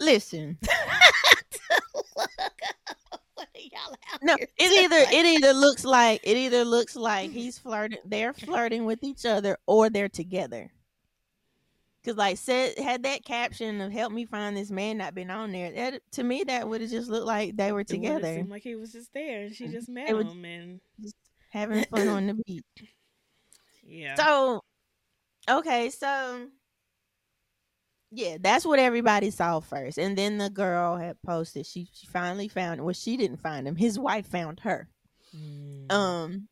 Listen, 0.00 0.58
are 2.18 2.28
y'all 3.56 3.94
out 4.12 4.20
no, 4.22 4.34
it 4.34 4.50
either 4.58 4.96
it 4.96 5.26
either 5.26 5.52
looks 5.52 5.84
like 5.84 6.20
it 6.24 6.36
either 6.36 6.64
looks 6.64 6.96
like 6.96 7.30
he's 7.32 7.58
flirting, 7.58 7.98
they're 8.04 8.32
flirting 8.32 8.84
with 8.84 9.02
each 9.02 9.24
other, 9.24 9.56
or 9.66 9.90
they're 9.90 10.08
together. 10.08 10.70
Cause 12.04 12.16
like 12.16 12.36
said 12.36 12.78
had 12.78 13.04
that 13.04 13.24
caption 13.24 13.80
of 13.80 13.92
"Help 13.92 14.12
me 14.12 14.24
find 14.24 14.56
this 14.56 14.72
man" 14.72 14.98
not 14.98 15.14
been 15.14 15.30
on 15.30 15.52
there, 15.52 15.70
that, 15.70 16.02
to 16.12 16.24
me 16.24 16.42
that 16.44 16.68
would 16.68 16.80
have 16.80 16.90
just 16.90 17.08
looked 17.08 17.26
like 17.26 17.56
they 17.56 17.70
were 17.70 17.84
together 17.84 18.34
seemed 18.34 18.50
like 18.50 18.64
he 18.64 18.74
was 18.74 18.90
just 18.92 19.12
there, 19.14 19.42
and 19.42 19.54
she 19.54 19.68
just 19.68 19.88
met 19.88 20.10
It 20.10 20.16
him, 20.16 20.44
and 20.44 20.80
having 21.50 21.84
fun 21.84 22.08
on 22.08 22.26
the 22.26 22.34
beach. 22.44 22.64
yeah. 23.84 24.16
So, 24.16 24.64
okay, 25.48 25.90
so 25.90 26.48
yeah, 28.14 28.36
that's 28.40 28.64
what 28.66 28.78
everybody 28.78 29.30
saw 29.30 29.60
first, 29.60 29.98
and 29.98 30.16
then 30.16 30.38
the 30.38 30.50
girl 30.50 30.96
had 30.96 31.20
posted. 31.22 31.66
She 31.66 31.88
she 31.92 32.06
finally 32.06 32.48
found. 32.48 32.80
Well, 32.84 32.94
she 32.94 33.16
didn't 33.16 33.38
find 33.38 33.66
him. 33.66 33.76
His 33.76 33.98
wife 33.98 34.26
found 34.26 34.60
her. 34.60 34.88
Mm. 35.36 35.90
Um, 35.90 36.48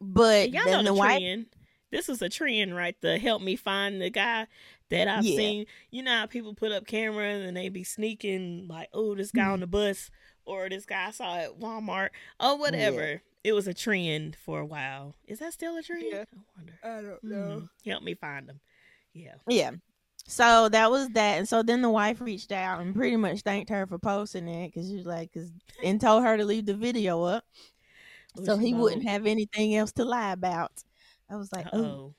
but 0.00 0.50
Y'all 0.50 0.64
then 0.64 0.72
know 0.84 0.90
the 0.90 0.94
the 0.94 0.94
wife, 0.94 1.18
trend. 1.18 1.46
This 1.90 2.08
was 2.08 2.20
a 2.22 2.28
trend, 2.28 2.74
right? 2.76 2.96
The 3.00 3.18
help 3.18 3.40
me 3.40 3.56
find 3.56 4.00
the 4.02 4.10
guy 4.10 4.46
that 4.90 5.08
I've 5.08 5.24
Yeah. 5.24 5.36
seen. 5.36 5.66
You 5.90 6.02
know 6.02 6.18
how 6.18 6.26
people 6.26 6.54
put 6.54 6.72
up 6.72 6.86
cameras 6.86 7.44
and 7.46 7.56
they 7.56 7.68
be 7.68 7.84
sneaking 7.84 8.66
like, 8.68 8.88
oh, 8.92 9.14
this 9.14 9.30
guy 9.30 9.46
on 9.46 9.60
the 9.60 9.66
bus 9.66 10.10
or 10.44 10.68
this 10.68 10.84
guy 10.84 11.06
I 11.06 11.10
saw 11.12 11.36
at 11.36 11.58
Walmart 11.58 12.10
or 12.40 12.58
whatever. 12.58 13.22
It 13.44 13.52
was 13.52 13.66
a 13.68 13.74
trend 13.74 14.36
for 14.36 14.58
a 14.60 14.66
while. 14.66 15.14
Is 15.26 15.38
that 15.38 15.52
still 15.52 15.76
a 15.76 15.82
trend? 15.82 16.04
Yeah. 16.10 16.24
I 16.32 16.40
wonder. 16.56 16.78
I 16.82 17.28
don't 17.30 17.60
Hmm. 17.60 17.64
Help 17.88 18.02
me 18.02 18.14
find 18.14 18.48
them. 18.48 18.60
Yeah. 19.12 19.34
Yeah. 19.48 19.70
So 20.26 20.68
that 20.70 20.90
was 20.90 21.08
that, 21.10 21.38
and 21.38 21.48
so 21.48 21.62
then 21.62 21.82
the 21.82 21.90
wife 21.90 22.20
reached 22.20 22.50
out 22.50 22.80
and 22.80 22.94
pretty 22.94 23.16
much 23.16 23.40
thanked 23.40 23.68
her 23.70 23.86
for 23.86 23.98
posting 23.98 24.48
it 24.48 24.72
because 24.72 24.88
she 24.88 24.96
was 24.96 25.06
like, 25.06 25.32
cause, 25.34 25.50
and 25.82 26.00
told 26.00 26.24
her 26.24 26.36
to 26.38 26.44
leave 26.46 26.64
the 26.64 26.74
video 26.74 27.22
up 27.24 27.44
Ooh, 28.40 28.44
so 28.44 28.58
she 28.58 28.66
he 28.66 28.74
wouldn't 28.74 29.06
have 29.06 29.26
anything 29.26 29.74
else 29.74 29.92
to 29.92 30.04
lie 30.04 30.32
about. 30.32 30.82
I 31.30 31.36
was 31.36 31.52
like, 31.52 31.66
oh. 31.72 32.14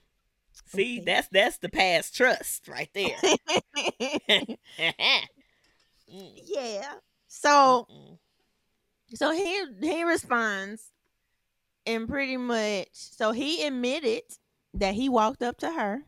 See, 0.67 0.99
okay. 0.99 1.05
that's 1.05 1.27
that's 1.29 1.57
the 1.57 1.69
past 1.69 2.15
trust 2.15 2.67
right 2.67 2.89
there. 2.93 3.17
Yeah. 6.07 6.93
So 7.27 7.87
mm-mm. 7.91 8.17
so 9.13 9.31
he 9.31 9.65
he 9.81 10.03
responds, 10.03 10.91
and 11.85 12.07
pretty 12.07 12.37
much, 12.37 12.87
so 12.91 13.31
he 13.31 13.65
admitted 13.65 14.23
that 14.73 14.93
he 14.93 15.09
walked 15.09 15.43
up 15.43 15.57
to 15.59 15.71
her, 15.71 16.03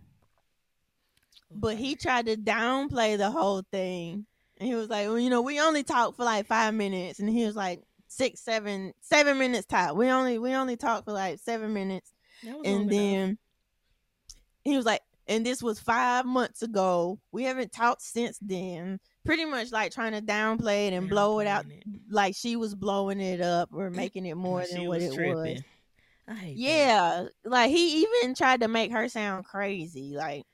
but 1.51 1.77
he 1.77 1.95
tried 1.95 2.25
to 2.27 2.35
downplay 2.35 3.17
the 3.17 3.31
whole 3.31 3.63
thing. 3.71 4.25
And 4.59 4.67
he 4.67 4.75
was 4.75 4.89
like, 4.89 5.07
well, 5.07 5.19
you 5.19 5.29
know, 5.29 5.41
we 5.41 5.59
only 5.59 5.83
talked 5.83 6.17
for 6.17 6.25
like 6.25 6.47
five 6.47 6.73
minutes, 6.73 7.19
and 7.19 7.29
he 7.29 7.45
was 7.45 7.55
like 7.55 7.81
six, 8.07 8.39
seven, 8.41 8.93
seven 9.01 9.37
minutes 9.37 9.67
top. 9.67 9.95
We 9.95 10.09
only 10.09 10.39
we 10.39 10.53
only 10.53 10.75
talked 10.77 11.05
for 11.05 11.13
like 11.13 11.39
seven 11.39 11.73
minutes, 11.73 12.11
and 12.41 12.55
long 12.55 12.65
enough. 12.65 12.89
then 12.89 13.37
he 14.63 14.75
was 14.75 14.85
like, 14.85 15.01
and 15.27 15.45
this 15.45 15.61
was 15.61 15.79
five 15.79 16.25
months 16.25 16.63
ago. 16.63 17.19
We 17.31 17.43
haven't 17.43 17.71
talked 17.71 18.01
since 18.01 18.39
then. 18.41 18.99
Pretty 19.25 19.45
much 19.45 19.71
like 19.71 19.91
trying 19.91 20.13
to 20.13 20.21
downplay 20.21 20.87
it 20.87 20.93
and 20.93 21.09
blow 21.09 21.39
it 21.39 21.47
out, 21.47 21.65
Downplaying 21.65 21.99
like 22.09 22.35
she 22.35 22.55
was 22.55 22.73
blowing 22.73 23.19
it 23.19 23.41
up 23.41 23.69
or 23.73 23.89
making 23.89 24.25
it 24.25 24.35
more 24.35 24.63
than 24.71 24.87
what 24.87 25.01
it 25.01 25.13
tripping. 25.13 25.35
was. 25.35 25.61
I 26.29 26.33
hate 26.33 26.55
that. 26.55 26.59
Yeah, 26.59 27.25
like 27.45 27.69
he 27.69 28.01
even 28.03 28.33
tried 28.35 28.61
to 28.61 28.67
make 28.67 28.91
her 28.91 29.07
sound 29.07 29.45
crazy. 29.45 30.13
Like 30.15 30.45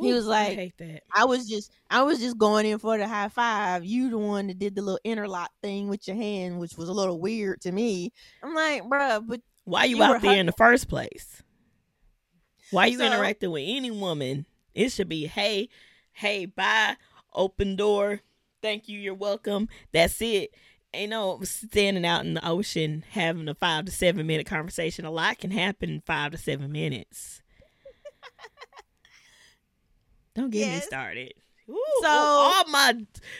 He 0.00 0.12
was 0.12 0.26
like- 0.26 0.74
I. 0.80 1.00
I 1.14 1.24
was 1.24 1.48
just, 1.48 1.70
I 1.90 2.02
was 2.02 2.18
just 2.20 2.38
going 2.38 2.66
in 2.66 2.78
for 2.78 2.96
the 2.98 3.06
high 3.06 3.28
five. 3.28 3.84
You 3.84 4.10
the 4.10 4.18
one 4.18 4.46
that 4.48 4.58
did 4.58 4.74
the 4.74 4.82
little 4.82 5.00
interlock 5.04 5.50
thing 5.62 5.88
with 5.88 6.06
your 6.08 6.16
hand, 6.16 6.58
which 6.58 6.76
was 6.76 6.88
a 6.88 6.92
little 6.92 7.20
weird 7.20 7.60
to 7.62 7.72
me. 7.72 8.12
I'm 8.42 8.54
like, 8.54 8.82
bruh, 8.84 9.26
but 9.26 9.40
Why 9.64 9.84
you, 9.84 9.96
you 9.98 10.02
out 10.02 10.20
there 10.22 10.36
in 10.40 10.46
the 10.46 10.52
first 10.52 10.88
place? 10.88 11.42
Why 12.70 12.86
you 12.86 12.98
So- 12.98 13.06
interacting 13.06 13.50
with 13.50 13.64
any 13.66 13.90
woman? 13.90 14.46
It 14.74 14.90
should 14.90 15.08
be 15.08 15.26
hey, 15.26 15.68
hey, 16.12 16.46
bye, 16.46 16.96
open 17.32 17.76
door, 17.76 18.20
thank 18.60 18.88
you, 18.88 18.98
you're 18.98 19.14
welcome. 19.14 19.68
That's 19.92 20.20
it. 20.20 20.52
Ain't 20.92 21.10
no 21.10 21.40
standing 21.42 22.04
out 22.06 22.24
in 22.24 22.34
the 22.34 22.48
ocean 22.48 23.04
having 23.10 23.48
a 23.48 23.54
five 23.54 23.84
to 23.86 23.92
seven 23.92 24.26
minute 24.26 24.46
conversation. 24.46 25.04
A 25.04 25.10
lot 25.10 25.38
can 25.38 25.50
happen 25.50 25.90
in 25.90 26.00
five 26.00 26.32
to 26.32 26.38
seven 26.38 26.70
minutes. 26.72 27.42
Don't 30.34 30.50
get 30.50 30.74
me 30.74 30.80
started. 30.80 31.32
Ooh, 31.70 31.80
So- 32.02 32.08
all 32.08 32.64
my 32.68 32.94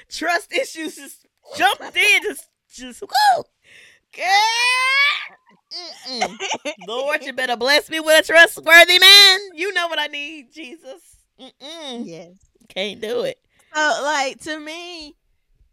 trust 0.08 0.52
issues 0.52 0.96
just 0.96 1.26
jumped 1.56 1.96
in. 1.96 2.22
Just, 2.22 2.48
just 2.72 3.02
woo. 3.02 3.44
Lord, 6.86 7.24
you 7.24 7.32
better 7.32 7.56
bless 7.56 7.90
me 7.90 7.98
with 8.00 8.24
a 8.24 8.26
trustworthy 8.32 8.98
man. 8.98 9.38
You 9.54 9.72
know 9.72 9.88
what 9.88 9.98
I 9.98 10.06
need, 10.06 10.52
Jesus. 10.52 11.16
Mm-mm. 11.40 12.06
yes. 12.06 12.30
Can't 12.68 13.00
do 13.00 13.22
it. 13.22 13.38
So, 13.74 13.80
like 14.02 14.38
to 14.42 14.58
me, 14.60 15.16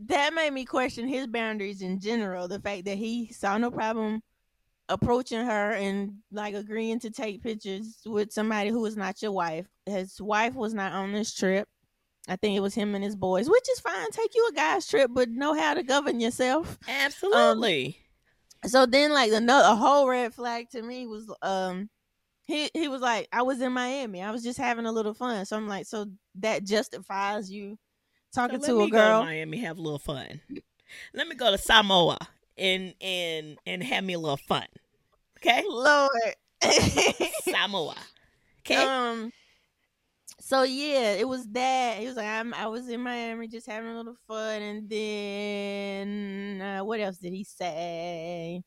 that 0.08 0.34
made 0.34 0.54
me 0.54 0.66
question 0.66 1.08
his 1.08 1.28
boundaries 1.28 1.84
in 1.84 2.00
general. 2.00 2.48
The 2.48 2.60
fact 2.60 2.86
that 2.86 2.98
he 2.98 3.32
saw 3.32 3.58
no 3.60 3.70
problem 3.70 4.24
approaching 4.92 5.46
her 5.46 5.72
and 5.74 6.18
like 6.32 6.54
agreeing 6.56 7.00
to 7.00 7.10
take 7.10 7.42
pictures 7.44 8.00
with 8.06 8.32
somebody 8.32 8.70
who 8.70 8.82
was 8.82 8.98
not 8.98 9.22
your 9.22 9.32
wife. 9.32 9.68
His 9.86 10.22
wife 10.22 10.54
was 10.56 10.74
not 10.74 10.94
on 10.94 11.12
this 11.14 11.34
trip. 11.34 11.68
I 12.28 12.36
think 12.36 12.56
it 12.56 12.62
was 12.62 12.76
him 12.76 12.94
and 12.94 13.04
his 13.04 13.16
boys, 13.16 13.50
which 13.50 13.70
is 13.72 13.80
fine. 13.80 14.12
Take 14.12 14.36
you 14.36 14.48
a 14.52 14.54
guy's 14.54 14.88
trip, 14.88 15.10
but 15.14 15.30
know 15.30 15.54
how 15.56 15.74
to 15.74 15.84
govern 15.84 16.20
yourself. 16.20 16.78
Absolutely. 16.88 17.98
So 18.66 18.86
then, 18.86 19.12
like 19.12 19.32
another 19.32 19.70
a 19.70 19.76
whole 19.76 20.08
red 20.08 20.34
flag 20.34 20.70
to 20.72 20.82
me 20.82 21.08
was 21.08 21.34
um 21.42 21.90
he 22.44 22.70
he 22.74 22.88
was 22.88 23.02
like 23.02 23.28
I 23.32 23.42
was 23.42 23.60
in 23.62 23.72
Miami. 23.74 24.22
I 24.22 24.32
was 24.32 24.44
just 24.44 24.60
having 24.60 24.86
a 24.86 24.92
little 24.92 25.14
fun. 25.16 25.46
So 25.46 25.58
I'm 25.58 25.68
like, 25.68 25.88
so 25.88 26.06
that 26.36 26.64
justifies 26.64 27.50
you 27.52 27.80
So 28.32 28.42
talking 28.42 28.60
let 28.60 28.68
to 28.70 28.78
me 28.78 28.88
a 28.88 28.90
go 28.90 28.98
girl. 28.98 29.20
to 29.22 29.26
Miami, 29.26 29.58
have 29.60 29.78
a 29.78 29.82
little 29.82 30.00
fun. 30.00 30.42
Let 31.14 31.28
me 31.28 31.36
go 31.36 31.50
to 31.50 31.58
Samoa 31.58 32.20
and 32.62 32.94
and 33.02 33.58
and 33.66 33.84
have 33.84 34.04
me 34.04 34.14
a 34.14 34.20
little 34.20 34.38
fun. 34.38 34.66
Okay, 35.40 35.64
Lord. 35.68 36.36
Samoa. 37.44 37.98
Okay. 38.60 38.76
Um. 38.76 39.32
So 40.40 40.64
yeah, 40.64 41.14
it 41.14 41.28
was 41.28 41.48
that. 41.50 42.00
He 42.00 42.08
was 42.08 42.16
like, 42.16 42.28
I'm, 42.28 42.54
I 42.54 42.68
was 42.68 42.88
in 42.90 43.02
Miami 43.02 43.48
just 43.48 43.68
having 43.68 43.90
a 43.90 43.98
little 43.98 44.16
fun, 44.28 44.62
and 44.62 44.90
then 44.90 46.62
uh, 46.62 46.84
what 46.84 47.00
else 47.00 47.18
did 47.18 47.34
he 47.34 47.44
say? 47.44 48.62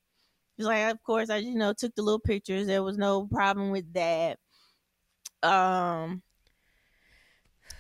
He 0.57 0.63
was 0.63 0.67
like, 0.67 0.93
of 0.93 1.03
course, 1.03 1.31
I 1.31 1.39
you 1.39 1.55
know 1.55 1.73
took 1.73 1.95
the 1.95 2.03
little 2.03 2.21
pictures. 2.21 2.67
There 2.67 2.83
was 2.83 2.99
no 2.99 3.27
problem 3.27 3.71
with 3.71 3.93
that. 3.95 4.39
Um. 5.43 6.23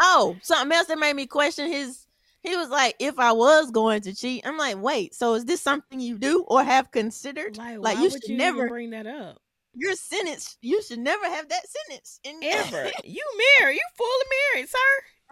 Oh, 0.00 0.36
something 0.42 0.76
else 0.76 0.88
that 0.88 0.98
made 0.98 1.16
me 1.16 1.26
question 1.26 1.70
his. 1.70 2.03
He 2.44 2.56
was 2.56 2.68
like, 2.68 2.94
if 2.98 3.18
I 3.18 3.32
was 3.32 3.70
going 3.70 4.02
to 4.02 4.14
cheat, 4.14 4.46
I'm 4.46 4.58
like, 4.58 4.76
wait, 4.80 5.14
so 5.14 5.32
is 5.32 5.46
this 5.46 5.62
something 5.62 5.98
you 5.98 6.18
do 6.18 6.44
or 6.46 6.62
have 6.62 6.90
considered? 6.90 7.56
like, 7.56 7.78
like, 7.78 7.98
you 7.98 8.10
should 8.10 8.24
you 8.24 8.36
never- 8.36 8.68
bring 8.68 8.90
that 8.90 9.06
up? 9.06 9.38
Your 9.76 9.94
sentence, 9.94 10.56
you 10.60 10.80
should 10.82 11.00
never 11.00 11.24
have 11.24 11.48
that 11.48 11.62
sentence 11.66 12.20
in 12.22 12.38
Ever? 12.44 12.92
you 13.04 13.24
married? 13.58 13.74
You 13.74 13.82
fully 13.96 14.24
married, 14.52 14.68
sir? 14.68 14.78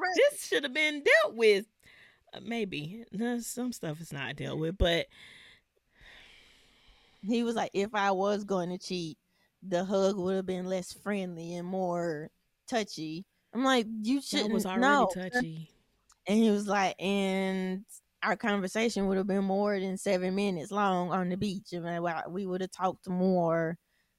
Right. 0.01 0.11
This 0.16 0.46
should 0.46 0.64
have 0.64 0.75
been 0.75 1.05
dealt 1.05 1.37
with. 1.37 1.66
Uh, 2.35 2.40
maybe 2.42 3.05
no, 3.12 3.38
some 3.38 3.72
stuff 3.72 4.01
is 4.01 4.12
not 4.12 4.35
dealt 4.35 4.59
with, 4.59 4.77
but 4.79 5.07
he 7.25 7.44
was 7.44 7.55
like, 7.55 7.70
if 7.72 7.94
I 7.94 8.11
was 8.11 8.42
going 8.42 8.70
to 8.70 8.79
cheat, 8.79 9.16
the 9.62 9.85
hug 9.85 10.16
would 10.16 10.37
have 10.37 10.46
been 10.46 10.66
less 10.66 10.92
friendly 10.92 11.55
and 11.55 11.68
more 11.68 12.31
touchy. 12.66 13.25
I'm 13.55 13.62
like, 13.62 13.87
you 14.03 14.20
shouldn't 14.20 14.53
was 14.53 14.66
already 14.66 14.81
know. 14.81 15.09
touchy. 15.14 15.68
And 16.26 16.38
he 16.38 16.50
was 16.50 16.66
like, 16.68 16.94
and 17.00 17.85
our 18.22 18.37
conversation 18.37 19.08
would 19.08 19.16
have 19.16 19.26
been 19.26 19.44
more 19.44 19.78
than 19.78 19.96
seven 19.98 20.35
minutes 20.35 20.70
long 20.70 21.11
on 21.11 21.28
the 21.28 21.37
beach, 21.37 21.72
and 21.72 21.85
like, 22.02 22.28
we 22.28 22.46
would 22.46 22.61
have 22.61 22.70
talked 22.70 23.08
more. 23.08 23.76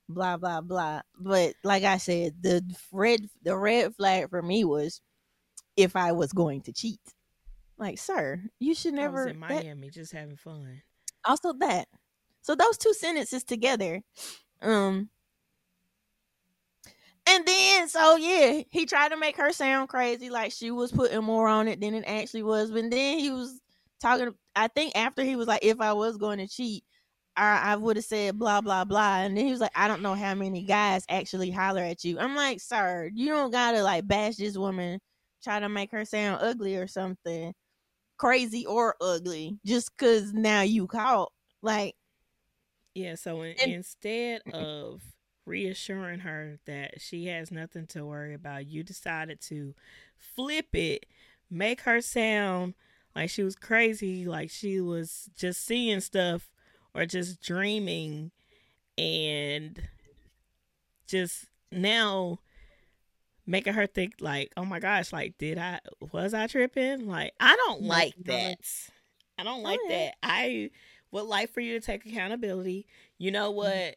Blah 0.10 0.36
blah 0.36 0.60
blah. 0.60 1.02
But 1.18 1.54
like 1.64 1.84
I 1.84 1.96
said, 1.98 2.34
the 2.42 2.62
red 2.92 3.22
the 3.42 3.56
red 3.58 3.96
flag 3.96 4.30
for 4.30 4.42
me 4.42 4.66
was 4.66 5.00
if 5.78 5.96
I 5.96 6.12
was 6.12 6.34
going 6.34 6.62
to 6.64 6.74
cheat. 6.74 7.00
Like, 7.78 7.98
sir, 7.98 8.44
you 8.60 8.76
should 8.76 8.94
I 9.00 9.08
was 9.08 9.26
never. 9.26 9.28
in 9.30 9.40
that- 9.40 9.64
Miami 9.64 9.90
just 9.90 10.12
having 10.12 10.36
fun. 10.36 10.82
also 11.26 11.54
that 11.54 11.88
so 12.42 12.54
those 12.54 12.78
two 12.78 12.94
sentences 12.94 13.46
together 13.46 14.02
um 14.62 15.10
and 17.28 17.46
then 17.46 17.88
so 17.88 18.16
yeah 18.18 18.62
he 18.70 18.86
tried 18.86 19.10
to 19.10 19.18
make 19.18 19.38
her 19.38 19.52
sound 19.52 19.88
crazy 19.90 20.30
like 20.30 20.52
she 20.52 20.72
was 20.72 20.92
putting 20.92 21.24
more 21.24 21.48
on 21.48 21.68
it 21.68 21.80
than 21.80 21.94
it 21.94 22.04
actually 22.08 22.44
was 22.44 22.72
but 22.72 22.90
then 22.92 23.20
he 23.20 23.30
was 23.32 23.60
talking 24.02 24.34
i 24.56 24.68
think 24.68 24.92
after 24.96 25.24
he 25.24 25.36
was 25.36 25.48
like 25.48 25.64
if 25.64 25.80
i 25.80 25.94
was 25.94 26.18
going 26.18 26.38
to 26.38 26.48
cheat 26.48 26.84
i, 27.38 27.72
I 27.72 27.76
would 27.78 27.96
have 27.96 28.06
said 28.06 28.38
blah 28.38 28.62
blah 28.62 28.84
blah 28.84 29.20
and 29.20 29.38
then 29.38 29.46
he 29.46 29.52
was 29.52 29.62
like 29.62 29.72
i 29.76 29.88
don't 29.88 30.02
know 30.02 30.16
how 30.16 30.36
many 30.36 30.64
guys 30.64 31.06
actually 31.10 31.50
holler 31.52 31.82
at 31.82 32.04
you. 32.04 32.20
I'm 32.20 32.36
like 32.36 32.60
sir 32.60 33.10
you 33.14 33.28
don't 33.28 33.52
gotta 33.52 33.82
like 33.84 34.08
bash 34.08 34.36
this 34.36 34.58
woman 34.58 35.00
try 35.44 35.60
to 35.60 35.70
make 35.70 35.92
her 35.92 36.06
sound 36.06 36.40
ugly 36.42 36.76
or 36.76 36.88
something 36.88 37.54
crazy 38.18 38.66
or 38.66 38.96
ugly 39.02 39.58
just 39.66 39.92
because 39.98 40.34
now 40.34 40.62
you 40.62 40.88
caught 40.88 41.32
like 41.62 41.96
Yeah, 42.96 43.16
so 43.16 43.42
in, 43.42 43.56
And- 43.62 43.72
instead 43.74 44.42
of 44.54 45.02
reassuring 45.46 46.20
her 46.20 46.60
that 46.66 47.02
she 47.02 47.28
has 47.28 47.52
nothing 47.52 47.88
to 47.88 48.06
worry 48.06 48.34
about, 48.34 48.68
you 48.68 48.84
decided 48.84 49.42
to 49.42 49.74
flip 50.18 50.74
it, 50.74 51.06
make 51.50 51.82
her 51.82 52.02
sound 52.02 52.74
like 53.16 53.30
she 53.30 53.44
was 53.44 53.56
crazy, 53.56 54.26
like 54.26 54.50
she 54.50 54.80
was 54.82 55.30
just 55.38 55.66
seeing 55.66 56.00
stuff 56.02 56.50
or 56.96 57.06
just 57.06 57.42
dreaming, 57.42 58.32
and 58.98 59.82
just 61.08 61.46
now 61.72 62.40
making 63.46 63.74
her 63.74 63.86
think 63.88 64.14
like, 64.20 64.52
oh 64.56 64.66
my 64.66 64.80
gosh, 64.80 65.12
like 65.12 65.38
did 65.38 65.58
I 65.58 65.80
was 66.12 66.34
I 66.34 66.48
tripping? 66.48 67.08
Like 67.08 67.34
I 67.40 67.56
don't 67.68 67.84
like 67.84 68.14
that. 68.26 68.58
I 69.38 69.44
don't 69.44 69.64
like 69.64 69.80
yeah. 69.90 69.98
that. 69.98 70.16
I 70.24 70.70
would 71.12 71.24
like 71.26 71.52
for 71.52 71.60
you 71.60 71.80
to 71.80 71.86
take 71.86 72.06
accountability. 72.06 72.86
You 73.18 73.32
know 73.32 73.50
Mm-hmm. 73.50 73.58
what? 73.58 73.96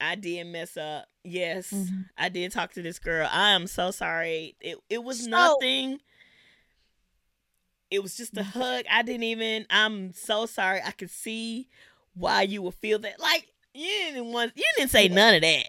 I 0.00 0.14
did 0.14 0.46
mess 0.46 0.76
up. 0.76 1.06
Yes, 1.24 1.70
Mhm. 1.72 2.06
I 2.16 2.28
did 2.30 2.52
talk 2.52 2.72
to 2.72 2.82
this 2.82 2.98
girl. 2.98 3.28
I 3.30 3.50
am 3.50 3.66
so 3.66 3.90
sorry. 3.90 4.56
It 4.60 4.78
it 4.88 5.02
was 5.04 5.24
So- 5.24 5.30
nothing. 5.30 6.00
It 7.90 8.02
was 8.02 8.16
just 8.16 8.36
a 8.36 8.40
Mm-hmm. 8.40 8.58
hug. 8.58 8.84
I 8.90 9.02
didn't 9.02 9.24
even. 9.24 9.66
I'm 9.68 10.12
so 10.12 10.46
sorry. 10.46 10.80
I 10.84 10.92
could 10.92 11.10
see 11.10 11.68
why 12.14 12.42
you 12.42 12.62
would 12.62 12.74
feel 12.74 12.98
that. 13.00 13.18
Like 13.20 13.48
you 13.74 13.84
didn't 13.88 14.32
want. 14.32 14.52
You 14.56 14.64
didn't 14.76 14.90
say 14.90 15.08
none 15.08 15.34
of 15.34 15.42
that. 15.42 15.68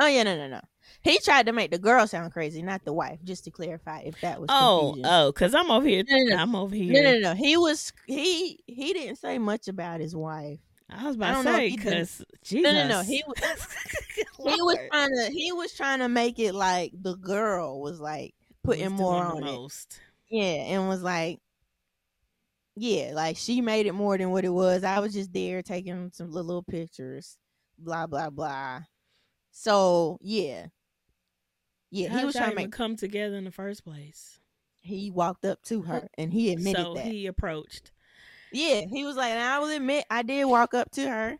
Oh 0.00 0.06
yeah, 0.06 0.24
no, 0.24 0.36
no, 0.36 0.48
no. 0.48 0.60
He 1.02 1.18
tried 1.18 1.46
to 1.46 1.52
make 1.52 1.70
the 1.70 1.78
girl 1.78 2.06
sound 2.06 2.32
crazy, 2.32 2.62
not 2.62 2.84
the 2.84 2.92
wife. 2.92 3.20
Just 3.24 3.44
to 3.44 3.50
clarify, 3.50 4.00
if 4.00 4.20
that 4.20 4.40
was 4.40 4.48
Oh, 4.50 4.92
confusion. 4.94 5.10
oh, 5.12 5.32
because 5.32 5.54
I'm 5.54 5.70
over 5.70 5.86
here. 5.86 6.02
No, 6.08 6.16
no, 6.16 6.36
no. 6.36 6.42
I'm 6.42 6.54
over 6.56 6.74
here. 6.74 6.92
no, 7.02 7.12
no, 7.12 7.18
no. 7.20 7.34
He 7.34 7.56
was 7.56 7.92
he 8.06 8.60
he 8.66 8.92
didn't 8.92 9.16
say 9.16 9.38
much 9.38 9.68
about 9.68 10.00
his 10.00 10.16
wife. 10.16 10.58
I 10.98 11.04
was 11.06 11.16
I 11.16 11.16
about 11.16 11.36
to 11.38 11.44
know 11.44 11.50
if 11.52 11.56
say 11.56 11.70
because 11.76 12.24
Jesus. 12.42 12.72
No, 12.72 12.72
no, 12.72 12.88
no. 12.88 13.02
He 13.02 13.22
was 13.26 13.38
he 14.16 14.62
was 14.62 14.78
trying 14.90 15.10
to 15.10 15.30
he 15.32 15.52
was 15.52 15.74
trying 15.74 15.98
to 16.00 16.08
make 16.08 16.38
it 16.38 16.54
like 16.54 16.92
the 17.00 17.16
girl 17.16 17.80
was 17.80 18.00
like 18.00 18.34
putting 18.64 18.92
Was 18.92 19.00
more 19.00 19.24
on 19.24 19.38
it. 19.38 19.44
most. 19.44 20.00
Yeah, 20.28 20.42
and 20.44 20.88
was 20.88 21.02
like, 21.02 21.40
yeah, 22.76 23.12
like 23.14 23.36
she 23.36 23.60
made 23.60 23.86
it 23.86 23.92
more 23.92 24.16
than 24.16 24.30
what 24.30 24.44
it 24.44 24.48
was. 24.50 24.82
I 24.84 25.00
was 25.00 25.12
just 25.12 25.32
there 25.32 25.62
taking 25.62 26.10
some 26.12 26.30
little, 26.30 26.46
little 26.46 26.62
pictures, 26.62 27.36
blah 27.78 28.06
blah 28.06 28.30
blah. 28.30 28.80
So 29.50 30.18
yeah, 30.22 30.66
yeah, 31.90 32.08
How 32.08 32.18
he 32.20 32.24
was 32.24 32.34
trying 32.34 32.50
to 32.50 32.56
make. 32.56 32.72
come 32.72 32.96
together 32.96 33.36
in 33.36 33.44
the 33.44 33.50
first 33.50 33.84
place. 33.84 34.40
He 34.80 35.10
walked 35.10 35.44
up 35.44 35.62
to 35.64 35.82
her 35.82 36.08
and 36.18 36.32
he 36.32 36.50
admitted 36.52 36.82
so 36.82 36.94
that. 36.94 37.04
he 37.04 37.26
approached. 37.26 37.91
Yeah, 38.52 38.82
he 38.90 39.04
was 39.04 39.16
like, 39.16 39.30
and 39.30 39.40
I 39.40 39.58
will 39.58 39.70
admit, 39.70 40.04
I 40.10 40.22
did 40.22 40.44
walk 40.46 40.74
up 40.74 40.90
to 40.92 41.08
her, 41.08 41.38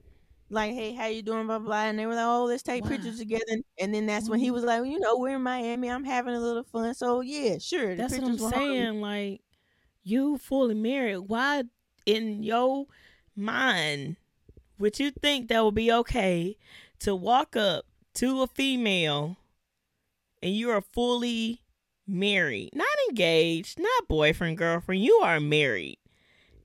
like, 0.51 0.73
hey, 0.75 0.95
how 0.95 1.07
you 1.07 1.23
doing, 1.23 1.47
blah 1.47 1.59
blah, 1.59 1.67
blah. 1.69 1.85
and 1.85 1.99
they 1.99 2.07
were 2.07 2.15
like, 2.15 2.27
oh, 2.27 2.45
let's 2.45 2.63
take 2.63 2.85
Wow. 2.85 2.91
pictures 2.91 3.19
together. 3.19 3.59
And 3.79 3.95
then 3.95 4.07
that's 4.07 4.29
when 4.29 4.41
he 4.41 4.47
mm-hmm. 4.47 4.55
was 4.55 4.65
like, 4.65 4.81
well, 4.81 4.91
you 4.91 4.99
know, 5.01 5.19
we're 5.19 5.37
in 5.37 5.43
Miami, 5.43 5.91
I'm 5.91 6.05
having 6.05 6.35
a 6.35 6.41
little 6.41 6.65
fun, 6.65 6.95
so 6.95 7.21
yeah, 7.21 7.59
sure. 7.59 7.95
the 7.97 8.03
That's 8.03 8.17
what 8.17 8.25
I'm 8.25 8.39
pictures 8.39 8.41
were 8.41 8.51
hung. 8.51 8.77
saying. 8.77 9.01
Like 9.01 9.43
you 10.03 10.39
fully 10.39 10.75
married. 10.75 11.19
Why 11.19 11.65
in 12.07 12.43
your 12.43 12.87
mind 13.37 14.17
would 14.79 14.99
you 14.99 15.11
think 15.11 15.49
that 15.49 15.65
would 15.65 15.75
be 15.75 15.93
okay 15.93 16.57
to 17.01 17.15
walk 17.15 17.57
up 17.57 17.87
to 18.15 18.43
a 18.43 18.47
female 18.47 19.39
and 20.43 20.55
you 20.55 20.71
are 20.71 20.81
fully 20.81 21.63
married, 22.07 22.71
not 22.75 22.87
engaged, 23.09 23.79
not 23.79 24.09
boyfriend, 24.09 24.59
girlfriend. 24.59 25.03
You 25.05 25.15
are 25.23 25.41
married, 25.41 25.99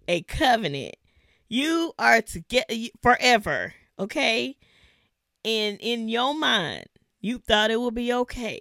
a 0.07 0.21
covenant. 0.23 0.95
You 1.49 1.93
are 1.97 2.21
together 2.21 2.65
uh, 2.69 2.87
forever, 3.01 3.73
okay? 3.97 4.57
And 5.45 5.77
in 5.79 6.09
your 6.09 6.33
mind, 6.33 6.87
you 7.21 7.39
thought 7.39 7.71
it 7.71 7.79
would 7.79 7.95
be 7.95 8.11
okay, 8.11 8.59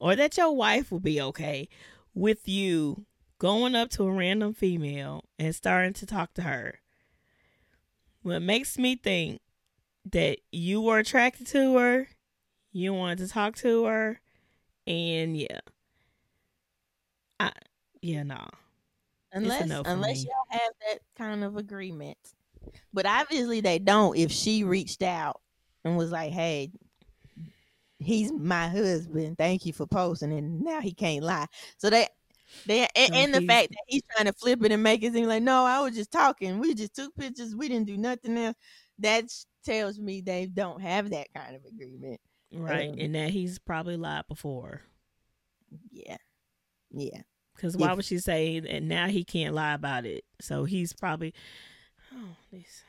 or 0.00 0.16
that 0.16 0.36
your 0.36 0.52
wife 0.52 0.90
would 0.90 1.02
be 1.02 1.20
okay 1.20 1.68
with 2.14 2.48
you 2.48 3.06
going 3.38 3.74
up 3.74 3.90
to 3.90 4.04
a 4.04 4.12
random 4.12 4.54
female 4.54 5.24
and 5.38 5.54
starting 5.54 5.92
to 5.94 6.06
talk 6.06 6.34
to 6.34 6.42
her. 6.42 6.80
What 8.22 8.42
makes 8.42 8.78
me 8.78 8.96
think 8.96 9.40
that 10.10 10.38
you 10.50 10.80
were 10.80 10.98
attracted 10.98 11.46
to 11.48 11.76
her, 11.76 12.08
you 12.72 12.92
wanted 12.92 13.18
to 13.18 13.28
talk 13.28 13.56
to 13.56 13.84
her, 13.84 14.20
and 14.86 15.36
yeah. 15.36 15.60
I 17.38 17.52
yeah, 18.00 18.22
nah. 18.22 18.48
Unless 19.36 19.66
no 19.66 19.82
unless 19.84 20.22
me. 20.22 20.30
y'all 20.30 20.60
have 20.60 20.72
that 20.88 20.98
kind 21.16 21.44
of 21.44 21.56
agreement. 21.56 22.18
But 22.92 23.06
obviously 23.06 23.60
they 23.60 23.78
don't. 23.78 24.16
If 24.16 24.32
she 24.32 24.64
reached 24.64 25.02
out 25.02 25.40
and 25.84 25.96
was 25.96 26.10
like, 26.10 26.32
"Hey, 26.32 26.72
he's 27.98 28.32
my 28.32 28.68
husband. 28.68 29.38
Thank 29.38 29.66
you 29.66 29.72
for 29.72 29.86
posting," 29.86 30.32
and 30.32 30.62
now 30.62 30.80
he 30.80 30.92
can't 30.92 31.24
lie. 31.24 31.46
So 31.78 31.90
they. 31.90 32.08
They, 32.64 32.86
and, 32.94 33.12
and 33.12 33.34
the 33.34 33.40
fact 33.42 33.70
that 33.70 33.82
he's 33.88 34.02
trying 34.14 34.26
to 34.26 34.32
flip 34.32 34.64
it 34.64 34.70
and 34.70 34.80
make 34.80 35.02
it 35.02 35.12
seem 35.12 35.26
like 35.26 35.42
no, 35.42 35.64
I 35.64 35.80
was 35.80 35.96
just 35.96 36.12
talking. 36.12 36.60
We 36.60 36.74
just 36.74 36.94
took 36.94 37.12
pictures. 37.16 37.56
We 37.56 37.68
didn't 37.68 37.88
do 37.88 37.96
nothing 37.96 38.38
else. 38.38 38.54
That 39.00 39.24
tells 39.64 39.98
me 39.98 40.20
they 40.20 40.46
don't 40.46 40.80
have 40.80 41.10
that 41.10 41.26
kind 41.34 41.56
of 41.56 41.64
agreement. 41.64 42.20
Right. 42.52 42.90
Um, 42.90 42.98
and 43.00 43.14
that 43.16 43.30
he's 43.30 43.58
probably 43.58 43.96
lied 43.96 44.24
before. 44.28 44.82
Yeah, 45.90 46.16
yeah. 46.92 47.22
Because 47.56 47.76
why 47.76 47.94
would 47.94 48.04
she 48.04 48.18
say 48.18 48.60
that 48.60 48.82
now 48.82 49.06
he 49.06 49.24
can't 49.24 49.54
lie 49.54 49.72
about 49.72 50.04
it? 50.04 50.24
So 50.40 50.64
he's 50.64 50.92
probably 50.92 51.32
oh 52.14 52.36
this 52.52 52.84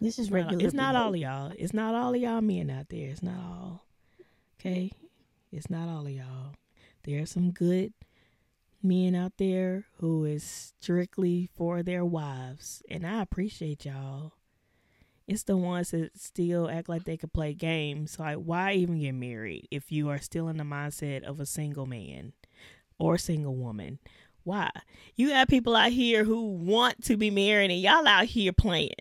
This 0.00 0.18
is 0.18 0.30
regular. 0.30 0.64
It's 0.64 0.74
not 0.74 0.94
all 0.94 1.10
of 1.10 1.16
y'all. 1.20 1.52
It's 1.58 1.74
not 1.74 1.94
all 1.94 2.14
of 2.14 2.20
y'all 2.20 2.40
men 2.40 2.70
out 2.70 2.88
there. 2.88 3.08
It's 3.08 3.22
not 3.22 3.38
all. 3.38 3.84
Okay? 4.60 4.92
It's 5.52 5.68
not 5.70 5.88
all 5.88 6.06
of 6.06 6.12
y'all. 6.12 6.54
There 7.04 7.22
are 7.22 7.26
some 7.26 7.50
good 7.50 7.92
men 8.82 9.14
out 9.14 9.32
there 9.38 9.86
who 9.98 10.24
is 10.24 10.72
strictly 10.80 11.48
for 11.54 11.82
their 11.82 12.04
wives. 12.04 12.82
And 12.88 13.06
I 13.06 13.22
appreciate 13.22 13.84
y'all. 13.84 14.32
It's 15.26 15.42
the 15.42 15.56
ones 15.56 15.90
that 15.90 16.18
still 16.18 16.70
act 16.70 16.88
like 16.88 17.04
they 17.04 17.16
could 17.16 17.32
play 17.32 17.52
games. 17.52 18.18
Like, 18.18 18.36
why 18.36 18.72
even 18.72 19.00
get 19.00 19.12
married 19.12 19.68
if 19.70 19.92
you 19.92 20.08
are 20.08 20.18
still 20.18 20.48
in 20.48 20.56
the 20.56 20.64
mindset 20.64 21.22
of 21.22 21.38
a 21.38 21.46
single 21.46 21.86
man 21.86 22.32
or 22.98 23.18
single 23.18 23.56
woman? 23.56 23.98
Why? 24.44 24.70
You 25.14 25.30
have 25.30 25.48
people 25.48 25.76
out 25.76 25.92
here 25.92 26.24
who 26.24 26.52
want 26.52 27.04
to 27.04 27.16
be 27.16 27.30
married 27.30 27.70
and 27.70 27.80
y'all 27.80 28.06
out 28.06 28.24
here 28.24 28.52
playing. 28.52 28.94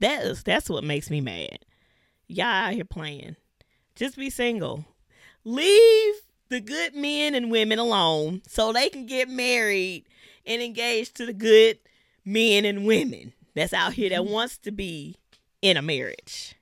That 0.00 0.24
is 0.24 0.42
that's 0.42 0.68
what 0.70 0.84
makes 0.84 1.10
me 1.10 1.20
mad. 1.20 1.58
Y'all 2.28 2.46
out 2.46 2.74
here 2.74 2.84
playing. 2.84 3.36
Just 3.96 4.16
be 4.16 4.30
single. 4.30 4.84
Leave 5.44 6.14
the 6.48 6.60
good 6.60 6.94
men 6.94 7.34
and 7.34 7.50
women 7.50 7.78
alone 7.78 8.42
so 8.46 8.72
they 8.72 8.88
can 8.88 9.06
get 9.06 9.28
married 9.28 10.04
and 10.46 10.62
engaged 10.62 11.16
to 11.16 11.26
the 11.26 11.32
good 11.32 11.78
men 12.24 12.64
and 12.64 12.86
women 12.86 13.32
that's 13.54 13.72
out 13.72 13.94
here 13.94 14.10
that 14.10 14.24
wants 14.24 14.58
to 14.58 14.70
be 14.70 15.16
in 15.62 15.76
a 15.76 15.82
marriage. 15.82 16.54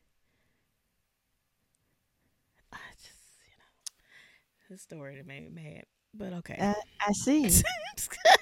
I 2.73 2.79
just, 2.97 3.39
you 3.45 3.57
know, 3.59 4.77
the 4.77 4.79
story 4.79 5.17
that 5.17 5.27
made 5.27 5.43
me 5.43 5.63
mad. 5.63 5.85
But 6.15 6.33
okay. 6.35 6.57
I, 6.61 6.75
I 7.09 7.13
see. 7.13 7.47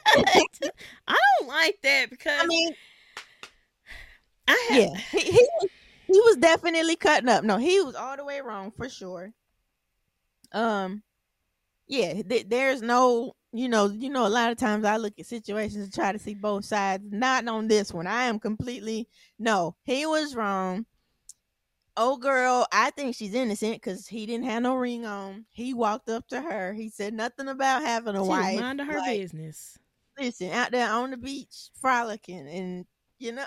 I 0.07 1.17
don't 1.39 1.49
like 1.49 1.79
that 1.83 2.11
because 2.11 2.41
I 2.43 2.47
mean, 2.47 2.75
I 4.49 4.67
have, 4.71 4.79
yeah, 4.81 4.97
he, 5.13 5.21
he 5.21 5.49
was- 5.61 5.71
he 6.07 6.19
was 6.23 6.37
definitely 6.39 6.97
cutting 6.97 7.29
up. 7.29 7.45
No, 7.45 7.57
he 7.59 7.81
was 7.81 7.95
all 7.95 8.17
the 8.17 8.25
way 8.25 8.41
wrong 8.41 8.73
for 8.73 8.89
sure. 8.89 9.33
Um, 10.51 11.05
yeah, 11.87 12.23
th- 12.23 12.49
there's 12.49 12.83
no, 12.83 13.35
you 13.53 13.69
know, 13.69 13.87
you 13.87 14.11
know, 14.11 14.27
a 14.27 14.29
lot 14.29 14.51
of 14.51 14.59
times 14.59 14.85
I 14.85 14.97
look 14.97 15.13
at 15.21 15.27
situations 15.27 15.85
and 15.85 15.95
try 15.95 16.11
to 16.11 16.19
see 16.19 16.35
both 16.35 16.65
sides. 16.65 17.05
Not 17.13 17.47
on 17.47 17.69
this 17.69 17.95
one. 17.95 18.09
I 18.09 18.25
am 18.25 18.41
completely 18.41 19.09
no. 19.39 19.77
He 19.85 20.05
was 20.05 20.35
wrong. 20.35 20.85
Oh, 22.03 22.17
girl, 22.17 22.67
I 22.73 22.89
think 22.93 23.15
she's 23.15 23.35
innocent 23.35 23.75
because 23.75 24.09
he 24.09 24.25
didn't 24.25 24.47
have 24.47 24.63
no 24.63 24.75
ring 24.75 25.05
on. 25.05 25.45
He 25.51 25.75
walked 25.75 26.09
up 26.09 26.27
to 26.29 26.41
her. 26.41 26.73
He 26.73 26.89
said 26.89 27.13
nothing 27.13 27.47
about 27.47 27.83
having 27.83 28.17
a 28.17 28.25
she 28.25 28.29
wife. 28.29 28.59
minding 28.59 28.87
her 28.87 28.97
Like, 28.97 29.21
business. 29.21 29.79
listen, 30.19 30.51
out 30.51 30.71
there 30.71 30.91
on 30.91 31.11
the 31.11 31.19
beach 31.19 31.69
frolicking, 31.79 32.49
and 32.49 32.87
you 33.19 33.33
know, 33.33 33.45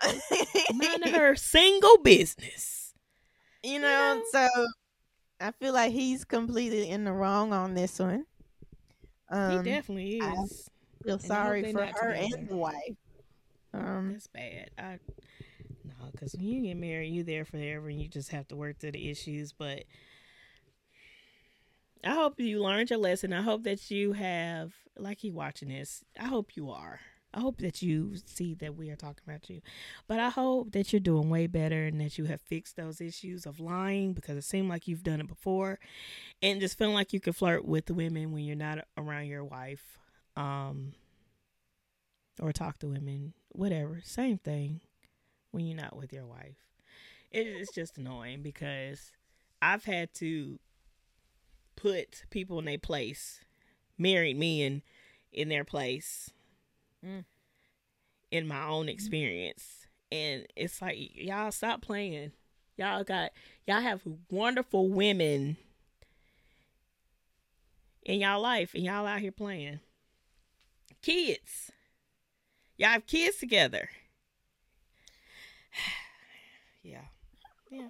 minding 0.71 1.13
her 1.19 1.35
single 1.35 1.97
business. 1.97 2.93
you 3.63 3.79
know, 3.79 4.21
so 4.31 4.47
I 5.41 5.49
feel 5.53 5.73
like 5.73 5.91
he's 5.91 6.23
completely 6.23 6.91
in 6.91 7.05
the 7.05 7.11
wrong 7.11 7.53
on 7.53 7.73
this 7.73 7.97
one. 7.97 8.27
Um, 9.31 9.65
he 9.65 9.71
definitely 9.71 10.17
is. 10.19 10.69
feel 11.03 11.15
I 11.15 11.17
hope 11.17 11.21
sorry 11.25 11.71
for 11.73 11.79
her 11.85 12.13
together. 12.13 12.35
and 12.37 12.47
the 12.49 12.55
wife. 12.55 12.97
Um, 13.73 14.11
That's 14.13 14.27
bad. 14.27 14.69
I 14.77 14.99
because 16.13 16.33
when 16.33 16.45
you 16.45 16.61
get 16.61 16.77
married, 16.77 17.13
you're 17.13 17.25
there 17.25 17.43
forever, 17.43 17.89
and 17.89 18.01
you 18.01 18.07
just 18.07 18.31
have 18.31 18.47
to 18.47 18.55
work 18.55 18.79
through 18.79 18.93
the 18.93 19.09
issues. 19.09 19.51
But 19.51 19.83
I 22.03 22.13
hope 22.13 22.39
you 22.39 22.61
learned 22.61 22.89
your 22.89 22.99
lesson. 22.99 23.33
I 23.33 23.41
hope 23.41 23.63
that 23.63 23.91
you 23.91 24.13
have, 24.13 24.73
like 24.97 25.23
you 25.23 25.33
watching 25.33 25.69
this. 25.69 26.03
I 26.19 26.25
hope 26.25 26.55
you 26.55 26.69
are. 26.69 27.01
I 27.33 27.39
hope 27.39 27.57
that 27.61 27.81
you 27.81 28.13
see 28.25 28.53
that 28.55 28.75
we 28.75 28.91
are 28.91 28.95
talking 28.95 29.23
about 29.27 29.49
you. 29.49 29.61
But 30.07 30.19
I 30.19 30.29
hope 30.29 30.71
that 30.73 30.93
you're 30.93 30.99
doing 30.99 31.31
way 31.31 31.47
better 31.47 31.85
and 31.85 31.99
that 31.99 32.19
you 32.19 32.25
have 32.25 32.41
fixed 32.41 32.75
those 32.75 33.01
issues 33.01 33.47
of 33.47 33.59
lying 33.59 34.13
because 34.13 34.37
it 34.37 34.43
seemed 34.43 34.69
like 34.69 34.87
you've 34.87 35.03
done 35.03 35.19
it 35.19 35.27
before, 35.27 35.79
and 36.41 36.61
just 36.61 36.77
feeling 36.77 36.93
like 36.93 37.11
you 37.11 37.19
can 37.19 37.33
flirt 37.33 37.65
with 37.65 37.89
women 37.89 38.31
when 38.31 38.43
you're 38.43 38.55
not 38.55 38.79
around 38.97 39.25
your 39.25 39.43
wife. 39.43 39.97
Um, 40.35 40.93
or 42.41 42.51
talk 42.51 42.79
to 42.79 42.87
women, 42.87 43.33
whatever, 43.49 44.01
same 44.03 44.39
thing 44.39 44.81
when 45.53 45.65
you're 45.65 45.77
not 45.77 45.95
with 45.95 46.11
your 46.11 46.25
wife. 46.25 46.57
It's 47.31 47.71
just 47.73 47.97
annoying 47.97 48.41
because 48.41 49.11
I've 49.61 49.85
had 49.85 50.13
to 50.15 50.59
put 51.75 52.25
people 52.29 52.59
in 52.59 52.65
their 52.65 52.77
place, 52.77 53.39
married 53.97 54.37
men 54.37 54.81
in 55.31 55.47
their 55.49 55.63
place 55.63 56.29
Mm. 57.03 57.25
in 58.31 58.47
my 58.47 58.65
own 58.67 58.89
experience. 58.89 59.87
and 60.11 60.45
it's 60.55 60.79
like 60.81 60.95
y'all 61.15 61.51
stop 61.51 61.81
playing. 61.81 62.31
Y'all 62.77 63.03
got 63.03 63.31
y'all 63.67 63.81
have 63.81 64.01
wonderful 64.29 64.87
women 64.89 65.57
in 68.03 68.19
y'all 68.19 68.41
life, 68.41 68.73
and 68.75 68.83
y'all 68.83 69.05
out 69.07 69.19
here 69.21 69.31
playing. 69.31 69.79
Kids, 71.01 71.71
y'all 72.77 72.89
have 72.89 73.07
kids 73.07 73.37
together. 73.37 73.89
Yeah. 77.73 77.87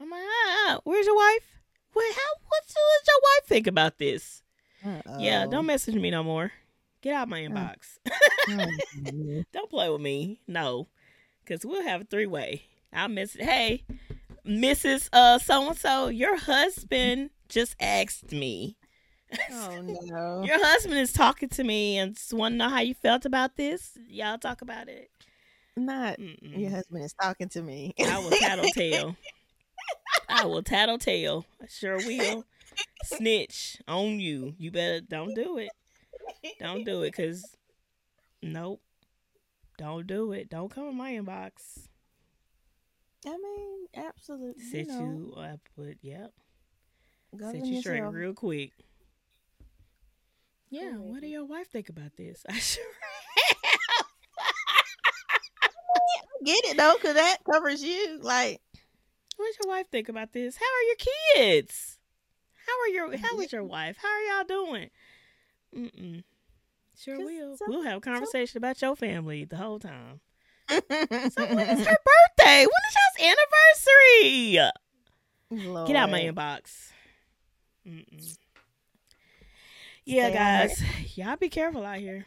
I'm 0.00 0.10
like, 0.10 0.20
ah, 0.22 0.80
where's 0.84 1.06
your 1.06 1.16
wife? 1.16 1.60
What? 1.92 2.14
How? 2.14 2.32
What's, 2.48 2.74
what's 2.74 3.08
your 3.08 3.20
wife 3.22 3.48
think 3.48 3.66
about 3.66 3.98
this? 3.98 4.42
Uh-oh. 4.84 5.18
Yeah, 5.18 5.46
don't 5.46 5.66
message 5.66 5.94
me 5.94 6.10
no 6.10 6.22
more. 6.22 6.52
Get 7.00 7.14
out 7.14 7.28
my 7.28 7.40
inbox. 7.40 7.98
Mm. 8.48 9.44
don't 9.52 9.70
play 9.70 9.88
with 9.88 10.00
me. 10.00 10.40
No, 10.46 10.88
because 11.44 11.64
we'll 11.64 11.82
have 11.82 12.02
a 12.02 12.04
three 12.04 12.26
way. 12.26 12.62
I'll 12.92 13.08
message. 13.08 13.42
Hey, 13.42 13.84
Mrs. 14.46 15.08
Uh, 15.12 15.38
so 15.38 15.68
and 15.68 15.78
so, 15.78 16.08
your 16.08 16.36
husband 16.36 17.30
just 17.48 17.76
asked 17.80 18.32
me. 18.32 18.76
oh 19.52 19.80
no. 20.02 20.44
Your 20.44 20.64
husband 20.64 20.98
is 20.98 21.12
talking 21.12 21.48
to 21.50 21.64
me 21.64 21.98
and 21.98 22.14
just 22.14 22.32
want 22.32 22.54
to 22.54 22.56
know 22.56 22.68
how 22.68 22.80
you 22.80 22.94
felt 22.94 23.24
about 23.24 23.56
this. 23.56 23.96
Y'all 24.08 24.38
talk 24.38 24.62
about 24.62 24.88
it. 24.88 25.10
Not 25.76 26.18
Mm-mm. 26.18 26.58
your 26.58 26.70
husband 26.70 27.04
is 27.04 27.12
talking 27.20 27.48
to 27.50 27.62
me. 27.62 27.94
I 28.00 28.18
will 28.18 28.30
tattletale. 28.40 29.16
I 30.28 30.46
will 30.46 30.62
tattletale. 30.62 31.44
I 31.62 31.66
sure 31.68 31.98
will. 31.98 32.44
Snitch 33.04 33.80
on 33.86 34.18
you. 34.20 34.54
You 34.58 34.70
better 34.70 35.00
don't 35.00 35.34
do 35.34 35.58
it. 35.58 35.70
Don't 36.60 36.84
do 36.84 37.02
it, 37.02 37.14
cause 37.14 37.44
nope. 38.42 38.80
Don't 39.78 40.06
do 40.06 40.32
it. 40.32 40.48
Don't 40.48 40.70
come 40.70 40.88
in 40.88 40.96
my 40.96 41.12
inbox. 41.12 41.86
I 43.26 43.36
mean, 43.36 43.86
absolutely. 43.94 44.62
Set 44.62 44.86
you, 44.86 44.92
know, 44.92 45.00
you 45.00 45.34
up 45.36 45.60
with 45.76 45.96
yep. 46.02 46.32
Set 47.30 47.40
govern 47.40 47.64
you 47.64 47.80
straight 47.80 48.00
real 48.00 48.32
quick. 48.34 48.72
Yeah, 50.70 50.92
what 50.92 51.20
do 51.20 51.26
your 51.26 51.44
wife 51.44 51.68
think 51.68 51.88
about 51.88 52.16
this? 52.16 52.44
I 52.48 52.58
sure 52.58 52.84
I 55.94 56.44
get 56.44 56.64
it 56.66 56.76
though, 56.76 56.94
cause 57.00 57.14
that 57.14 57.38
covers 57.50 57.82
you. 57.82 58.18
Like, 58.22 58.60
What's 59.36 59.58
your 59.62 59.70
wife 59.72 59.86
think 59.90 60.08
about 60.08 60.32
this? 60.32 60.56
How 60.56 60.64
are 60.64 60.82
your 60.86 60.96
kids? 61.52 61.98
How 62.66 62.72
are 62.82 62.88
your 62.88 63.16
how 63.18 63.38
is 63.40 63.52
your 63.52 63.64
wife? 63.64 63.96
How 64.00 64.08
are 64.08 64.20
y'all 64.38 64.44
doing? 64.44 64.90
Mm-mm. 65.76 66.24
Sure 66.98 67.18
will. 67.18 67.56
some- 67.56 67.68
we'll 67.68 67.82
have 67.82 67.98
a 67.98 68.00
conversation 68.00 68.56
about 68.58 68.80
your 68.80 68.96
family 68.96 69.44
the 69.44 69.56
whole 69.56 69.78
time. 69.78 70.20
So 70.68 70.78
when 70.80 71.68
is 71.68 71.86
her 71.86 71.96
birthday? 72.38 72.66
When 72.66 72.82
is 72.88 72.96
y'all's 73.20 73.36
anniversary? 73.36 74.58
Get 75.86 75.96
out 75.96 76.10
my 76.10 76.20
inbox. 76.22 76.90
Mm-mm. 77.86 78.36
Yeah, 80.04 80.30
guys, 80.30 80.82
y'all 81.14 81.36
be 81.36 81.48
careful 81.48 81.84
out 81.84 81.98
here. 81.98 82.26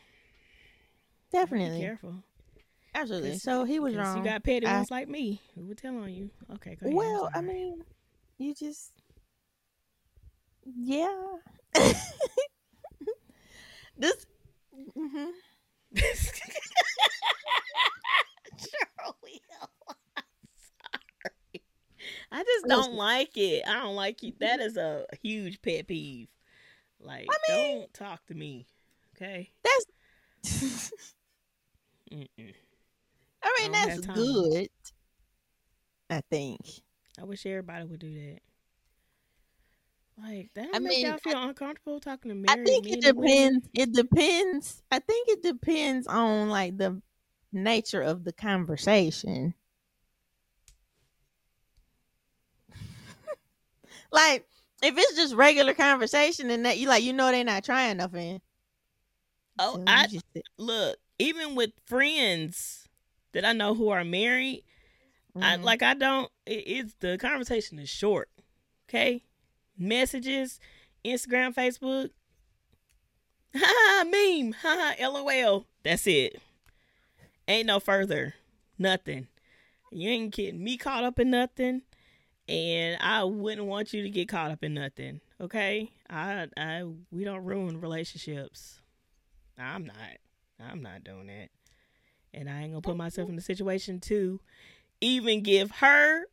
Be 1.31 1.37
Definitely, 1.37 1.79
careful. 1.79 2.23
Absolutely. 2.95 3.37
So 3.37 3.63
he 3.63 3.79
was 3.79 3.95
wrong. 3.95 4.17
You 4.17 4.23
got 4.23 4.43
petty 4.43 4.65
I- 4.65 4.75
ones 4.77 4.91
like 4.91 5.07
me 5.07 5.41
who 5.55 5.61
would 5.65 5.77
tell 5.77 5.97
on 5.97 6.13
you. 6.13 6.29
Okay, 6.55 6.75
go 6.75 6.87
ahead. 6.87 6.95
Well, 6.95 7.29
I 7.33 7.41
mean, 7.41 7.83
you 8.37 8.53
just, 8.53 8.91
yeah. 10.65 11.35
this. 13.97 14.25
Mm 14.97 15.11
mhm. 15.11 15.27
will. 19.23 19.69
I'm 20.15 20.23
sorry. 20.55 21.63
I 22.31 22.43
just 22.43 22.67
don't 22.67 22.93
like 22.93 23.35
it. 23.37 23.63
I 23.67 23.79
don't 23.79 23.95
like 23.95 24.23
you. 24.23 24.33
That 24.39 24.59
is 24.59 24.77
a 24.77 25.05
huge 25.21 25.61
pet 25.61 25.87
peeve. 25.87 26.27
Like, 26.99 27.27
I 27.29 27.51
mean- 27.51 27.79
don't 27.81 27.93
talk 27.93 28.25
to 28.27 28.35
me. 28.35 28.67
Okay. 29.15 29.51
That's. 29.63 29.85
Mm-mm. 32.11 32.53
I 33.43 33.57
mean, 33.61 33.75
I 33.75 33.85
that's 33.87 34.05
good. 34.07 34.69
I 36.09 36.21
think. 36.29 36.61
I 37.19 37.23
wish 37.23 37.45
everybody 37.45 37.85
would 37.85 37.99
do 37.99 38.13
that. 38.13 38.39
Like 40.21 40.49
that 40.55 40.69
I 40.73 40.79
make 40.79 40.89
mean, 40.97 41.05
y'all 41.05 41.17
feel 41.17 41.41
uncomfortable 41.41 41.99
talking 41.99 42.43
to 42.43 42.51
I 42.51 42.55
think 42.57 42.87
it 42.87 43.03
and 43.05 43.17
women? 43.17 43.61
depends. 43.61 43.69
It 43.73 43.93
depends. 43.93 44.83
I 44.91 44.99
think 44.99 45.29
it 45.29 45.41
depends 45.43 46.07
on 46.07 46.49
like 46.49 46.77
the 46.77 47.01
nature 47.53 48.01
of 48.01 48.25
the 48.25 48.33
conversation. 48.33 49.53
like 54.11 54.45
if 54.81 54.97
it's 54.97 55.15
just 55.15 55.35
regular 55.35 55.73
conversation 55.73 56.49
and 56.49 56.65
that 56.65 56.77
you 56.77 56.87
like 56.89 57.03
you 57.03 57.13
know 57.13 57.31
they're 57.31 57.45
not 57.45 57.63
trying 57.63 57.97
nothing. 57.97 58.41
Oh, 59.57 59.75
so 59.75 59.83
I 59.87 60.07
just 60.07 60.25
look. 60.57 60.97
Even 61.17 61.55
with 61.55 61.71
friends 61.85 62.88
that 63.33 63.45
I 63.45 63.53
know 63.53 63.75
who 63.75 63.89
are 63.89 64.03
married, 64.03 64.63
I 65.35 65.57
Mhm. 65.57 65.63
like 65.63 65.81
I 65.83 65.93
don't. 65.93 66.31
It, 66.45 66.63
it's 66.67 66.93
the 66.99 67.17
conversation 67.17 67.79
is 67.79 67.89
short. 67.89 68.29
Okay, 68.89 69.23
messages, 69.77 70.59
Instagram, 71.05 71.53
Facebook. 71.53 72.09
Ha 73.55 73.59
ha, 73.65 74.03
meme. 74.05 74.51
Ha 74.53 74.93
ha, 74.99 75.07
lol. 75.09 75.65
That's 75.83 76.05
it. 76.07 76.39
Ain't 77.47 77.65
no 77.65 77.79
further. 77.79 78.35
Nothing. 78.77 79.27
You 79.91 80.09
ain't 80.09 80.35
getting 80.35 80.63
me 80.63 80.77
caught 80.77 81.03
up 81.03 81.17
in 81.19 81.31
nothing, 81.31 81.81
and 82.47 83.01
I 83.01 83.23
wouldn't 83.23 83.65
want 83.65 83.91
you 83.91 84.03
to 84.03 84.09
get 84.09 84.29
caught 84.29 84.51
up 84.51 84.63
in 84.63 84.75
nothing. 84.75 85.19
Okay, 85.41 85.89
I, 86.09 86.47
I, 86.57 86.83
we 87.11 87.23
don't 87.23 87.43
ruin 87.43 87.81
relationships. 87.81 88.81
I'm 89.57 89.85
not. 89.85 89.95
I'm 90.59 90.81
not 90.83 91.03
doing 91.03 91.27
that, 91.27 91.49
and 92.33 92.49
I 92.49 92.61
ain't 92.61 92.71
gonna 92.71 92.81
put 92.81 92.97
myself 92.97 93.29
in 93.29 93.35
the 93.35 93.41
situation 93.41 93.99
to 94.01 94.39
even 95.01 95.41
give 95.41 95.71
her 95.71 96.25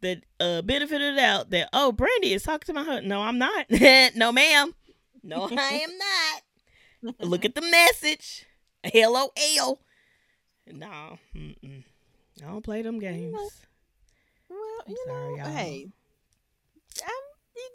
the 0.00 0.20
uh, 0.38 0.62
benefit 0.62 1.00
of 1.00 1.14
the 1.14 1.20
doubt 1.20 1.50
that 1.50 1.68
oh 1.72 1.92
Brandy 1.92 2.32
is 2.32 2.42
talking 2.42 2.66
to 2.66 2.72
my 2.72 2.84
husband. 2.84 3.08
No, 3.08 3.20
I'm 3.20 3.38
not. 3.38 3.66
no, 4.14 4.32
ma'am. 4.32 4.74
No, 5.22 5.48
I 5.56 5.72
am 5.84 5.90
not. 5.98 7.16
Look 7.20 7.44
at 7.44 7.54
the 7.54 7.62
message. 7.62 8.46
Hello, 8.82 9.30
L. 9.58 9.80
No, 10.70 11.18
mm-mm. 11.34 11.84
I 12.42 12.46
don't 12.46 12.64
play 12.64 12.82
them 12.82 12.98
games. 12.98 13.34
well, 14.48 14.58
I'm 14.86 14.92
you 14.92 15.04
sorry, 15.06 15.36
know, 15.36 15.44
y'all. 15.44 15.52
hey, 15.52 15.86
um, 17.02 17.10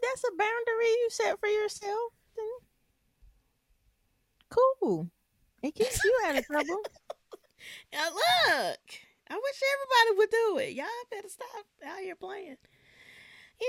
that's 0.02 0.24
a 0.24 0.32
boundary 0.38 0.86
you 0.86 1.08
set 1.12 1.40
for 1.40 1.48
yourself. 1.48 2.14
Cool. 4.50 5.10
It 5.62 5.76
keeps 5.76 6.04
you 6.04 6.14
out 6.26 6.38
of 6.38 6.46
trouble. 6.46 6.82
Now 7.94 8.06
look, 8.10 8.80
I 9.30 9.36
wish 9.36 9.62
everybody 9.74 10.18
would 10.18 10.30
do 10.30 10.58
it. 10.60 10.74
Y'all 10.76 10.86
better 11.12 11.30
stop 11.30 11.66
out 11.88 12.00
here 12.00 12.16
playing. 12.16 12.58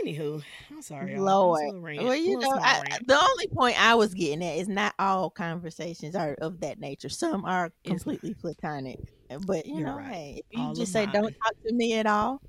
Anywho, 0.05 0.41
I'm 0.71 0.83
sorry, 0.83 1.15
y'all. 1.17 1.25
That 1.25 1.33
was 1.33 1.61
a 1.63 1.77
Lord. 1.77 1.97
Well, 2.05 2.15
you 2.15 2.39
know, 2.39 2.53
I, 2.63 2.85
the 3.05 3.21
only 3.21 3.49
point 3.49 3.81
I 3.83 3.97
was 3.97 4.15
getting 4.15 4.45
at 4.45 4.57
is 4.59 4.69
not 4.69 4.95
all 5.01 5.31
conversations 5.31 6.15
are 6.15 6.35
of 6.41 6.61
that 6.61 6.79
nature. 6.79 7.09
Some 7.09 7.45
are 7.45 7.67
It's- 7.67 8.03
completely 8.05 8.35
platonic. 8.35 9.01
But 9.47 9.67
you 9.67 9.77
You're 9.79 9.87
know, 9.87 9.97
right. 9.97 10.13
hey, 10.13 10.43
if 10.51 10.59
you 10.59 10.65
All 10.65 10.75
just 10.75 10.93
say 10.93 11.07
don't 11.07 11.23
talk 11.33 11.55
to 11.67 11.73
me 11.73 11.95
at 11.95 12.07
all, 12.07 12.41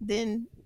then 0.00 0.46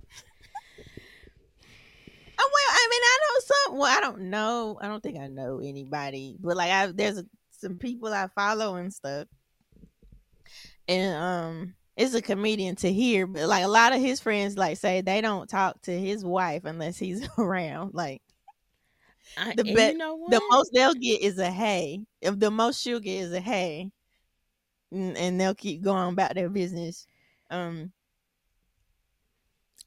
Oh, 2.38 2.50
well, 2.52 2.68
I 2.72 2.88
mean, 2.90 3.00
I 3.04 3.18
know 3.20 3.40
some. 3.40 3.78
Well, 3.78 3.96
I 3.98 4.00
don't 4.00 4.30
know. 4.30 4.78
I 4.80 4.88
don't 4.88 5.02
think 5.02 5.18
I 5.18 5.28
know 5.28 5.60
anybody, 5.60 6.36
but 6.40 6.56
like, 6.56 6.70
I 6.70 6.86
there's 6.88 7.22
some 7.50 7.76
people 7.78 8.12
I 8.12 8.28
follow 8.34 8.76
and 8.76 8.92
stuff, 8.92 9.28
and 10.88 11.14
um, 11.16 11.74
it's 11.96 12.14
a 12.14 12.22
comedian 12.22 12.76
to 12.76 12.92
hear, 12.92 13.26
but 13.26 13.48
like 13.48 13.64
a 13.64 13.68
lot 13.68 13.94
of 13.94 14.00
his 14.00 14.20
friends 14.20 14.56
like 14.56 14.76
say 14.76 15.00
they 15.00 15.20
don't 15.20 15.48
talk 15.48 15.80
to 15.82 15.98
his 15.98 16.24
wife 16.24 16.64
unless 16.64 16.98
he's 16.98 17.26
around. 17.38 17.94
Like 17.94 18.22
I, 19.36 19.54
the 19.56 19.64
bet- 19.64 19.92
you 19.92 19.98
know 19.98 20.18
the 20.28 20.40
most 20.50 20.70
they'll 20.72 20.94
get 20.94 21.20
is 21.20 21.38
a 21.38 21.50
hey. 21.50 22.00
If 22.20 22.38
the 22.38 22.50
most 22.50 22.80
she'll 22.80 23.00
get 23.00 23.22
is 23.22 23.32
a 23.32 23.40
hey, 23.40 23.90
and, 24.90 25.16
and 25.16 25.40
they'll 25.40 25.54
keep 25.54 25.82
going 25.82 26.12
about 26.12 26.34
their 26.34 26.48
business. 26.48 27.06
Um, 27.50 27.92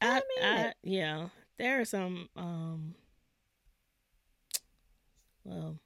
I, 0.00 0.08
I 0.08 0.14
mean, 0.14 0.22
I, 0.66 0.72
yeah, 0.82 1.28
there 1.58 1.80
are 1.80 1.84
some. 1.84 2.28
Um, 2.36 2.94
well, 5.44 5.78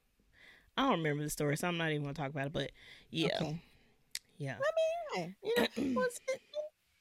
I 0.76 0.82
don't 0.82 0.98
remember 0.98 1.22
the 1.22 1.30
story, 1.30 1.56
so 1.56 1.68
I'm 1.68 1.78
not 1.78 1.90
even 1.90 2.02
gonna 2.02 2.14
talk 2.14 2.30
about 2.30 2.46
it. 2.48 2.52
But 2.52 2.72
yeah, 3.10 3.36
okay. 3.36 3.62
Yeah. 4.42 4.56
Hey, 5.14 5.34
you 5.42 5.54
know, 5.56 5.62
it's, 5.76 6.20
it, 6.28 6.40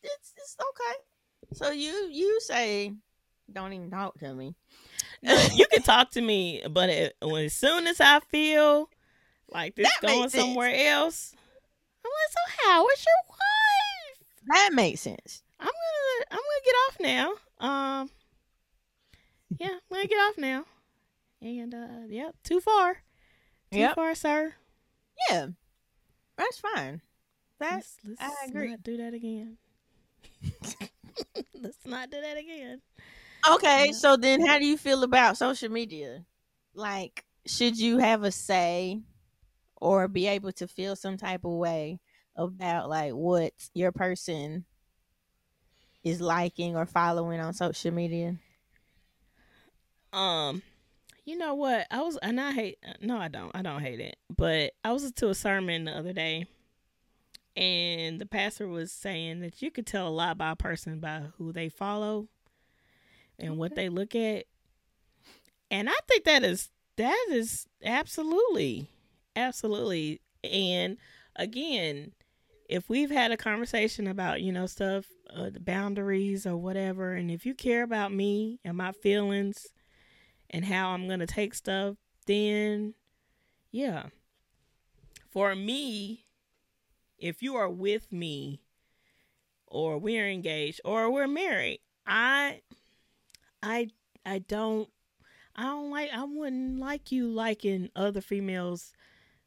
it's 0.04 0.34
it's 0.38 0.58
okay. 0.60 1.54
So 1.54 1.72
you 1.72 2.08
you 2.12 2.40
say 2.42 2.94
don't 3.52 3.74
even 3.74 3.90
talk 3.90 4.18
to 4.20 4.34
me. 4.34 4.56
You 5.56 5.66
can 5.72 5.82
talk 5.84 6.12
to 6.12 6.22
me, 6.22 6.62
but 6.70 6.90
it, 6.90 7.16
when 7.22 7.46
as 7.46 7.54
soon 7.54 7.88
as 7.88 8.00
I 8.02 8.20
feel 8.30 8.90
like 9.50 9.76
this 9.76 9.88
That 9.88 10.02
going 10.02 10.30
somewhere 10.30 10.74
else, 10.74 11.34
I'm 12.04 12.12
like, 12.12 12.32
so 12.32 12.70
Howard's 12.70 13.06
your 13.06 13.24
wife? 13.30 14.28
That 14.48 14.70
makes 14.74 15.02
sense. 15.02 15.44
I'm 15.60 15.68
gonna 15.68 16.26
I'm 16.32 16.38
gonna 16.38 16.66
get 16.66 16.76
off 16.88 16.98
now. 17.00 17.30
Um 17.68 18.10
Yeah, 19.60 19.68
I'm 19.70 19.96
gonna 19.96 20.08
get 20.08 20.18
off 20.18 20.38
now. 20.38 20.66
And 21.42 21.74
uh 21.74 22.06
yep, 22.10 22.36
too 22.44 22.60
far. 22.60 22.98
Too 23.72 23.80
Yep. 23.80 23.96
far, 23.96 24.16
sir. 24.16 24.54
Yeah, 25.30 25.48
that's 26.38 26.60
fine. 26.60 27.02
That's 27.62 27.98
let's, 28.04 28.20
let's 28.22 28.42
I 28.44 28.46
agree. 28.48 28.70
not 28.70 28.84
do 28.84 28.98
that 28.98 29.14
again. 29.14 29.58
let's 31.62 31.78
not 31.86 32.10
do 32.10 32.20
that 32.20 32.38
again. 32.38 32.82
okay. 33.52 33.88
Yeah. 33.88 33.92
So 33.94 34.18
then, 34.18 34.46
how 34.46 34.58
do 34.60 34.66
you 34.66 34.78
feel 34.78 35.04
about 35.04 35.38
social 35.38 35.70
media? 35.70 36.26
Like, 36.74 37.24
should 37.46 37.78
you 37.80 38.00
have 38.00 38.24
a 38.24 38.32
say, 38.32 39.02
or 39.76 40.08
be 40.08 40.28
able 40.28 40.52
to 40.54 40.68
feel 40.68 40.96
some 40.96 41.18
type 41.18 41.46
of 41.46 41.54
way 41.54 42.00
about 42.36 42.90
like 42.90 43.14
what 43.14 43.54
your 43.74 43.92
person 43.92 44.66
is 46.04 46.20
liking 46.20 46.76
or 46.76 46.86
following 46.86 47.40
on 47.40 47.54
social 47.54 47.92
media? 47.92 48.38
Um, 50.14 50.62
you 51.26 51.38
know 51.38 51.54
what? 51.54 51.88
I 51.92 52.02
was, 52.02 52.18
and 52.18 52.40
I 52.40 52.52
hate. 52.52 52.80
No, 53.02 53.18
I 53.18 53.28
don't. 53.28 53.52
I 53.56 53.62
don't 53.62 53.82
hate 53.82 54.00
it. 54.00 54.18
But 54.36 54.74
I 54.84 54.92
was 54.92 55.12
to 55.12 55.30
a 55.30 55.36
sermon 55.36 55.86
the 55.86 55.98
other 55.98 56.14
day, 56.14 56.48
and 57.56 58.20
the 58.20 58.26
pastor 58.26 58.68
was 58.68 58.92
saying 58.92 59.42
that 59.42 59.62
you 59.62 59.72
could 59.72 59.86
tell 59.86 60.08
a 60.08 60.10
lot 60.10 60.38
by 60.38 60.52
a 60.52 60.56
person 60.56 61.00
by 61.00 61.24
who 61.38 61.52
they 61.52 61.70
follow 61.70 62.28
and 63.38 63.58
what 63.58 63.76
they 63.76 63.90
look 63.90 64.16
at. 64.16 64.46
And 65.70 65.90
I 65.90 65.98
think 66.08 66.24
that 66.26 66.44
is 66.44 66.70
that 66.98 67.28
is 67.30 67.68
absolutely, 67.84 68.90
absolutely. 69.36 70.22
And 70.44 70.98
again, 71.36 72.14
if 72.70 72.90
we've 72.90 73.12
had 73.12 73.32
a 73.32 73.38
conversation 73.38 74.08
about 74.08 74.42
you 74.42 74.52
know 74.52 74.66
stuff, 74.66 75.06
uh, 75.34 75.50
the 75.50 75.60
boundaries 75.60 76.46
or 76.46 76.58
whatever, 76.58 77.14
and 77.14 77.30
if 77.30 77.46
you 77.46 77.54
care 77.54 77.84
about 77.84 78.14
me 78.14 78.60
and 78.64 78.78
my 78.78 78.92
feelings 78.92 79.68
and 80.50 80.66
how 80.66 80.90
I'm 80.90 81.08
gonna 81.08 81.28
take 81.28 81.54
stuff, 81.54 81.98
then 82.28 82.94
yeah. 83.72 84.06
For 85.30 85.56
me, 85.56 86.26
if 87.22 87.42
you 87.42 87.56
are 87.56 87.70
with 87.70 88.12
me 88.12 88.62
or 89.68 89.98
we're 89.98 90.28
engaged 90.30 90.82
or 90.84 91.10
we're 91.12 91.28
married, 91.28 91.80
I 92.06 92.62
I 93.64 93.90
I 94.26 94.40
don't 94.40 94.90
I 95.56 95.64
don't 95.64 95.92
like 95.92 96.10
I 96.14 96.24
wouldn't 96.24 96.80
like 96.80 97.12
you 97.12 97.28
liking 97.28 97.90
other 97.96 98.22
females 98.22 98.92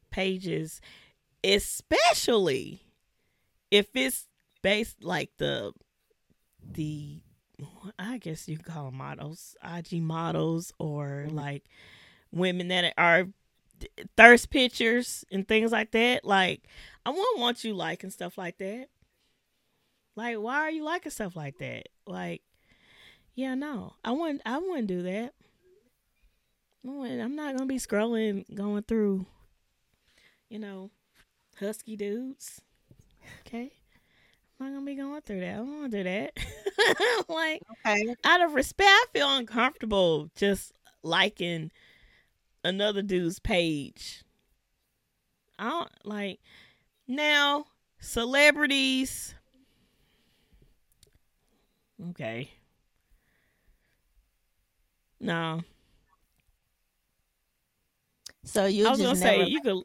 pages, 0.09 0.81
especially 1.43 2.81
if 3.71 3.87
it's 3.95 4.27
based 4.61 5.03
like 5.03 5.31
the 5.37 5.73
the 6.63 7.21
I 7.99 8.17
guess 8.17 8.47
you 8.47 8.57
call 8.57 8.85
them 8.85 8.95
models, 8.95 9.55
IG 9.63 10.01
models, 10.01 10.73
or 10.79 11.25
Mhm. 11.29 11.33
like 11.33 11.63
women 12.31 12.67
that 12.69 12.93
are 12.97 13.27
thirst 14.17 14.49
pictures 14.49 15.25
and 15.31 15.47
things 15.47 15.71
like 15.71 15.91
that. 15.91 16.25
Like, 16.25 16.63
I 17.05 17.09
wouldn't 17.09 17.39
want 17.39 17.63
you 17.63 17.73
liking 17.73 18.09
stuff 18.09 18.37
like 18.37 18.57
that. 18.59 18.87
Like, 20.15 20.37
why 20.37 20.55
are 20.61 20.71
you 20.71 20.83
liking 20.83 21.11
stuff 21.11 21.35
like 21.35 21.57
that? 21.59 21.89
Like, 22.07 22.41
yeah, 23.35 23.55
no, 23.55 23.95
I 24.03 24.11
wouldn't. 24.11 24.41
I 24.45 24.57
wouldn't 24.59 24.87
do 24.87 25.03
that. 25.03 25.33
I 26.85 26.89
wouldn't- 26.89 27.21
I'm 27.21 27.35
not 27.35 27.53
gonna 27.55 27.65
be 27.65 27.77
scrolling, 27.79 28.45
going 28.55 28.83
through, 28.83 29.25
you 30.49 30.59
know, 30.59 30.91
husky 31.59 31.95
dudes. 31.95 32.61
Okay, 33.47 33.73
I'm 34.59 34.67
not 34.67 34.73
gonna 34.73 34.85
be 34.85 34.95
going 34.95 35.21
through 35.21 35.41
that. 35.41 35.53
I 35.55 35.57
don't 35.57 35.79
want 35.81 35.91
to 35.93 35.97
do 35.99 36.03
that. 36.03 36.33
like, 37.29 37.61
Okay. 37.87 38.15
out 38.25 38.43
of 38.43 38.53
respect, 38.53 38.89
I 38.89 39.05
feel 39.13 39.35
uncomfortable 39.37 40.29
just 40.35 40.73
liking 41.03 41.71
another 42.65 43.01
dude's 43.01 43.39
page. 43.39 44.23
I 45.57 45.69
don't 45.69 45.89
like 46.05 46.39
now 47.07 47.65
celebrities. 47.99 49.33
Okay. 52.09 52.49
No, 55.19 55.61
So 58.43 58.65
you 58.65 58.85
I 58.85 58.91
was 58.91 58.99
just 58.99 59.21
gonna 59.21 59.31
never. 59.31 59.45
say 59.45 59.49
you 59.49 59.61
could. 59.61 59.83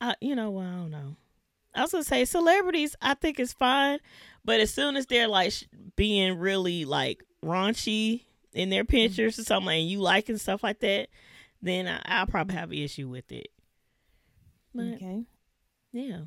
Uh, 0.00 0.14
you 0.20 0.34
know, 0.34 0.50
well, 0.50 0.66
I 0.66 0.70
don't 0.72 0.90
know. 0.90 1.16
I 1.74 1.82
was 1.82 1.92
gonna 1.92 2.04
say 2.04 2.24
celebrities. 2.24 2.96
I 3.00 3.14
think 3.14 3.38
it's 3.38 3.52
fine, 3.52 4.00
but 4.44 4.60
as 4.60 4.72
soon 4.72 4.96
as 4.96 5.06
they're 5.06 5.28
like 5.28 5.52
sh- 5.52 5.64
being 5.96 6.38
really 6.38 6.84
like 6.84 7.22
raunchy 7.44 8.22
in 8.54 8.70
their 8.70 8.84
pictures 8.84 9.38
or 9.38 9.44
something, 9.44 9.80
and 9.80 9.88
you 9.88 10.00
liking 10.00 10.38
stuff 10.38 10.62
like 10.62 10.80
that, 10.80 11.08
then 11.60 11.86
I, 11.88 12.00
I'll 12.06 12.26
probably 12.26 12.56
have 12.56 12.70
an 12.70 12.78
issue 12.78 13.08
with 13.08 13.30
it. 13.32 13.48
But 14.74 14.94
okay. 14.94 15.24
yeah, 15.92 16.20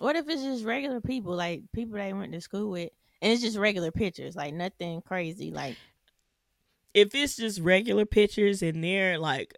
What 0.00 0.16
if 0.16 0.28
it's 0.28 0.42
just 0.42 0.64
regular 0.64 1.00
people, 1.00 1.34
like 1.34 1.62
people 1.72 1.94
they 1.94 2.12
went 2.12 2.32
to 2.32 2.40
school 2.40 2.70
with, 2.70 2.90
and 3.22 3.32
it's 3.32 3.42
just 3.42 3.58
regular 3.58 3.90
pictures, 3.90 4.34
like 4.34 4.54
nothing 4.54 5.02
crazy, 5.02 5.50
like 5.50 5.76
if 6.94 7.14
it's 7.14 7.36
just 7.36 7.60
regular 7.60 8.04
pictures 8.04 8.62
and 8.62 8.82
they're 8.82 9.18
like 9.18 9.54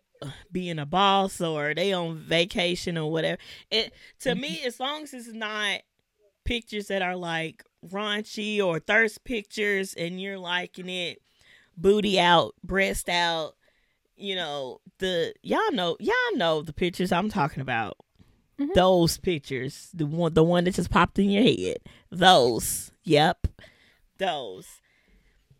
being 0.50 0.78
a 0.78 0.86
boss 0.86 1.40
or 1.40 1.74
they 1.74 1.92
on 1.92 2.18
vacation 2.18 2.98
or 2.98 3.10
whatever, 3.10 3.40
it 3.70 3.92
to 4.20 4.34
me 4.34 4.58
mm-hmm. 4.58 4.66
as 4.66 4.78
long 4.80 5.02
as 5.02 5.14
it's 5.14 5.28
not 5.28 5.80
pictures 6.44 6.88
that 6.88 7.02
are 7.02 7.16
like 7.16 7.64
raunchy 7.88 8.62
or 8.62 8.78
thirst 8.78 9.24
pictures 9.24 9.94
and 9.94 10.20
you're 10.20 10.38
liking 10.38 10.88
it, 10.88 11.22
booty 11.76 12.18
out, 12.20 12.54
breast 12.62 13.08
out, 13.08 13.54
you 14.16 14.34
know 14.34 14.80
the 14.98 15.34
y'all 15.42 15.72
know 15.72 15.96
y'all 15.98 16.14
know 16.36 16.62
the 16.62 16.72
pictures 16.72 17.12
I'm 17.12 17.28
talking 17.28 17.60
about. 17.60 17.96
Mhm. 18.60 18.74
Those 18.74 19.18
pictures, 19.18 19.88
the 19.94 20.06
one 20.06 20.34
the 20.34 20.44
one 20.44 20.64
that 20.64 20.74
just 20.74 20.90
popped 20.90 21.18
in 21.18 21.30
your 21.30 21.42
head, 21.42 21.78
those, 22.10 22.92
yep, 23.02 23.46
those, 24.18 24.66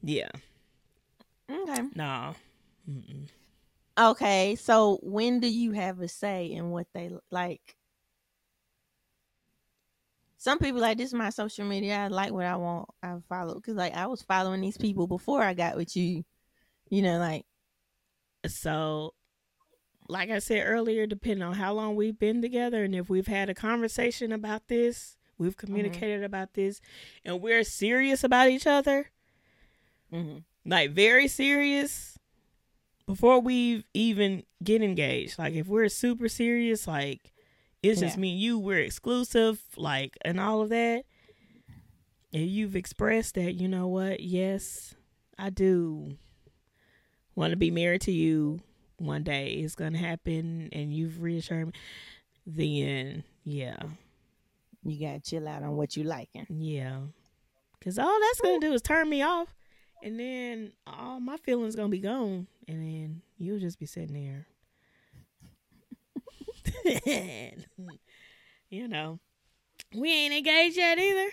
yeah. 0.03 0.29
okay. 1.51 1.83
Nah. 1.95 2.35
Mm-mm. 2.89 3.29
Okay, 3.99 4.57
so 4.57 4.99
when 5.03 5.41
do 5.41 5.47
you 5.49 5.73
have 5.73 6.01
a 6.01 6.09
say 6.09 6.47
in 6.47 6.71
what 6.71 6.87
they 6.95 7.11
like? 7.31 7.77
Some 10.43 10.59
people 10.59 10.81
like 10.81 10.99
this 10.99 11.11
is 11.11 11.15
my 11.15 11.31
social 11.31 11.65
media. 11.65 11.95
I 11.99 12.09
like 12.09 12.33
what 12.33 12.47
I 12.47 12.57
want. 12.57 12.89
I 13.01 13.15
follow 13.29 13.55
because 13.55 13.77
like 13.77 13.95
I 13.95 14.09
was 14.09 14.23
following 14.23 14.61
these 14.61 14.77
people 14.77 15.07
before 15.07 15.41
I 15.41 15.55
got 15.55 15.77
with 15.77 15.97
you. 15.97 16.25
You 16.91 17.03
know, 17.03 17.19
like 17.19 17.47
So, 18.47 19.15
like 20.09 20.31
I 20.31 20.41
said 20.41 20.65
earlier, 20.67 21.07
depending 21.07 21.45
on 21.45 21.55
how 21.55 21.73
long 21.73 21.95
we've 21.95 22.19
been 22.19 22.43
together 22.43 22.83
and 22.83 22.93
if 22.93 23.09
we've 23.09 23.29
had 23.29 23.51
a 23.51 23.55
conversation 23.55 24.33
about 24.33 24.67
this, 24.67 25.17
we've 25.39 25.57
communicated 25.57 26.25
about 26.25 26.55
this, 26.55 26.81
and 27.25 27.41
we're 27.41 27.63
serious 27.63 28.25
about 28.25 28.51
each 28.51 28.67
other, 28.67 29.11
mhm. 30.13 30.43
like 30.67 30.91
very 30.91 31.29
serious, 31.29 32.19
before 33.07 33.39
we 33.41 33.85
even 33.95 34.43
get 34.63 34.83
engaged. 34.83 35.39
Like, 35.39 35.55
if 35.55 35.69
we're 35.69 35.89
super 35.89 36.29
serious, 36.29 36.89
like 36.89 37.32
it's 37.83 38.01
just 38.01 38.17
me 38.17 38.33
and 38.33 38.41
you, 38.41 38.59
we're 38.59 38.79
exclusive, 38.79 39.61
like, 39.77 40.17
and 40.23 40.39
all 40.39 40.63
of 40.63 40.69
that. 40.71 41.05
And 42.33 42.47
you've 42.47 42.77
expressed 42.77 43.35
that, 43.35 43.55
you 43.55 43.69
know 43.69 43.89
what? 43.89 44.21
Yes, 44.21 44.95
I 45.39 45.51
do 45.51 46.17
want 47.35 47.51
to 47.51 47.57
be 47.57 47.71
married 47.71 48.03
to 48.03 48.13
you 48.13 48.61
one 48.99 49.23
day. 49.23 49.49
It's 49.55 49.75
going 49.75 49.93
to 49.93 49.99
happen, 49.99 50.69
and 50.73 50.95
you've 50.95 51.21
reassured 51.23 51.67
me. 51.67 51.73
Then, 52.47 53.25
yeah, 53.45 53.77
you 54.85 54.99
gotta 55.07 55.21
chill 55.21 55.47
out 55.47 55.63
on 55.63 55.77
what 55.77 55.97
you 55.97 56.05
liking. 56.05 56.47
yeah. 56.49 56.99
Because 57.79 57.99
all 57.99 58.19
that's 58.21 58.41
going 58.41 58.61
to 58.61 58.69
do 58.69 58.73
is 58.75 58.81
turn 58.83 59.09
me 59.11 59.23
off, 59.23 59.53
and 60.05 60.19
then 60.19 60.73
all 60.87 61.19
my 61.19 61.37
feelings 61.39 61.75
going 61.75 61.89
to 61.91 61.97
be 61.97 62.01
gone, 62.01 62.47
and 62.69 62.79
then 62.81 63.23
you'll 63.39 63.59
just 63.59 63.79
be 63.81 63.87
sitting 63.87 64.15
there. 64.15 64.47
you 68.71 68.89
know, 68.89 69.19
we 69.95 70.13
ain't 70.13 70.35
engaged 70.35 70.77
yet 70.77 70.99
either, 70.99 71.29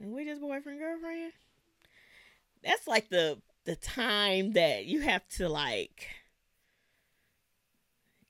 and 0.00 0.12
we 0.12 0.24
just 0.24 0.40
boyfriend 0.40 0.78
girlfriend. 0.78 1.32
That's 2.62 2.86
like 2.86 3.08
the 3.08 3.38
the 3.64 3.76
time 3.76 4.52
that 4.52 4.86
you 4.86 5.00
have 5.00 5.26
to 5.28 5.48
like 5.48 6.08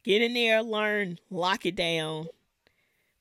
get 0.03 0.23
in 0.23 0.35
there, 0.35 0.62
learn, 0.62 1.19
lock 1.31 1.67
it 1.67 1.77
down, 1.77 2.29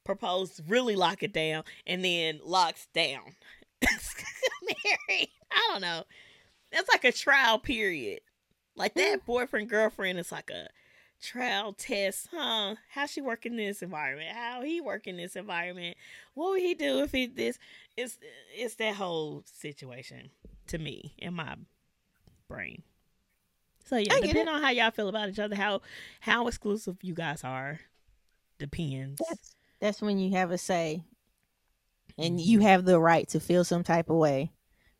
propose, 0.04 0.62
really 0.68 0.96
lock 0.96 1.24
it 1.24 1.34
down, 1.34 1.64
and 1.86 2.04
then 2.04 2.40
locks 2.44 2.88
down. 2.94 3.36
Married. 3.82 5.30
I 5.52 5.70
don't 5.72 5.82
know. 5.82 6.04
That's 6.72 6.90
like 6.90 7.04
a 7.04 7.12
trial 7.12 7.60
period. 7.60 8.22
Like 8.76 8.94
that 8.96 9.26
boyfriend 9.26 9.70
girlfriend 9.70 10.20
is 10.20 10.32
like 10.32 10.50
a 10.50 10.68
trial 11.22 11.74
test, 11.74 12.28
huh? 12.32 12.76
How 12.90 13.06
she 13.06 13.22
work 13.22 13.46
in 13.46 13.56
this 13.56 13.82
environment? 13.82 14.30
How 14.36 14.62
he 14.62 14.82
work 14.82 15.08
in 15.08 15.18
this 15.18 15.36
environment? 15.36 15.98
What 16.34 16.52
would 16.52 16.62
he 16.62 16.74
do 16.74 17.00
if 17.00 17.12
he 17.12 17.28
this? 17.28 17.58
It's 17.98 18.18
it's 18.54 18.76
that 18.76 18.96
whole 18.96 19.44
situation 19.46 20.30
to 20.68 20.78
me 20.78 21.14
in 21.18 21.34
my 21.34 21.56
brain. 22.48 22.84
So 23.86 23.98
yeah, 23.98 24.16
depending 24.16 24.48
on 24.48 24.62
how 24.62 24.72
y'all 24.72 24.92
feel 24.92 25.10
about 25.10 25.30
each 25.30 25.40
other, 25.40 25.56
how 25.56 25.82
how 26.20 26.48
exclusive 26.48 26.98
you 27.02 27.14
guys 27.14 27.44
are, 27.44 27.80
depends. 28.58 29.22
That's 29.28 29.56
that's 29.80 30.02
when 30.02 30.18
you 30.18 30.32
have 30.36 30.52
a 30.52 30.58
say, 30.58 31.04
and 32.18 32.40
mm-hmm. 32.40 32.50
you 32.50 32.60
have 32.62 32.86
the 32.86 33.00
right 33.00 33.28
to 33.30 33.40
feel 33.40 33.64
some 33.64 33.84
type 33.84 34.10
of 34.10 34.18
way 34.18 34.52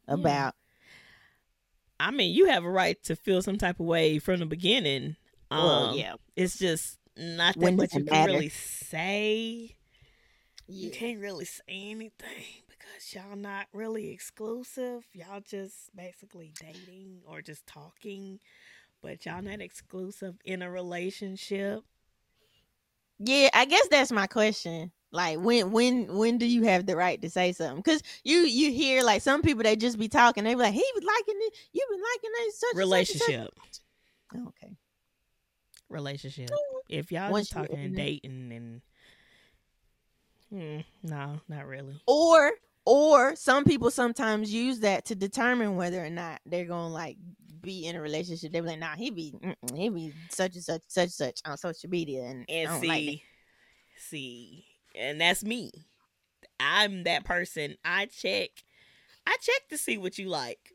Yeah. 0.08 0.14
about. 0.14 0.56
I 2.00 2.12
mean, 2.12 2.36
you 2.36 2.48
have 2.48 2.64
a 2.66 2.70
right 2.70 3.02
to 3.04 3.16
feel 3.16 3.42
some 3.42 3.58
type 3.58 3.80
of 3.80 3.86
way 3.86 4.20
from 4.20 4.40
the 4.40 4.46
beginning. 4.46 5.16
Um, 5.56 5.64
Well, 5.66 5.96
yeah, 5.96 6.14
it's 6.36 6.58
just 6.58 7.00
not 7.18 7.56
that 7.56 7.60
When 7.60 7.76
much 7.78 7.94
you 7.94 8.04
can 8.04 8.06
matter? 8.06 8.34
really 8.34 8.50
say. 8.50 9.76
You 10.68 10.90
can't 10.90 11.20
really 11.20 11.46
say 11.46 11.62
anything 11.68 12.64
because 12.68 13.14
y'all 13.14 13.36
not 13.36 13.68
really 13.72 14.10
exclusive. 14.10 15.06
Y'all 15.14 15.42
just 15.42 15.96
basically 15.96 16.54
dating 16.60 17.22
or 17.28 17.42
just 17.42 17.68
talking, 17.68 18.40
but 19.02 19.26
y'all 19.26 19.44
not 19.44 19.62
exclusive 19.62 20.36
in 20.44 20.62
a 20.64 20.70
relationship. 20.72 21.84
Yeah, 23.20 23.50
I 23.54 23.66
guess 23.66 23.88
that's 23.90 24.12
my 24.12 24.28
question. 24.28 24.92
Like 25.12 25.40
when 25.40 25.72
when 25.72 26.18
when 26.18 26.38
do 26.38 26.46
you 26.46 26.64
have 26.64 26.86
the 26.86 26.98
right 26.98 27.22
to 27.22 27.30
say 27.30 27.54
something? 27.54 27.78
Because 27.78 28.02
you 28.24 28.40
you 28.40 28.72
hear 28.72 29.02
like 29.04 29.22
some 29.22 29.42
people 29.42 29.64
they 29.64 29.76
just 29.78 29.98
be 29.98 30.10
talking. 30.10 30.44
They 30.44 30.56
be 30.56 30.60
like, 30.60 30.74
he 30.74 30.84
was 30.96 31.04
liking 31.04 31.40
it. 31.42 31.54
You 31.72 31.86
been 31.90 32.02
liking 32.02 32.32
it. 32.48 32.54
Such 32.56 32.70
and 32.72 32.90
such 32.90 33.08
such." 33.20 33.28
Relationship, 33.30 33.54
Okay. 34.48 34.78
Relationship. 35.96 36.50
If 36.90 37.12
y'all 37.12 37.32
Once 37.32 37.50
just 37.50 37.58
talking 37.58 37.80
and 37.80 37.96
dating 37.96 38.52
and, 38.52 38.82
hmm, 40.50 41.08
no, 41.08 41.40
not 41.48 41.66
really. 41.66 42.00
Or 42.08 42.52
or 42.86 43.36
some 43.36 43.64
people 43.66 43.90
sometimes 43.90 44.54
use 44.54 44.82
that 44.82 45.06
to 45.06 45.16
determine 45.16 45.76
whether 45.76 46.04
or 46.04 46.10
not 46.10 46.42
they're 46.46 46.66
gonna 46.66 46.94
like 46.94 47.18
be 47.62 47.88
in 47.88 47.96
a 47.96 48.02
relationship. 48.02 48.52
They 48.52 48.60
be 48.60 48.68
like, 48.68 48.80
nah, 48.80 48.96
he 48.96 49.10
be 49.10 49.34
he 49.74 49.90
be 49.90 50.14
such 50.30 50.56
and 50.56 50.64
such 50.64 50.82
such 50.88 51.04
and 51.04 51.12
such 51.12 51.42
on 51.46 51.58
social 51.58 51.90
media, 51.90 52.24
and, 52.26 52.46
And 52.48 52.82
see, 52.82 52.88
like 52.88 53.22
see, 53.98 54.66
and 54.94 55.20
that's 55.20 55.44
me. 55.44 55.72
I'm 56.60 57.04
that 57.04 57.26
person. 57.26 57.76
I 57.84 58.06
check. 58.06 58.50
I 59.26 59.36
check 59.42 59.70
to 59.70 59.78
see 59.78 59.98
what 59.98 60.20
you 60.20 60.30
like. 60.30 60.74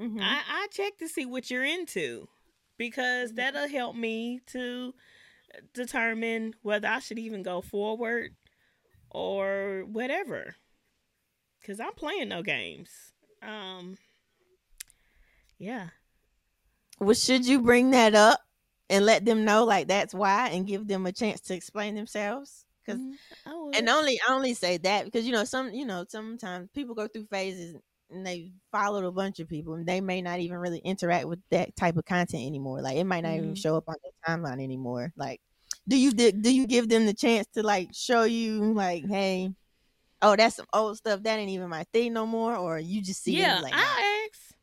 Mhm. 0.00 0.20
I, 0.22 0.40
I 0.48 0.66
check 0.70 0.96
to 0.98 1.08
see 1.08 1.26
what 1.26 1.50
you're 1.50 1.64
into 1.64 2.28
because 2.80 3.32
Mhm. 3.32 3.36
that'll 3.36 3.68
help 3.68 3.94
me 3.94 4.40
to 4.48 4.94
determine 5.74 6.54
whether 6.62 6.88
I 6.88 7.00
should 7.00 7.18
even 7.18 7.42
go 7.42 7.60
forward 7.60 8.36
or 9.10 9.84
whatever. 9.86 10.56
Cause 11.64 11.78
I'm 11.80 11.92
playing 11.94 12.28
no 12.30 12.42
games. 12.42 13.12
Um, 13.42 13.98
yeah. 15.58 15.90
Well, 16.98 17.14
should 17.14 17.46
you 17.46 17.60
bring 17.62 17.90
that 17.90 18.14
up 18.14 18.40
and 18.88 19.04
let 19.06 19.24
them 19.24 19.44
know 19.44 19.64
like 19.64 19.88
that's 19.88 20.14
why, 20.14 20.48
and 20.50 20.66
give 20.66 20.86
them 20.86 21.06
a 21.06 21.12
chance 21.12 21.40
to 21.42 21.54
explain 21.54 21.94
themselves? 21.94 22.64
I 23.46 23.54
would. 23.54 23.74
and 23.76 23.88
only 23.88 24.20
I 24.28 24.32
only 24.32 24.54
say 24.54 24.78
that 24.78 25.04
because 25.04 25.26
you 25.26 25.32
know 25.32 25.44
some 25.44 25.72
you 25.72 25.84
know 25.86 26.04
sometimes 26.08 26.68
people 26.74 26.94
go 26.94 27.06
through 27.08 27.26
phases 27.26 27.76
and 28.10 28.26
they 28.26 28.52
followed 28.72 29.04
a 29.04 29.12
bunch 29.12 29.40
of 29.40 29.48
people 29.48 29.74
and 29.74 29.86
they 29.86 30.00
may 30.00 30.22
not 30.22 30.40
even 30.40 30.58
really 30.58 30.78
interact 30.80 31.26
with 31.26 31.40
that 31.50 31.74
type 31.76 31.96
of 31.96 32.04
content 32.04 32.44
anymore. 32.44 32.82
Like 32.82 32.96
it 32.96 33.04
might 33.04 33.22
not 33.22 33.34
even 33.36 33.54
Mhm. 33.54 33.56
show 33.56 33.76
up 33.76 33.84
on 33.88 33.96
their 34.02 34.36
timeline 34.36 34.62
anymore. 34.62 35.12
Like, 35.16 35.40
do 35.88 35.96
you 35.98 36.12
do, 36.12 36.32
do 36.32 36.54
you 36.54 36.66
give 36.66 36.88
them 36.88 37.06
the 37.06 37.14
chance 37.14 37.46
to 37.54 37.62
like 37.62 37.90
show 37.94 38.24
you 38.24 38.72
like, 38.74 39.04
hey, 39.08 39.50
oh 40.22 40.36
that's 40.36 40.56
some 40.56 40.66
old 40.72 40.96
stuff 40.98 41.22
that 41.22 41.38
ain't 41.38 41.50
even 41.50 41.68
my 41.68 41.84
thing 41.92 42.12
no 42.12 42.26
more, 42.26 42.56
or 42.56 42.78
you 42.78 43.02
just 43.02 43.22
see 43.22 43.40
it 43.40 43.42
yeah, 43.42 43.60
like. 43.60 43.74
I 43.74 44.28
ask. 44.32 44.54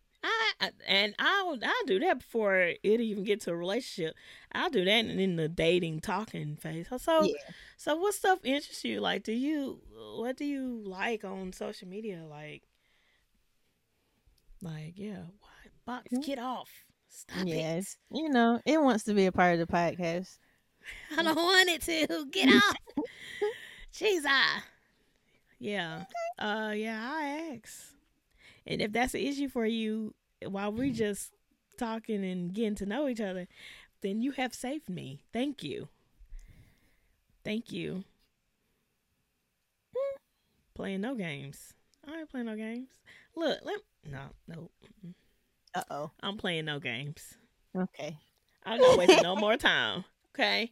I, 0.60 0.72
and 0.88 1.16
I'll 1.20 1.58
I'll 1.64 1.86
do 1.86 2.00
that 2.00 2.20
before 2.20 2.58
it 2.58 2.80
even 2.84 3.24
get 3.24 3.42
to 3.42 3.52
a 3.52 3.56
relationship. 3.56 4.16
I'll 4.52 4.70
do 4.70 4.84
that 4.84 5.06
in, 5.06 5.36
the 5.36 5.48
dating 5.48 6.02
talking 6.02 6.58
phase. 6.58 6.88
So 6.90 6.98
so, 6.98 7.24
yeah, 7.24 7.34
so 7.78 7.96
what 7.96 8.14
stuff 8.14 8.40
interests 8.44 8.84
you? 8.84 9.00
Like, 9.00 9.24
do 9.24 9.32
you 9.32 9.80
what 10.18 10.36
do 10.36 10.46
you 10.46 10.82
like 10.84 11.24
on 11.24 11.54
social 11.54 11.88
media? 11.88 12.26
Like, 12.28 12.64
like 14.62 14.94
yeah, 14.96 15.24
what 15.40 15.72
box? 15.86 16.08
Mhm. 16.14 16.26
Get 16.26 16.40
off! 16.40 16.70
Stop 17.10 17.46
yes, 17.46 17.98
it! 18.12 18.18
you 18.18 18.30
know 18.30 18.60
it 18.66 18.82
wants 18.82 19.04
to 19.06 19.14
be 19.14 19.26
a 19.26 19.32
part 19.32 19.60
of 19.60 19.66
the 19.66 19.72
podcast. 19.72 20.38
I 21.18 21.24
don't 21.24 21.36
want 21.36 21.70
it 21.70 21.82
to. 21.84 22.26
Get 22.32 22.54
off! 22.54 22.76
Jesus. 23.92 24.32
Yeah. 25.60 26.04
Uh. 26.38 26.74
Yeah. 26.76 27.00
I 27.02 27.54
ask. 27.56 27.94
And 28.66 28.82
if 28.82 28.92
that's 28.92 29.14
an 29.14 29.22
issue 29.22 29.48
for 29.48 29.66
you, 29.66 30.14
while 30.46 30.72
we're 30.72 30.94
just 30.94 31.32
talking 31.78 32.24
and 32.26 32.54
getting 32.54 32.76
to 32.76 32.86
know 32.86 33.08
each 33.08 33.22
other, 33.22 33.48
then 34.02 34.22
you 34.22 34.32
have 34.32 34.54
saved 34.54 34.90
me. 34.90 35.22
Thank 35.32 35.64
you. 35.64 35.88
Thank 37.44 37.72
you. 37.72 38.04
Playing 40.76 41.02
no 41.02 41.16
games. 41.16 41.74
I 42.08 42.20
ain't 42.20 42.30
playing 42.30 42.46
no 42.46 42.56
games. 42.56 42.90
Look, 43.36 43.60
let 43.64 43.80
no, 44.08 44.20
no. 44.48 44.70
mm-mm. 45.06 45.14
Uh 45.76 45.84
oh. 45.92 46.12
I'm 46.22 46.38
playing 46.38 46.66
no 46.66 46.80
games. 46.80 47.36
Okay. 47.78 48.18
I'm 48.66 48.80
not 48.80 48.98
wasting 48.98 49.24
no 49.24 49.36
more 49.36 49.58
time. 49.58 50.06
Okay. 50.34 50.72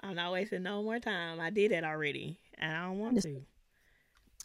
I'm 0.00 0.14
not 0.14 0.32
wasting 0.32 0.62
no 0.62 0.82
more 0.82 0.98
time. 0.98 1.40
I 1.40 1.50
did 1.50 1.70
that 1.72 1.84
already, 1.84 2.38
and 2.58 2.74
I 2.74 2.82
don't 2.86 2.98
want 2.98 3.20
to. 3.22 3.42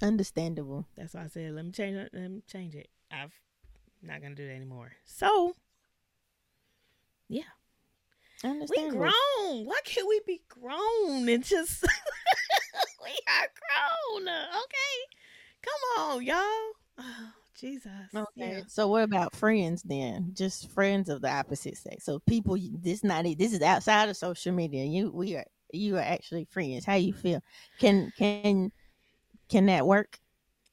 Understandable. 0.02 0.86
That's 0.96 1.14
why 1.16 1.24
I 1.24 1.28
said 1.28 1.54
let 1.54 1.66
me 1.66 1.72
change 1.72 1.96
it. 1.96 2.12
Let 2.14 2.30
me 2.30 2.44
change 2.52 2.76
it. 2.76 2.90
I've 3.12 3.34
not 4.04 4.22
gonna 4.22 4.36
do 4.36 4.46
that 4.48 4.54
anymore. 4.54 4.92
So 5.06 5.56
we 8.44 8.50
Understandable. 8.50 9.00
grown. 9.00 9.66
Why 9.66 9.80
can't 9.84 10.08
we 10.08 10.22
be 10.26 10.42
grown 10.48 11.28
and 11.28 11.44
just 11.44 11.82
we 13.04 13.10
are 13.10 13.48
grown? 13.58 14.28
Okay, 14.28 14.98
come 15.62 16.04
on, 16.04 16.24
y'all. 16.24 17.06
Jesus. 17.58 17.92
Okay. 18.16 18.28
Yeah. 18.36 18.62
So 18.68 18.88
what 18.88 19.04
about 19.04 19.36
friends 19.36 19.84
then? 19.84 20.32
Just 20.34 20.70
friends 20.72 21.10
of 21.10 21.22
the 21.22 21.32
opposite 21.32 21.78
sex. 21.78 22.06
So 22.06 22.20
people 22.20 22.58
this 22.82 23.04
not 23.04 23.26
this 23.38 23.54
is 23.54 23.62
outside 23.62 24.10
of 24.10 24.18
social 24.18 24.54
media. 24.54 24.84
You 24.86 25.12
we 25.12 25.36
are 25.36 25.46
you 25.72 25.98
are 25.98 26.02
actually 26.02 26.46
friends. 26.46 26.86
How 26.86 26.96
you 26.96 27.14
feel? 27.14 27.42
Can 27.80 28.12
can 28.18 28.72
can 29.50 29.66
that 29.68 29.86
work? 29.86 30.20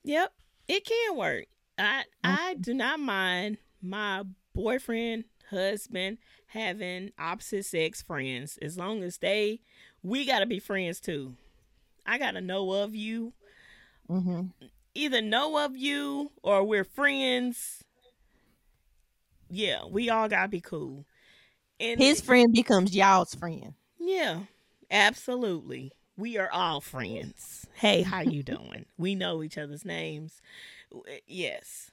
Yep, 0.05 0.33
it 0.69 0.85
can 0.85 1.17
work. 1.17 1.47
I 1.79 2.05
I 2.23 2.55
do 2.61 2.75
not 2.75 3.01
mind 3.01 3.59
my 3.83 4.25
boyfriend, 4.55 5.25
husband 5.51 6.19
having 6.47 7.11
opposite 7.19 7.65
sex 7.65 8.03
friends 8.03 8.59
as 8.63 8.79
long 8.79 9.03
as 9.03 9.19
they 9.19 9.61
we 10.03 10.27
got 10.27 10.41
to 10.41 10.47
be 10.47 10.59
friends 10.59 11.01
too. 11.01 11.35
I 12.07 12.19
got 12.19 12.33
to 12.33 12.41
know 12.43 12.71
of 12.71 12.95
you, 12.95 13.33
Mm-hmm. 14.11 14.67
Either 14.95 15.21
know 15.21 15.65
of 15.65 15.77
you 15.77 16.31
or 16.43 16.65
we're 16.65 16.85
friends. 16.85 17.85
Yeah, 19.51 19.85
we 19.89 20.11
all 20.11 20.29
got 20.29 20.43
to 20.43 20.49
be 20.49 20.61
cool. 20.61 21.05
And 21.81 22.01
His 22.01 22.21
friend 22.21 22.53
becomes 22.53 22.95
y'all's 22.95 23.35
friend. 23.35 23.75
Yeah, 23.99 24.41
absolutely. 24.91 25.93
We 26.17 26.39
are 26.39 26.51
all 26.51 26.81
friends. 26.81 27.67
Hey, 27.75 28.03
how 28.03 28.21
you 28.21 28.43
doing? 28.45 28.87
we 28.97 29.15
know 29.15 29.43
each 29.43 29.59
other's 29.59 29.85
names. 29.85 30.41
Yes. 31.27 31.91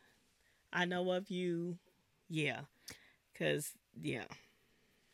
I 0.71 0.85
know 0.85 1.11
of 1.11 1.29
you. 1.29 1.77
Yeah. 2.29 2.61
Cuz 3.37 3.73
yeah. 3.99 4.25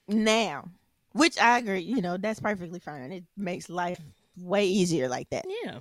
Now, 0.07 0.69
which 1.13 1.37
I 1.39 1.57
agree, 1.57 1.79
you 1.81 2.01
know, 2.01 2.17
that's 2.17 2.39
perfectly 2.39 2.79
fine. 2.79 3.11
It 3.11 3.23
makes 3.35 3.69
life 3.69 3.99
way 4.37 4.65
easier 4.67 5.07
like 5.07 5.29
that. 5.29 5.45
Yeah. 5.63 5.79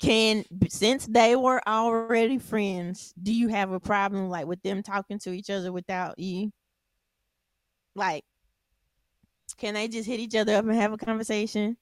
Can 0.00 0.44
since 0.68 1.06
they 1.06 1.36
were 1.36 1.60
already 1.68 2.38
friends, 2.38 3.12
do 3.22 3.32
you 3.34 3.48
have 3.48 3.70
a 3.70 3.78
problem 3.80 4.30
like 4.30 4.46
with 4.46 4.62
them 4.62 4.82
talking 4.82 5.18
to 5.20 5.30
each 5.32 5.50
other 5.50 5.70
without 5.72 6.18
you? 6.18 6.52
Like, 7.94 8.24
can 9.58 9.74
they 9.74 9.88
just 9.88 10.08
hit 10.08 10.18
each 10.20 10.34
other 10.34 10.54
up 10.56 10.64
and 10.64 10.74
have 10.74 10.92
a 10.92 10.96
conversation 10.98 11.76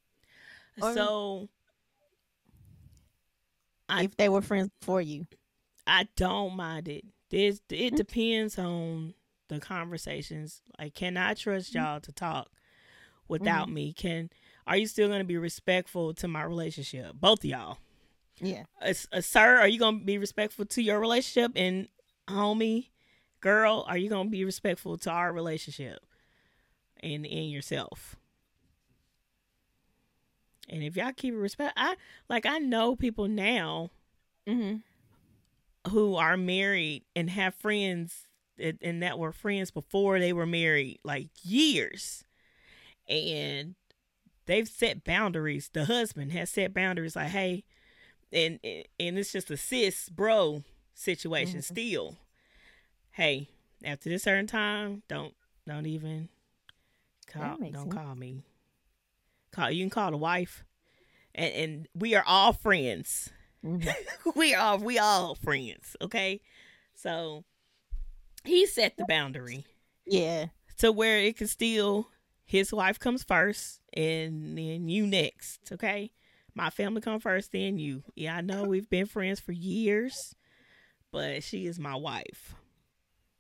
Or- 0.83 0.95
So 0.95 1.49
I- 3.89 4.05
if 4.05 4.17
they 4.17 4.29
were 4.29 4.43
friends 4.43 4.69
before 4.81 5.01
you? 5.03 5.27
I 5.87 6.09
don't 6.17 6.57
mind 6.57 6.89
it. 6.89 7.05
This 7.31 7.61
it 7.69 7.95
Mm. 7.95 7.97
depends 7.97 8.59
on 8.59 9.15
the 9.49 9.61
conversations. 9.61 10.61
Like, 10.79 10.95
can 10.95 11.17
I 11.17 11.35
trust 11.35 11.73
y'all 11.75 12.01
to 12.01 12.13
talk 12.13 12.51
without 13.29 13.71
me? 13.71 13.93
Can 13.93 14.31
are 14.67 14.77
you 14.77 14.87
still 14.87 15.09
gonna 15.09 15.25
be 15.25 15.37
respectful 15.39 16.15
to 16.15 16.27
my 16.29 16.43
relationship? 16.43 17.15
Both 17.15 17.41
of 17.41 17.45
y'all. 17.47 17.79
Yeah. 18.41 18.65
uh, 18.81 18.95
uh, 19.13 19.21
sir, 19.21 19.59
are 19.59 19.69
you 19.69 19.79
gonna 19.79 19.99
be 20.01 20.19
respectful 20.19 20.65
to 20.67 20.83
your 20.83 21.01
relationship? 21.01 21.53
And 21.57 21.89
homie, 22.29 22.89
girl, 23.41 23.85
are 23.89 23.97
you 23.99 24.09
gonna 24.09 24.29
be 24.31 24.45
respectful 24.45 24.97
to 24.99 25.11
our 25.11 25.33
relationship? 25.33 25.99
and 27.03 27.25
in 27.27 27.49
yourself. 27.51 28.17
And 30.69 30.83
if 30.83 30.97
y'all 30.97 31.13
keep 31.13 31.35
it 31.35 31.39
respect, 31.39 31.75
I 31.77 31.97
like 32.29 32.47
I 32.47 32.59
know 32.59 32.97
people 32.97 33.29
now 33.29 33.91
Mm-hmm. 34.47 34.77
who 35.91 36.17
are 36.17 36.37
married 36.37 37.05
and 37.15 37.31
have 37.31 37.55
friends 37.55 38.27
and, 38.59 38.79
and 38.83 39.03
that 39.03 39.19
were 39.19 39.33
friends 39.33 39.71
before 39.71 40.19
they 40.19 40.33
were 40.33 40.47
married, 40.47 40.99
like 41.05 41.29
years, 41.43 42.25
and 43.09 43.75
they've 44.47 44.69
set 44.69 45.05
boundaries. 45.05 45.71
The 45.73 45.85
husband 45.87 46.33
has 46.33 46.51
set 46.51 46.75
boundaries, 46.75 47.17
like, 47.17 47.29
hey, 47.29 47.65
and 48.33 48.61
and 48.65 49.19
it's 49.19 49.33
just 49.33 49.51
a 49.51 49.57
sis 49.57 50.09
bro 50.09 50.63
situation 50.95 51.59
Mhm. 51.61 51.65
still. 51.65 52.17
Hey, 53.13 53.49
after 53.85 54.09
this 54.09 54.23
certain 54.25 54.47
time, 54.47 55.03
don't 55.09 55.35
don't 55.67 55.87
even 55.87 56.29
call 57.27 57.57
don't 57.59 57.73
sense. 57.73 57.95
call 57.95 58.15
me. 58.15 58.43
Call 59.53 59.71
you 59.71 59.83
can 59.83 59.91
call 59.91 60.11
the 60.11 60.17
wife. 60.17 60.65
And 61.35 61.55
and 61.55 61.89
we 61.95 62.15
are 62.15 62.25
all 62.27 62.53
friends. 62.53 63.31
Mm-hmm. 63.65 64.31
we 64.37 64.55
are 64.55 64.77
we 64.79 64.99
all 64.99 65.35
friends, 65.35 65.97
okay? 66.01 66.41
So 66.95 67.45
he 68.45 68.67
set 68.67 68.97
the 68.97 69.05
boundary 69.09 69.65
Yeah. 70.07 70.47
to 70.79 70.93
where 70.93 71.19
it 71.19 71.37
can 71.37 71.49
still 71.49 72.09
his 72.45 72.73
wife 72.73 72.99
comes 72.99 73.25
first 73.25 73.81
and 73.93 74.57
then 74.57 74.89
you 74.89 75.07
next, 75.07 75.71
okay? 75.73 76.13
My 76.59 76.71
family 76.71 77.01
come 77.01 77.21
first, 77.21 77.53
then 77.53 77.79
you. 77.79 78.03
Yeah, 78.17 78.37
I 78.37 78.41
know 78.41 78.65
we've 78.65 78.91
been 78.91 79.07
friends 79.07 79.39
for 79.39 79.53
years, 79.53 80.35
but 81.13 81.43
she 81.45 81.67
is 81.67 81.79
my 81.79 81.95
wife. 81.95 82.55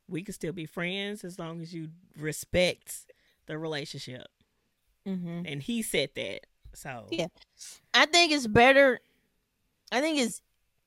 We 0.08 0.22
can 0.22 0.32
still 0.32 0.52
be 0.52 0.66
friends 0.66 1.24
as 1.24 1.38
long 1.38 1.60
as 1.60 1.74
you 1.74 1.88
respect 2.16 3.12
the 3.46 3.58
relationship. 3.58 4.28
Mm-hmm. 5.06 5.42
And 5.46 5.62
he 5.62 5.82
said 5.82 6.10
that. 6.14 6.46
So 6.74 7.06
Yeah. 7.10 7.26
I 7.92 8.06
think 8.06 8.30
it's 8.32 8.46
better. 8.46 9.00
I 9.90 10.00
think 10.00 10.18
it's 10.20 10.40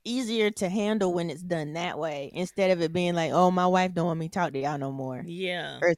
easier 0.06 0.50
to 0.52 0.70
handle 0.70 1.14
when 1.14 1.30
it's 1.30 1.44
done 1.44 1.74
that 1.74 2.00
way 2.00 2.32
instead 2.34 2.72
of 2.72 2.82
it 2.82 2.94
being 2.94 3.14
like, 3.14 3.32
"Oh, 3.32 3.52
my 3.52 3.68
wife 3.68 3.94
don't 3.94 4.06
want 4.06 4.20
me 4.20 4.30
to 4.30 4.34
talk 4.34 4.54
to 4.54 4.60
y'all 4.60 4.78
no 4.78 4.92
more." 4.92 5.22
yeah. 5.26 5.80
Or- 5.82 5.96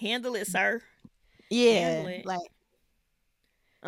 Handle 0.00 0.34
it, 0.36 0.46
sir. 0.46 0.80
Yeah, 1.50 2.00
it. 2.02 2.26
like 2.26 2.40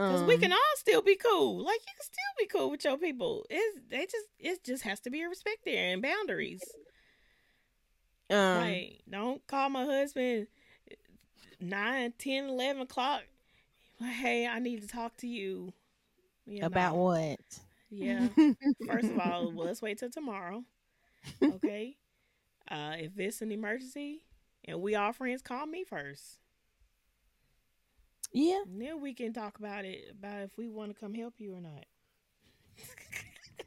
Because 0.07 0.22
we 0.24 0.34
um, 0.34 0.40
can 0.40 0.53
all 0.53 0.59
still 0.76 1.03
be 1.03 1.16
cool. 1.16 1.59
Like 1.64 1.80
you 1.80 1.92
can 1.97 2.05
still 2.05 2.34
be 2.38 2.47
cool 2.47 2.70
with 2.70 2.84
your 2.84 2.99
people. 2.99 3.45
It's 3.51 3.78
they 3.88 4.07
just 4.07 4.26
it 4.38 4.64
just 4.64 4.82
has 4.84 5.01
to 5.01 5.11
be 5.11 5.22
a 5.22 5.28
respect 5.28 5.64
there 5.64 5.92
and 5.92 6.03
boundaries. 6.03 6.76
um, 8.30 8.36
Like 8.55 9.03
don't 9.09 9.47
call 9.47 9.68
my 9.70 9.84
husband 9.84 10.49
9, 11.61 12.12
10, 12.18 12.45
11 12.49 12.82
o'clock. 12.82 13.22
Hey, 14.01 14.47
I 14.47 14.59
need 14.59 14.82
to 14.82 14.88
talk 14.88 15.16
to 15.18 15.26
you. 15.26 15.72
Yeah, 16.47 16.66
about 16.66 16.97
what? 16.97 17.40
Yeah. 17.90 18.28
First 18.86 19.11
of 19.11 19.18
all, 19.18 19.53
well, 19.53 19.66
let's 19.66 19.82
wait 19.82 19.99
till 19.99 20.11
tomorrow. 20.11 20.64
Okay. 21.51 21.97
uh, 22.70 22.95
if 22.99 23.18
it's 23.18 23.42
an 23.42 23.51
emergency 23.53 24.24
and 24.64 24.80
we 24.80 24.95
all 24.95 25.12
friends, 25.12 25.42
call 25.42 25.66
me 25.66 25.84
first. 25.84 26.38
Yeah, 28.35 28.62
And 28.66 28.80
then 28.82 29.01
we 29.01 29.14
can 29.14 29.32
talk 29.32 29.59
about 29.59 29.85
it 29.85 30.11
about 30.11 30.43
if 30.43 30.59
we 30.59 30.68
want 30.68 30.93
to 30.93 31.01
come 31.01 31.14
help 31.14 31.35
you 31.39 31.55
or 31.55 31.61
not. 31.61 31.87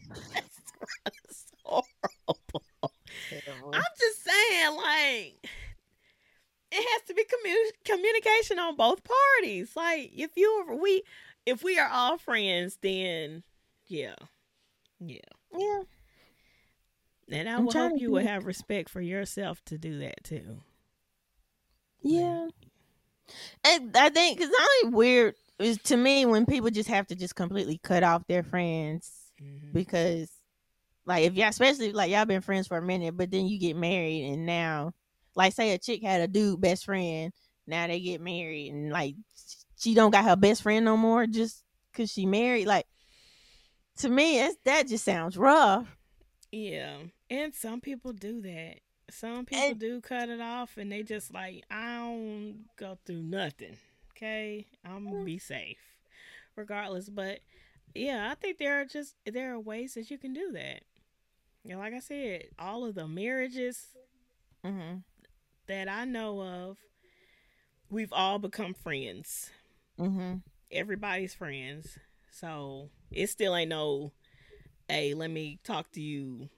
That's 1.05 1.45
horrible. 1.63 2.63
I'm 3.73 3.83
just 3.99 4.23
saying, 4.23 4.75
like, 4.77 5.49
it 6.71 6.87
has 6.89 7.01
to 7.07 7.13
be 7.13 7.23
commu- 7.23 7.85
communication 7.85 8.59
on 8.59 8.75
both 8.75 9.01
parties. 9.03 9.75
Like, 9.75 10.11
if 10.15 10.31
you 10.35 10.77
we 10.81 11.03
if 11.45 11.63
we 11.63 11.79
are 11.79 11.89
all 11.89 12.17
friends, 12.17 12.77
then 12.81 13.43
yeah, 13.87 14.15
yeah. 14.99 15.19
yeah. 15.57 15.81
And 17.31 17.49
I 17.49 17.55
I'm 17.55 17.65
would 17.65 17.75
hope 17.75 17.99
you 17.99 18.11
would 18.11 18.25
have 18.25 18.45
respect 18.45 18.89
for 18.89 19.01
yourself 19.01 19.63
to 19.65 19.77
do 19.77 19.99
that 19.99 20.23
too. 20.23 20.61
Yeah. 22.01 22.47
And 23.63 23.95
I 23.95 24.09
think 24.09 24.37
because 24.37 24.53
only 24.83 24.95
weird 24.95 25.35
is 25.59 25.77
to 25.83 25.97
me 25.97 26.25
when 26.25 26.45
people 26.45 26.69
just 26.69 26.89
have 26.89 27.07
to 27.07 27.15
just 27.15 27.35
completely 27.35 27.79
cut 27.83 28.03
off 28.03 28.27
their 28.27 28.43
friends 28.43 29.11
Mhm. 29.41 29.73
because, 29.73 30.29
like, 31.05 31.25
if 31.25 31.33
y'all, 31.33 31.49
especially 31.49 31.91
like 31.93 32.11
y'all 32.11 32.25
been 32.25 32.41
friends 32.41 32.67
for 32.67 32.77
a 32.77 32.81
minute, 32.81 33.17
but 33.17 33.31
then 33.31 33.47
you 33.47 33.59
get 33.59 33.75
married 33.75 34.25
and 34.25 34.45
now, 34.45 34.93
like, 35.35 35.53
say 35.53 35.71
a 35.73 35.77
chick 35.77 36.01
had 36.03 36.21
a 36.21 36.27
dude 36.27 36.61
best 36.61 36.85
friend, 36.85 37.33
now 37.65 37.87
they 37.87 37.99
get 37.99 38.21
married 38.21 38.71
and 38.71 38.91
like 38.91 39.15
she 39.77 39.93
don't 39.93 40.11
got 40.11 40.25
her 40.25 40.35
best 40.35 40.63
friend 40.63 40.85
no 40.85 40.97
more 40.97 41.27
just 41.27 41.63
because 41.91 42.11
she 42.11 42.25
married. 42.25 42.67
Like, 42.67 42.85
to 43.97 44.09
me, 44.09 44.47
that 44.65 44.87
just 44.87 45.03
sounds 45.05 45.37
rough. 45.37 45.87
Yeah, 46.51 46.97
and 47.29 47.53
some 47.53 47.81
people 47.81 48.13
do 48.13 48.41
that. 48.41 48.79
Some 49.09 49.45
people 49.45 49.63
And- 49.69 49.79
do 49.79 50.01
cut 50.01 50.29
it 50.29 50.41
off, 50.41 50.77
and 50.77 50.91
they 50.91 51.01
just 51.03 51.33
like, 51.33 51.63
I 51.71 51.95
don't 51.97 52.65
go 52.75 52.97
through 53.05 53.23
nothing. 53.23 53.77
Okay, 54.11 54.65
I'm 54.83 55.05
gonna 55.09 55.23
be 55.23 55.37
safe, 55.37 55.77
regardless. 56.55 57.07
But 57.09 57.39
yeah, 57.95 58.29
I 58.31 58.35
think 58.35 58.57
there 58.57 58.81
are 58.81 58.85
just 58.85 59.15
there 59.25 59.53
are 59.53 59.59
ways 59.59 59.93
that 59.93 60.09
you 60.11 60.17
can 60.17 60.33
do 60.33 60.51
that. 60.53 60.83
You 61.63 61.73
know, 61.73 61.79
like 61.79 61.93
I 61.93 61.99
said, 61.99 62.45
all 62.59 62.85
of 62.85 62.95
the 62.95 63.07
marriages 63.07 63.87
Mm-hmm. 64.65 64.97
that 65.67 65.87
I 65.87 66.03
know 66.05 66.41
of, 66.41 66.77
we've 67.89 68.11
all 68.11 68.39
become 68.39 68.73
friends. 68.73 69.51
Mm-hmm. 69.99 70.37
Everybody's 70.71 71.33
friends, 71.33 71.97
so 72.31 72.89
it 73.11 73.27
still 73.29 73.55
ain't 73.55 73.69
no. 73.69 74.11
Hey, 74.89 75.13
let 75.13 75.29
me 75.29 75.59
talk 75.63 75.91
to 75.93 76.01
you 76.01 76.49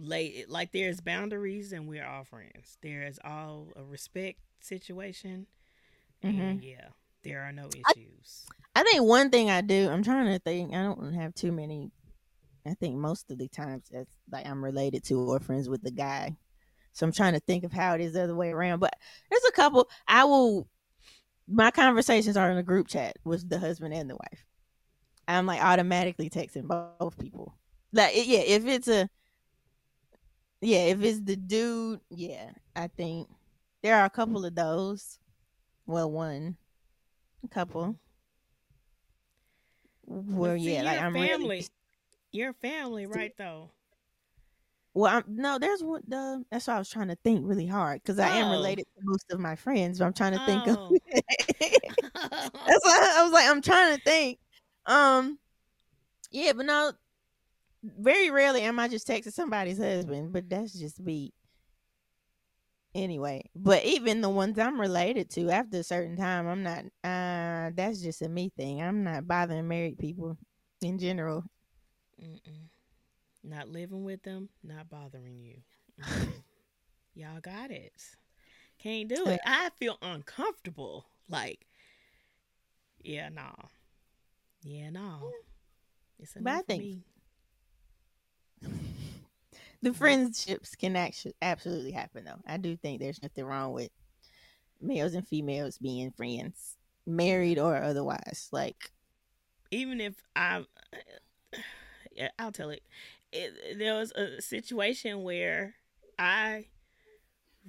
late 0.00 0.48
like 0.48 0.72
there's 0.72 1.00
boundaries 1.00 1.72
and 1.72 1.88
we're 1.88 2.06
all 2.06 2.24
friends 2.24 2.78
there 2.82 3.02
is 3.02 3.18
all 3.24 3.68
a 3.76 3.82
respect 3.82 4.38
situation 4.60 5.46
and 6.22 6.34
mm-hmm. 6.34 6.62
yeah 6.62 6.88
there 7.24 7.42
are 7.42 7.52
no 7.52 7.68
issues 7.68 8.46
I 8.78 8.84
think 8.84 9.02
one 9.02 9.30
thing 9.30 9.50
I 9.50 9.60
do, 9.60 9.90
I'm 9.90 10.04
trying 10.04 10.26
to 10.26 10.38
think. 10.38 10.72
I 10.72 10.84
don't 10.84 11.12
have 11.12 11.34
too 11.34 11.50
many. 11.50 11.90
I 12.64 12.74
think 12.74 12.94
most 12.94 13.28
of 13.28 13.36
the 13.36 13.48
times 13.48 13.88
it's 13.90 14.14
like 14.30 14.46
I'm 14.46 14.64
related 14.64 15.02
to 15.06 15.18
or 15.18 15.40
friends 15.40 15.68
with 15.68 15.82
the 15.82 15.90
guy. 15.90 16.36
So 16.92 17.04
I'm 17.04 17.12
trying 17.12 17.32
to 17.32 17.40
think 17.40 17.64
of 17.64 17.72
how 17.72 17.96
it 17.96 18.00
is 18.00 18.12
the 18.12 18.22
other 18.22 18.36
way 18.36 18.50
around. 18.50 18.78
But 18.78 18.94
there's 19.28 19.42
a 19.48 19.52
couple. 19.52 19.88
I 20.06 20.22
will. 20.26 20.68
My 21.48 21.72
conversations 21.72 22.36
are 22.36 22.52
in 22.52 22.56
a 22.56 22.62
group 22.62 22.86
chat 22.86 23.16
with 23.24 23.48
the 23.48 23.58
husband 23.58 23.94
and 23.94 24.08
the 24.08 24.14
wife. 24.14 24.44
I'm 25.26 25.44
like 25.44 25.60
automatically 25.60 26.30
texting 26.30 26.68
both 26.68 27.18
people. 27.18 27.56
Like 27.92 28.12
yeah, 28.14 28.42
if 28.46 28.64
it's 28.64 28.86
a. 28.86 29.10
Yeah, 30.60 30.78
if 30.86 31.02
it's 31.02 31.20
the 31.20 31.36
dude, 31.36 32.00
yeah, 32.10 32.50
I 32.74 32.88
think 32.88 33.28
there 33.82 33.96
are 33.96 34.04
a 34.04 34.10
couple 34.10 34.44
of 34.44 34.54
those. 34.54 35.18
Well, 35.86 36.10
one, 36.10 36.56
a 37.44 37.48
couple. 37.48 37.96
Well, 40.06 40.56
see, 40.58 40.72
yeah, 40.72 40.82
like 40.82 41.00
I'm 41.00 41.12
family 41.12 41.48
really. 41.48 41.66
your 42.32 42.52
family 42.54 43.06
right 43.06 43.32
though 43.38 43.70
Well, 44.94 45.16
I'm, 45.16 45.24
no, 45.28 45.58
there's 45.58 45.82
one. 45.82 46.02
The, 46.08 46.44
that's 46.50 46.66
why 46.66 46.74
I 46.74 46.78
was 46.78 46.90
trying 46.90 47.08
to 47.08 47.16
think 47.22 47.42
really 47.44 47.66
hard 47.66 48.02
because 48.02 48.18
I 48.18 48.28
am 48.30 48.48
Oh. 48.48 48.50
related 48.50 48.84
to 48.96 49.00
most 49.04 49.30
of 49.30 49.38
my 49.38 49.54
friends, 49.54 49.98
but 49.98 50.06
I'm 50.06 50.12
trying 50.12 50.32
to 50.32 50.44
think 50.46 50.66
of. 50.66 50.76
Oh. 50.76 50.98
that's 51.60 52.84
why 52.84 53.14
I 53.16 53.22
was 53.22 53.32
like, 53.32 53.48
I'm 53.48 53.62
trying 53.62 53.96
to 53.96 54.02
think. 54.02 54.38
Um, 54.86 55.38
yeah, 56.30 56.52
but 56.52 56.66
no, 56.66 56.92
very 57.82 58.30
rarely 58.30 58.62
am 58.62 58.78
I 58.78 58.88
just 58.88 59.06
texting 59.06 59.32
somebody's 59.32 59.78
husband, 59.78 60.32
but 60.32 60.48
that's 60.48 60.72
just 60.72 61.00
me. 61.00 61.32
Anyway, 62.94 63.48
but 63.54 63.84
even 63.84 64.20
the 64.22 64.30
ones 64.30 64.58
I'm 64.58 64.80
related 64.80 65.30
to, 65.30 65.50
after 65.50 65.78
a 65.78 65.84
certain 65.84 66.16
time, 66.16 66.48
I'm 66.48 66.62
not. 66.62 66.84
Uh, 67.04 67.70
that's 67.74 68.00
just 68.00 68.22
a 68.22 68.28
me 68.28 68.50
thing. 68.56 68.82
I'm 68.82 69.04
not 69.04 69.28
bothering 69.28 69.68
married 69.68 69.98
people 69.98 70.36
in 70.80 70.98
general. 70.98 71.44
Mm-mm. 72.20 72.66
not 73.44 73.68
living 73.68 74.02
with 74.02 74.20
them 74.24 74.48
not 74.64 74.90
bothering 74.90 75.36
you 75.38 75.54
y'all 77.14 77.38
got 77.40 77.70
it 77.70 77.92
can't 78.80 79.08
do 79.08 79.24
it 79.26 79.38
i 79.46 79.70
feel 79.78 79.96
uncomfortable 80.02 81.06
like 81.28 81.64
yeah 83.04 83.28
no 83.28 83.52
yeah 84.64 84.90
no 84.90 85.30
it's 86.18 86.32
But 86.40 86.52
I 86.52 86.62
think- 86.62 86.82
me. 86.82 87.02
The 89.82 89.94
friendships 89.94 90.74
can 90.74 90.96
actually 90.96 91.34
absolutely 91.42 91.92
happen 91.92 92.24
though. 92.24 92.40
I 92.46 92.56
do 92.56 92.76
think 92.76 93.00
there's 93.00 93.22
nothing 93.22 93.44
wrong 93.44 93.72
with 93.72 93.90
males 94.80 95.14
and 95.14 95.26
females 95.26 95.78
being 95.78 96.10
friends, 96.12 96.76
married 97.06 97.58
or 97.58 97.76
otherwise. 97.76 98.48
Like, 98.52 98.90
even 99.70 100.00
if 100.00 100.14
I, 100.36 100.64
yeah, 102.12 102.28
I'll 102.38 102.52
tell 102.52 102.70
it. 102.70 102.82
it. 103.32 103.78
There 103.78 103.94
was 103.94 104.12
a 104.12 104.40
situation 104.40 105.22
where 105.22 105.74
I 106.18 106.66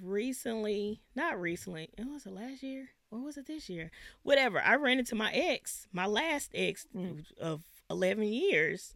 recently, 0.00 1.02
not 1.14 1.40
recently, 1.40 1.90
it 1.98 2.06
was 2.06 2.26
it 2.26 2.32
last 2.32 2.62
year. 2.62 2.88
or 3.10 3.20
was 3.20 3.36
it 3.36 3.46
this 3.46 3.68
year? 3.68 3.90
Whatever. 4.22 4.60
I 4.60 4.76
ran 4.76 4.98
into 4.98 5.14
my 5.14 5.32
ex, 5.32 5.88
my 5.92 6.06
last 6.06 6.50
ex 6.54 6.86
Mm. 6.94 7.24
of 7.38 7.62
eleven 7.90 8.24
years, 8.32 8.94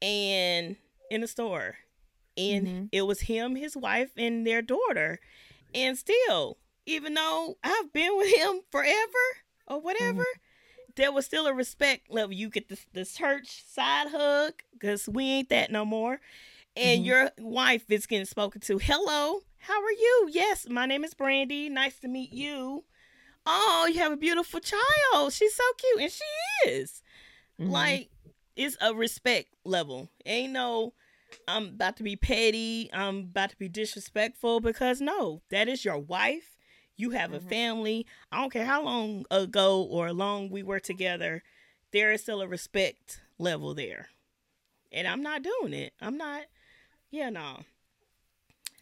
and 0.00 0.76
in 1.10 1.22
a 1.22 1.26
store, 1.26 1.76
and 2.36 2.66
Mhm. 2.66 2.88
it 2.92 3.02
was 3.02 3.22
him, 3.22 3.56
his 3.56 3.76
wife, 3.76 4.10
and 4.16 4.46
their 4.46 4.62
daughter, 4.62 5.20
and 5.74 5.98
still, 5.98 6.58
even 6.86 7.14
though 7.14 7.58
I've 7.62 7.92
been 7.92 8.16
with 8.16 8.34
him 8.34 8.60
forever 8.70 9.24
or 9.66 9.80
whatever. 9.80 10.24
There 10.96 11.12
was 11.12 11.24
still 11.24 11.46
a 11.46 11.54
respect 11.54 12.10
level. 12.10 12.34
You 12.34 12.50
get 12.50 12.68
the, 12.68 12.78
the 12.92 13.04
church 13.04 13.64
side 13.64 14.08
hug 14.08 14.54
because 14.72 15.08
we 15.08 15.24
ain't 15.24 15.48
that 15.50 15.70
no 15.70 15.84
more 15.84 16.20
and 16.76 17.02
Mhm. 17.02 17.06
your 17.06 17.30
wife 17.38 17.84
is 17.90 18.06
getting 18.06 18.26
spoken 18.26 18.60
to. 18.62 18.78
Hello, 18.78 19.40
how 19.58 19.80
are 19.82 19.92
you? 19.92 20.28
Yes, 20.32 20.66
my 20.68 20.86
name 20.86 21.04
is 21.04 21.14
Brandy. 21.14 21.68
Nice 21.68 21.98
to 22.00 22.08
meet 22.08 22.32
you. 22.32 22.84
Oh, 23.46 23.88
you 23.90 24.00
have 24.00 24.12
a 24.12 24.16
beautiful 24.16 24.60
child. 24.60 25.32
She's 25.32 25.54
so 25.54 25.62
cute, 25.78 26.00
and 26.02 26.12
she 26.12 26.70
is. 26.70 27.02
Mhm. 27.58 27.70
Like, 27.70 28.10
it's 28.56 28.76
a 28.80 28.92
respect 28.94 29.54
level. 29.64 30.10
Ain't 30.26 30.52
no, 30.52 30.92
I'm 31.48 31.66
about 31.68 31.96
to 31.98 32.02
be 32.02 32.16
petty. 32.16 32.90
I'm 32.92 33.18
about 33.18 33.50
to 33.50 33.56
be 33.56 33.68
disrespectful 33.68 34.60
because 34.60 35.00
no, 35.00 35.42
that 35.50 35.68
is 35.68 35.84
your 35.84 35.98
wife. 35.98 36.56
You 36.96 37.10
have 37.10 37.32
a 37.32 37.40
Mhm. 37.40 37.48
family. 37.48 38.06
I 38.30 38.40
don't 38.40 38.52
care 38.52 38.66
how 38.66 38.82
long 38.84 39.24
ago 39.30 39.82
or 39.82 40.12
long 40.12 40.50
we 40.50 40.62
were 40.62 40.80
together. 40.80 41.42
There 41.92 42.12
is 42.12 42.22
still 42.22 42.40
a 42.42 42.46
respect 42.46 43.20
level 43.38 43.74
there, 43.74 44.10
and 44.92 45.08
I'm 45.08 45.22
not 45.22 45.42
doing 45.42 45.72
it. 45.72 45.94
I'm 46.00 46.16
not. 46.16 46.42
Yeah, 47.10 47.30
no. 47.30 47.60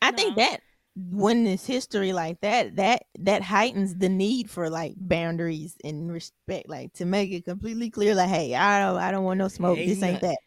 I 0.02 0.12
think 0.12 0.36
that 0.36 0.60
when 0.96 1.46
it's 1.46 1.64
history 1.66 2.12
like 2.12 2.40
that, 2.40 2.76
that 2.76 3.04
that 3.20 3.42
heightens 3.42 3.94
the 3.96 4.08
need 4.08 4.50
for 4.50 4.68
like 4.68 4.94
boundaries 4.96 5.76
and 5.84 6.10
respect, 6.12 6.68
like 6.68 6.92
to 6.94 7.04
make 7.04 7.30
it 7.30 7.44
completely 7.44 7.88
clear, 7.88 8.14
like, 8.14 8.28
hey, 8.28 8.54
I 8.54 8.80
don't, 8.80 8.96
I 8.98 9.10
don't 9.12 9.24
want 9.24 9.38
no 9.38 9.48
smoke. 9.48 9.78
This 9.78 10.02
ain't 10.02 10.14
not- 10.14 10.22
that. 10.22 10.38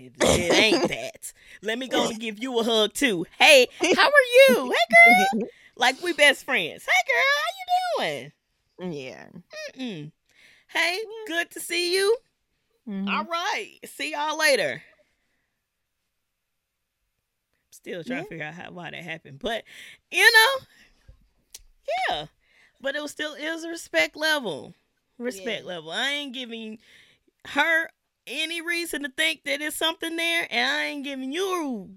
It, 0.00 0.12
it 0.18 0.54
ain't 0.54 0.86
that. 0.88 1.32
Let 1.62 1.78
me 1.78 1.88
go 1.88 2.08
and 2.08 2.18
give 2.20 2.42
you 2.42 2.58
a 2.58 2.62
hug 2.64 2.92
too. 2.94 3.26
Hey, 3.38 3.68
how 3.80 4.06
are 4.06 4.54
you? 4.56 4.72
Hey, 4.72 5.26
girl. 5.38 5.48
Like 5.76 6.02
we 6.02 6.12
best 6.12 6.44
friends. 6.44 6.84
Hey, 6.86 7.12
girl, 7.12 8.06
how 8.06 8.08
you 8.08 8.18
doing? 8.18 8.32
yeah. 8.98 9.26
Mm-mm. 9.76 10.12
Hey, 10.68 10.98
good 11.26 11.50
to 11.52 11.60
see 11.60 11.94
you. 11.94 12.16
Mhm. 12.88 13.08
All 13.08 13.24
right, 13.24 13.78
see 13.86 14.12
y'all 14.12 14.38
later. 14.38 14.82
Still 17.70 18.04
trying 18.04 18.18
Yeah. 18.18 18.22
to 18.24 18.28
figure 18.28 18.44
out 18.44 18.54
how 18.54 18.70
why 18.72 18.90
that 18.90 19.02
happened, 19.02 19.38
but 19.38 19.64
you 20.10 20.30
know, 20.32 20.66
yeah. 22.08 22.26
But 22.80 22.96
it 22.96 23.02
was 23.02 23.10
still 23.10 23.34
is 23.34 23.66
respect 23.66 24.16
level, 24.16 24.74
respect 25.18 25.62
Yeah. 25.62 25.68
level. 25.68 25.90
I 25.90 26.10
ain't 26.10 26.34
giving 26.34 26.78
her 27.48 27.90
any 28.30 28.60
reason 28.60 29.02
to 29.02 29.10
think 29.10 29.44
that 29.44 29.60
it's 29.60 29.76
something 29.76 30.16
there, 30.16 30.46
and 30.50 30.70
I 30.70 30.84
ain't 30.86 31.04
giving 31.04 31.32
you 31.32 31.90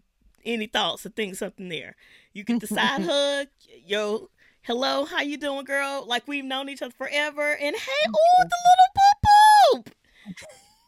any 0.45 0.67
thoughts 0.67 1.03
to 1.03 1.09
think 1.09 1.36
something 1.36 1.69
there. 1.69 1.95
You 2.34 2.43
get 2.43 2.59
the 2.59 2.67
side 2.75 3.03
hug, 3.03 3.47
yo, 3.86 4.29
hello, 4.63 5.05
how 5.05 5.21
you 5.21 5.38
doing, 5.38 5.65
girl? 5.65 6.05
Like 6.07 6.27
we've 6.27 6.45
known 6.45 6.69
each 6.69 6.81
other 6.81 6.93
forever, 6.97 7.53
and 7.53 7.75
hey, 7.75 8.07
oh, 8.07 8.43
the 8.43 8.57
little 8.67 8.91
poop 8.95 9.86
poop 9.86 9.95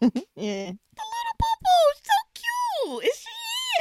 yeah. 0.36 0.66
the 0.66 1.06
little 1.14 1.36
boo 1.39 1.56
boo, 1.62 1.93
so 2.04 2.12
cute. 2.34 3.04
Is 3.06 3.20
she? 3.20 3.30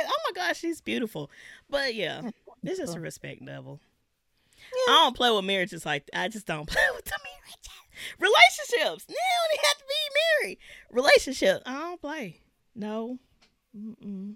is. 0.01 0.07
Oh 0.09 0.21
my 0.27 0.33
gosh, 0.35 0.59
she's 0.59 0.81
beautiful. 0.81 1.31
But 1.69 1.95
yeah, 1.95 2.31
this 2.62 2.79
is 2.79 2.95
a 2.95 3.01
respect 3.01 3.43
level. 3.43 3.81
I 4.89 4.93
don't 5.05 5.17
play 5.17 5.31
with 5.31 5.45
marriages 5.45 5.87
like 5.87 6.09
I 6.15 6.29
just 6.29 6.47
don't 6.47 6.67
play 6.69 6.83
with 6.95 7.05
the 7.05 7.19
marriages. 7.23 7.74
Relationships. 8.19 9.07
Now 9.09 9.15
they 9.51 9.61
have 9.67 9.79
to 9.79 9.85
be 9.89 10.43
married. 10.43 10.59
Relationships. 10.91 11.63
I 11.67 11.73
don't 11.75 12.01
play. 12.01 12.41
No. 12.75 13.19
Mm-mm. 13.77 14.35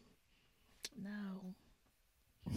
No. 1.03 2.53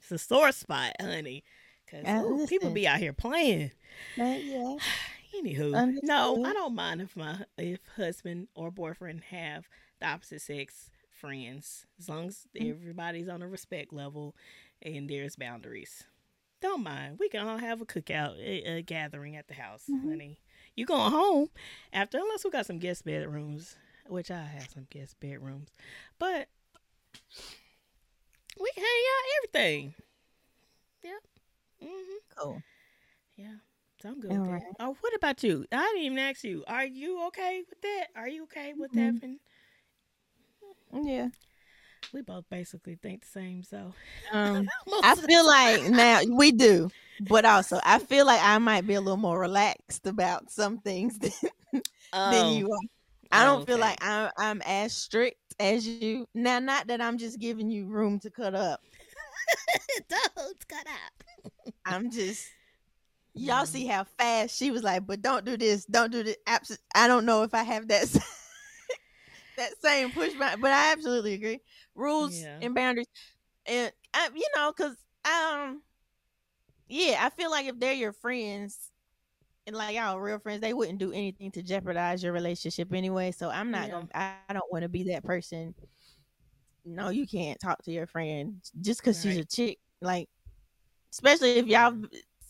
It's 0.00 0.10
a 0.10 0.18
sore 0.18 0.52
spot, 0.52 0.94
honey. 1.00 1.44
Cause 1.90 2.04
ooh, 2.24 2.46
people 2.48 2.70
be 2.70 2.86
out 2.88 2.98
here 2.98 3.12
playing. 3.12 3.70
Yeah. 4.16 4.76
Anywho, 5.36 5.94
no, 6.02 6.44
I 6.44 6.52
don't 6.52 6.74
mind 6.74 7.00
if 7.00 7.16
my 7.16 7.44
if 7.56 7.80
husband 7.96 8.48
or 8.54 8.70
boyfriend 8.70 9.22
have 9.30 9.66
the 10.00 10.06
opposite 10.08 10.42
sex 10.42 10.90
friends, 11.10 11.86
as 11.98 12.08
long 12.08 12.26
as 12.28 12.46
Mm. 12.58 12.70
everybody's 12.70 13.28
on 13.28 13.40
a 13.42 13.48
respect 13.48 13.92
level 13.92 14.34
and 14.82 15.08
there's 15.08 15.36
boundaries. 15.36 16.04
Don't 16.62 16.84
mind. 16.84 17.18
We 17.20 17.28
can 17.28 17.46
all 17.46 17.58
have 17.58 17.82
a 17.82 17.86
cookout, 17.86 18.38
a, 18.38 18.78
a 18.78 18.82
gathering 18.82 19.36
at 19.36 19.48
the 19.48 19.54
house, 19.54 19.90
Mhm. 19.90 20.02
honey. 20.08 20.38
You 20.76 20.86
going 20.86 21.12
home 21.12 21.50
after, 21.92 22.18
unless 22.18 22.44
we 22.44 22.50
got 22.50 22.66
some 22.66 22.78
guest 22.78 23.04
bedrooms, 23.04 23.76
which 24.08 24.30
I 24.30 24.42
have 24.44 24.70
some 24.70 24.86
guest 24.90 25.20
bedrooms, 25.20 25.70
but 26.18 26.48
we 28.60 28.70
can 28.74 28.84
hang 28.84 29.04
out 29.12 29.24
everything. 29.38 29.94
Yep. 31.02 31.22
hmm 31.80 32.18
Cool. 32.36 32.62
yeah. 33.36 33.56
So 34.02 34.08
I'm 34.10 34.20
good 34.20 34.38
All 34.38 34.46
with 34.46 34.46
right. 34.46 34.74
Oh, 34.80 34.96
what 35.00 35.14
about 35.14 35.42
you? 35.44 35.66
I 35.72 35.82
didn't 35.94 36.02
even 36.04 36.18
ask 36.18 36.44
you. 36.44 36.64
Are 36.66 36.86
you 36.86 37.26
okay 37.28 37.62
with 37.68 37.80
that? 37.82 38.08
Are 38.16 38.28
you 38.28 38.44
okay 38.44 38.74
with 38.74 38.92
Mhm. 38.92 38.96
having? 38.96 39.40
Yeah. 40.92 41.28
We 42.12 42.22
both 42.22 42.44
basically 42.50 42.96
think 42.96 43.22
the 43.22 43.28
same, 43.28 43.62
so 43.62 43.94
Um, 44.32 44.66
I 45.02 45.14
feel 45.14 45.46
like 45.46 45.84
now 45.84 46.20
we 46.30 46.52
do, 46.52 46.90
but 47.20 47.44
also 47.44 47.80
I 47.84 47.98
feel 47.98 48.26
like 48.26 48.40
I 48.42 48.58
might 48.58 48.86
be 48.86 48.94
a 48.94 49.00
little 49.00 49.16
more 49.16 49.38
relaxed 49.38 50.06
about 50.06 50.50
some 50.50 50.78
things 50.78 51.18
than, 51.18 51.32
than 52.24 52.46
Oh, 52.46 52.52
you 52.52 52.72
are. 52.72 52.78
I 53.32 53.44
don't 53.44 53.64
feel 53.64 53.78
okay. 53.78 53.80
like 53.80 53.98
I'm 54.02 54.30
I'm 54.38 54.62
as 54.66 54.92
strict 54.94 55.38
as 55.60 55.86
you. 55.86 56.26
Now, 56.34 56.58
not 56.58 56.88
that 56.88 57.00
I'm 57.00 57.18
just 57.18 57.38
giving 57.38 57.70
you 57.70 57.86
room 57.86 58.20
to 58.20 58.30
cut 58.30 58.54
up. 58.54 58.80
Don't 60.08 60.68
cut 60.68 60.86
out. 60.86 61.12
I'm 61.84 62.10
just 62.10 62.48
y'all 63.34 63.66
Mhm. 63.66 63.66
see 63.66 63.86
how 63.86 64.04
fast 64.04 64.56
she 64.56 64.70
was 64.70 64.82
like, 64.82 65.06
but 65.06 65.22
don't 65.22 65.44
do 65.44 65.56
this, 65.56 65.84
don't 65.86 66.12
do 66.12 66.22
this. 66.24 66.36
I 66.94 67.08
don't 67.08 67.26
know 67.26 67.42
if 67.42 67.54
I 67.54 67.62
have 67.64 67.88
that 67.88 68.08
that 69.56 69.72
same 69.80 70.12
pushback, 70.12 70.60
but 70.60 70.72
I 70.72 70.92
absolutely 70.92 71.34
agree. 71.34 71.60
Rules 71.94 72.32
Yeah. 72.40 72.58
and 72.60 72.74
boundaries, 72.74 73.06
and 73.66 73.92
I, 74.14 74.30
you 74.34 74.46
know, 74.56 74.72
cause 74.72 74.96
um, 75.24 75.82
yeah, 76.88 77.18
I 77.24 77.30
feel 77.30 77.50
like 77.50 77.66
if 77.66 77.78
they're 77.78 77.92
your 77.92 78.12
friends 78.12 78.90
and 79.66 79.76
like 79.76 79.96
y'all 79.96 80.18
real 80.18 80.38
friends, 80.38 80.60
they 80.60 80.74
wouldn't 80.74 80.98
do 80.98 81.12
anything 81.12 81.50
to 81.52 81.62
jeopardize 81.62 82.22
your 82.22 82.32
relationship 82.32 82.92
anyway. 82.92 83.32
So 83.32 83.50
I'm 83.50 83.70
not 83.70 83.88
Yeah. 83.88 83.90
gonna. 83.90 84.08
I, 84.14 84.34
I 84.48 84.52
don't 84.54 84.72
want 84.72 84.82
to 84.82 84.88
be 84.88 85.04
that 85.04 85.24
person. 85.24 85.74
No, 86.84 87.10
you 87.10 87.26
can't 87.26 87.60
talk 87.60 87.82
to 87.84 87.92
your 87.92 88.06
friend 88.06 88.60
just 88.80 89.00
because 89.00 89.20
she's 89.20 89.36
a 89.38 89.44
chick. 89.44 89.78
Like, 90.00 90.28
especially 91.12 91.52
if 91.58 91.66
y'all 91.66 91.96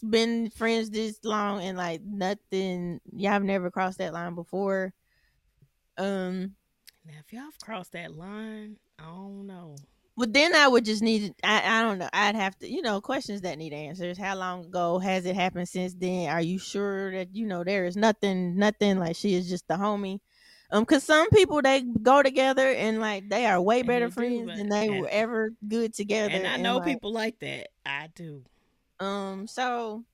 been 0.09 0.51
friends 0.51 0.91
this 0.91 1.19
long 1.25 1.63
and 1.63 1.77
like 1.77 2.03
nothing, 2.03 3.01
y'all 3.13 3.33
have 3.33 3.45
never 3.45 3.71
crossed 3.71 3.99
that 3.99 4.15
line 4.15 4.35
before. 4.35 4.93
Um, 5.99 6.57
Now, 7.07 7.15
if 7.25 7.33
y'all 7.33 7.43
have 7.43 7.59
crossed 7.59 7.93
that 7.93 8.17
line, 8.17 8.77
I 8.99 9.05
don't 9.05 9.47
know. 9.47 9.77
but 10.17 10.33
then 10.33 10.55
I 10.55 10.69
would 10.69 10.85
just 10.85 11.03
need. 11.03 11.35
I 11.43 11.79
I 11.79 11.83
don't 11.83 11.99
know. 11.99 12.09
I'd 12.13 12.37
have 12.37 12.57
to, 12.61 12.69
you 12.71 12.83
know, 12.83 13.01
questions 13.01 13.41
that 13.41 13.59
need 13.59 13.73
answers. 13.73 14.17
How 14.19 14.37
long 14.37 14.67
ago 14.67 14.99
has 14.99 15.27
it 15.27 15.35
happened 15.35 15.69
since 15.69 15.95
then? 15.95 16.29
Are 16.31 16.41
you 16.41 16.59
sure 16.59 17.11
that 17.13 17.35
you 17.35 17.47
know 17.47 17.65
there 17.65 17.87
is 17.87 17.97
nothing, 17.97 18.57
nothing 18.57 18.99
like 18.99 19.17
she 19.17 19.35
is 19.35 19.49
just 19.49 19.67
the 19.69 19.75
homie? 19.75 20.21
Um, 20.71 20.87
cause 20.87 21.03
some 21.05 21.29
people 21.31 21.61
they 21.61 21.83
go 21.83 22.23
together 22.23 22.67
and 22.67 22.99
like 22.99 23.29
they 23.29 23.45
are 23.45 23.61
way 23.61 23.83
better 23.83 24.07
they 24.09 24.29
do, 24.29 24.45
friends 24.47 24.59
than 24.59 24.69
they 24.71 24.89
and- 24.89 25.01
were 25.01 25.09
ever 25.11 25.51
good 25.69 25.93
together. 25.93 26.33
and 26.33 26.47
I 26.47 26.57
know 26.57 26.77
like, 26.79 26.87
people 26.87 27.13
like 27.13 27.39
that. 27.41 27.69
I 27.85 28.09
do. 28.15 28.43
Um, 29.01 29.47
so 29.49 30.05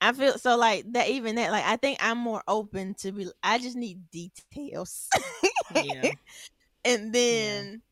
I 0.00 0.12
feel 0.12 0.36
so 0.38 0.56
like 0.56 0.90
that. 0.94 1.08
Even 1.10 1.36
that, 1.36 1.52
like 1.52 1.64
I 1.64 1.76
think 1.76 1.98
I'm 2.00 2.18
more 2.18 2.42
open 2.48 2.94
to 3.00 3.12
be. 3.12 3.28
I 3.42 3.58
just 3.58 3.76
need 3.76 4.10
details, 4.10 5.08
Yeah. 5.84 6.10
and 6.84 7.12
then 7.12 7.82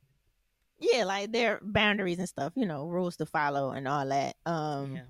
yeah. 0.81 1.05
like 1.05 1.33
their 1.33 1.59
boundaries 1.63 2.19
and 2.19 2.29
stuff. 2.29 2.53
You 2.57 2.67
know, 2.67 2.87
rules 2.87 3.17
to 3.19 3.27
follow 3.27 3.71
and 3.71 3.87
all 3.89 4.07
that. 4.09 4.37
Um, 4.47 4.97
yeah. 4.97 5.03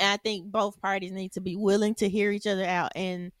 and 0.00 0.02
I 0.12 0.16
think 0.16 0.50
both 0.50 0.80
parties 0.80 1.12
need 1.12 1.32
to 1.32 1.40
be 1.40 1.56
willing 1.56 1.94
to 1.96 2.08
hear 2.08 2.30
each 2.30 2.46
other 2.46 2.64
out 2.64 2.92
and 2.94 3.32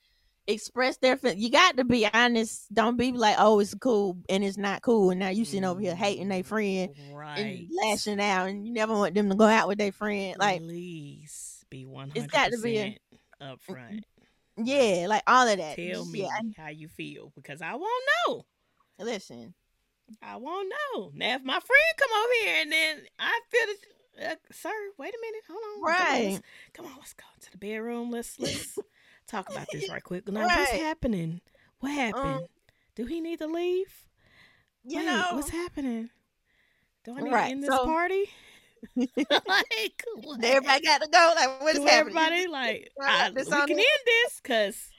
express 0.46 0.96
their 0.96 1.16
feelings. 1.16 1.40
You 1.40 1.50
got 1.50 1.76
to 1.76 1.84
be 1.84 2.08
honest. 2.12 2.72
Don't 2.74 2.96
be 2.96 3.12
like, 3.12 3.36
oh, 3.38 3.60
it's 3.60 3.74
cool 3.74 4.16
and 4.28 4.42
it's 4.42 4.56
not 4.58 4.82
cool, 4.82 5.10
and 5.10 5.20
now 5.20 5.28
you 5.28 5.44
sitting 5.44 5.64
over 5.64 5.80
here 5.80 5.94
hating 5.94 6.28
their 6.28 6.42
friend 6.42 6.92
Right. 7.12 7.38
and 7.38 7.68
lashing 7.84 8.20
out, 8.20 8.48
and 8.48 8.66
you 8.66 8.72
never 8.72 8.94
want 8.94 9.14
them 9.14 9.28
to 9.28 9.36
go 9.36 9.44
out 9.46 9.68
with 9.68 9.78
their 9.78 9.92
friend. 9.92 10.36
Like, 10.40 10.60
Please 10.60 11.64
be 11.70 11.86
one 11.86 12.10
It's 12.16 12.26
got 12.26 12.50
to 12.50 12.58
be 12.58 12.78
a- 12.78 12.98
upfront. 13.40 14.00
yeah, 14.56 15.06
like 15.08 15.22
all 15.28 15.46
of 15.46 15.56
that. 15.58 15.76
Tell 15.76 15.86
Just- 16.02 16.10
me 16.12 16.22
yeah, 16.22 16.40
how 16.56 16.70
you 16.70 16.88
feel 16.88 17.30
because 17.36 17.62
I 17.62 17.74
won't 17.76 18.04
know. 18.26 18.44
Listen. 19.04 19.54
I 20.22 20.36
won't 20.36 20.72
know. 20.94 21.12
Now, 21.14 21.36
if 21.36 21.42
my 21.44 21.60
friend 21.60 21.94
come 21.96 22.10
over 22.18 22.32
here 22.44 22.62
and 22.62 22.72
then 22.72 23.02
I 23.18 23.40
feel 23.48 23.66
that 23.66 24.32
uh, 24.32 24.34
sir, 24.52 24.70
wait 24.98 25.14
a 25.14 25.18
minute, 25.20 25.42
hold 25.48 25.60
on. 25.76 25.82
Right. 25.82 26.00
Come 26.02 26.16
on, 26.16 26.30
let's, 26.32 26.42
come 26.74 26.86
on, 26.86 26.92
let's 26.98 27.12
go 27.14 27.24
to 27.40 27.50
the 27.52 27.58
bedroom. 27.58 28.10
Let's 28.10 28.38
let's 28.38 28.78
talk 29.28 29.48
about 29.50 29.68
this 29.72 29.88
right 29.88 30.02
quick. 30.02 30.28
Now, 30.28 30.46
what's 30.46 30.70
happening? 30.72 31.40
What 31.78 31.92
happened? 31.92 32.48
Do 32.96 33.06
he 33.06 33.20
need 33.20 33.38
to 33.38 33.46
leave? 33.46 34.04
You 34.84 34.98
Wait, 34.98 35.06
know, 35.06 35.24
what's 35.32 35.50
happening? 35.50 36.10
Do 37.04 37.16
I 37.16 37.20
need 37.20 37.32
Right, 37.32 37.44
to 37.46 37.50
end 37.52 37.62
this 37.62 37.70
so- 37.70 37.84
party? 37.84 38.24
like, 38.96 40.02
what? 40.22 40.42
everybody 40.42 40.84
got 40.84 41.02
to 41.02 41.08
go. 41.10 41.32
Like, 41.36 41.60
what's 41.60 41.78
happening? 41.78 41.94
everybody 41.94 42.46
like 42.46 42.90
Right, 42.98 43.26
I, 43.26 43.30
we 43.30 43.44
can 43.44 43.70
end 43.70 43.78
this 44.06 44.40
because 44.42 44.90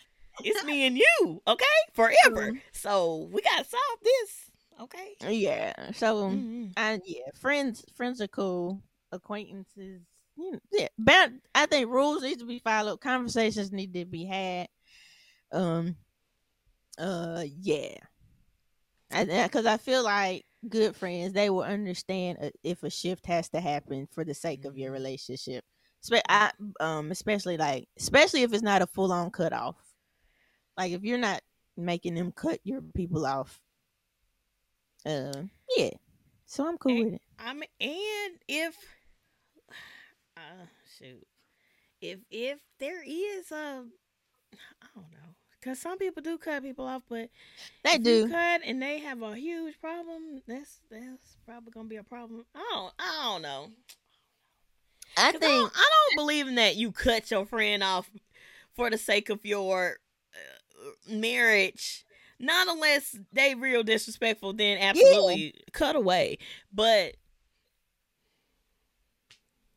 it's 0.43 0.63
me 0.63 0.85
and 0.87 0.97
you, 0.97 1.41
okay, 1.47 1.65
forever. 1.93 2.51
Mhm. 2.51 2.61
So 2.73 3.29
we 3.31 3.41
gotta 3.41 3.65
solve 3.65 3.99
this, 4.03 4.51
okay? 4.81 5.15
Yeah. 5.35 5.91
So, 5.93 6.29
Mhm. 6.29 6.73
I 6.77 6.99
yeah, 7.05 7.31
friends 7.39 7.85
friends 7.95 8.21
are 8.21 8.27
cool. 8.27 8.81
Acquaintances, 9.11 10.01
you 10.37 10.51
know, 10.51 10.59
yeah. 10.71 10.87
Bound, 10.97 11.41
I 11.53 11.65
think 11.65 11.89
rules 11.89 12.23
need 12.23 12.39
to 12.39 12.45
be 12.45 12.59
followed. 12.59 13.01
Conversations 13.01 13.71
need 13.71 13.93
to 13.93 14.05
be 14.05 14.25
had. 14.25 14.67
Um. 15.51 15.97
Uh. 16.97 17.43
Yeah. 17.59 17.97
Because 19.09 19.65
I 19.65 19.75
feel 19.77 20.03
like 20.03 20.45
good 20.69 20.95
friends, 20.95 21.33
they 21.33 21.49
will 21.49 21.63
understand 21.63 22.37
uh, 22.41 22.49
if 22.63 22.83
a 22.83 22.89
shift 22.89 23.25
has 23.25 23.49
to 23.49 23.59
happen 23.59 24.07
for 24.11 24.23
the 24.23 24.33
sake 24.33 24.63
of 24.63 24.77
your 24.77 24.91
relationship. 24.93 25.65
Spe- 25.99 26.23
I, 26.29 26.51
um, 26.79 27.11
especially 27.11 27.57
like, 27.57 27.89
especially 27.99 28.43
if 28.43 28.53
it's 28.53 28.63
not 28.63 28.81
a 28.81 28.87
full 28.87 29.11
on 29.11 29.29
cut 29.31 29.51
off. 29.51 29.75
Like 30.77 30.91
if 30.91 31.03
you're 31.03 31.17
not 31.17 31.41
making 31.77 32.15
them 32.15 32.31
cut 32.31 32.59
your 32.63 32.81
people 32.81 33.25
off. 33.25 33.59
Uh, 35.05 35.33
yeah. 35.77 35.89
So 36.45 36.67
I'm 36.67 36.77
cool 36.77 36.91
And- 36.93 37.03
with 37.05 37.13
it. 37.15 37.21
I'm 37.39 37.63
and 37.79 38.33
if 38.47 38.75
uh 40.37 40.65
shoot, 40.97 41.25
if 42.01 42.19
if 42.29 42.59
there 42.79 43.03
is 43.05 43.51
a, 43.51 43.83
I 44.81 44.87
don't 44.95 45.11
know, 45.11 45.33
because 45.59 45.79
some 45.79 45.97
people 45.97 46.21
do 46.21 46.37
cut 46.37 46.61
people 46.63 46.85
off, 46.85 47.01
but 47.09 47.29
They 47.83 47.97
do. 47.97 48.27
cut 48.29 48.61
and 48.63 48.81
they 48.81 48.99
have 48.99 49.21
a 49.23 49.35
huge 49.35 49.79
problem. 49.79 50.41
That's 50.47 50.79
that's 50.91 51.37
probably 51.45 51.71
gonna 51.71 51.87
be 51.89 51.95
a 51.97 52.03
problem. 52.03 52.45
I 52.53 52.59
don't 52.73 52.93
I 52.99 53.21
don't 53.23 53.41
know. 53.41 53.67
I 55.17 55.31
think 55.31 55.41
don't, 55.41 55.71
I 55.75 55.89
don't 55.89 56.15
believe 56.17 56.47
in 56.47 56.55
that 56.55 56.75
you 56.77 56.91
cut 56.91 57.29
your 57.31 57.45
friend 57.45 57.83
off 57.83 58.09
for 58.75 58.89
the 58.89 58.97
sake 58.97 59.29
of 59.29 59.43
your 59.45 59.97
uh, 60.33 60.59
marriage. 61.09 62.05
Not 62.39 62.67
unless 62.67 63.15
they 63.33 63.53
real 63.53 63.83
disrespectful, 63.83 64.53
then 64.53 64.79
absolutely 64.79 65.53
cut 65.73 65.95
away. 65.95 66.39
But 66.73 67.13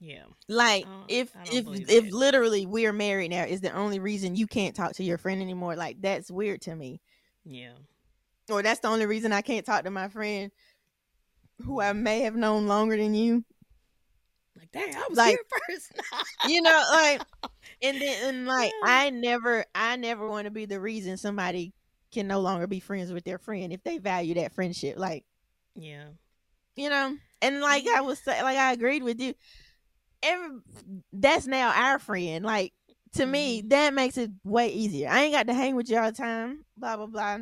yeah, 0.00 0.24
like 0.48 0.86
if 1.08 1.30
if 1.52 1.66
if 1.68 2.04
that. 2.04 2.12
literally 2.12 2.66
we're 2.66 2.92
married 2.92 3.30
now 3.30 3.44
is 3.44 3.60
the 3.60 3.72
only 3.72 3.98
reason 3.98 4.34
you 4.36 4.46
can't 4.46 4.74
talk 4.74 4.92
to 4.94 5.04
your 5.04 5.18
friend 5.18 5.40
anymore. 5.40 5.76
Like 5.76 6.00
that's 6.00 6.30
weird 6.30 6.60
to 6.62 6.74
me. 6.74 7.00
yeah, 7.44 7.72
Or 8.50 8.62
that's 8.62 8.80
the 8.80 8.88
only 8.88 9.06
reason 9.06 9.32
I 9.32 9.40
can't 9.42 9.64
talk 9.64 9.84
to 9.84 9.90
my 9.90 10.08
friend 10.08 10.50
who 11.64 11.80
I 11.80 11.92
may 11.92 12.20
have 12.20 12.34
known 12.34 12.66
longer 12.66 12.96
than 12.96 13.14
you. 13.14 13.44
like 14.58 14.72
dang, 14.72 14.94
I 14.94 15.06
was 15.08 15.16
Like- 15.16 15.30
here 15.36 15.60
first. 15.68 15.92
You 16.48 16.60
know, 16.62 16.84
like 16.92 17.22
and 17.82 18.00
then 18.00 18.28
and 18.28 18.46
like 18.46 18.72
I 18.84 19.10
never 19.10 19.64
I 19.74 19.96
never 19.96 20.28
want 20.28 20.46
to 20.46 20.50
be 20.50 20.66
the 20.66 20.80
reason 20.80 21.16
somebody 21.16 21.72
can 22.12 22.26
no 22.26 22.40
longer 22.40 22.66
be 22.66 22.80
friends 22.80 23.12
with 23.12 23.24
their 23.24 23.38
friend 23.38 23.72
if 23.72 23.82
they 23.82 23.98
value 23.98 24.34
that 24.34 24.52
friendship. 24.52 24.98
Like 24.98 25.24
yeah, 25.74 26.06
you 26.76 26.88
know? 26.88 27.16
And 27.42 27.60
like 27.60 27.86
i 27.86 28.00
was 28.00 28.20
like 28.26 28.56
i 28.56 28.72
agreed 28.72 29.02
with 29.02 29.20
you. 29.20 29.34
Every 30.22 30.58
that's 31.12 31.46
now 31.46 31.72
our 31.74 31.98
friend 31.98 32.44
like 32.44 32.72
to 33.14 33.26
me 33.26 33.60
mm-hmm. 33.60 33.68
that 33.68 33.94
makes 33.94 34.16
it 34.16 34.30
way 34.44 34.68
easier. 34.68 35.08
I 35.10 35.24
ain't 35.24 35.34
got 35.34 35.46
to 35.48 35.54
hang 35.54 35.76
with 35.76 35.90
you 35.90 35.98
all 35.98 36.10
the 36.10 36.16
time 36.16 36.64
blah 36.76 36.96
blah 36.96 37.06
blah. 37.06 37.38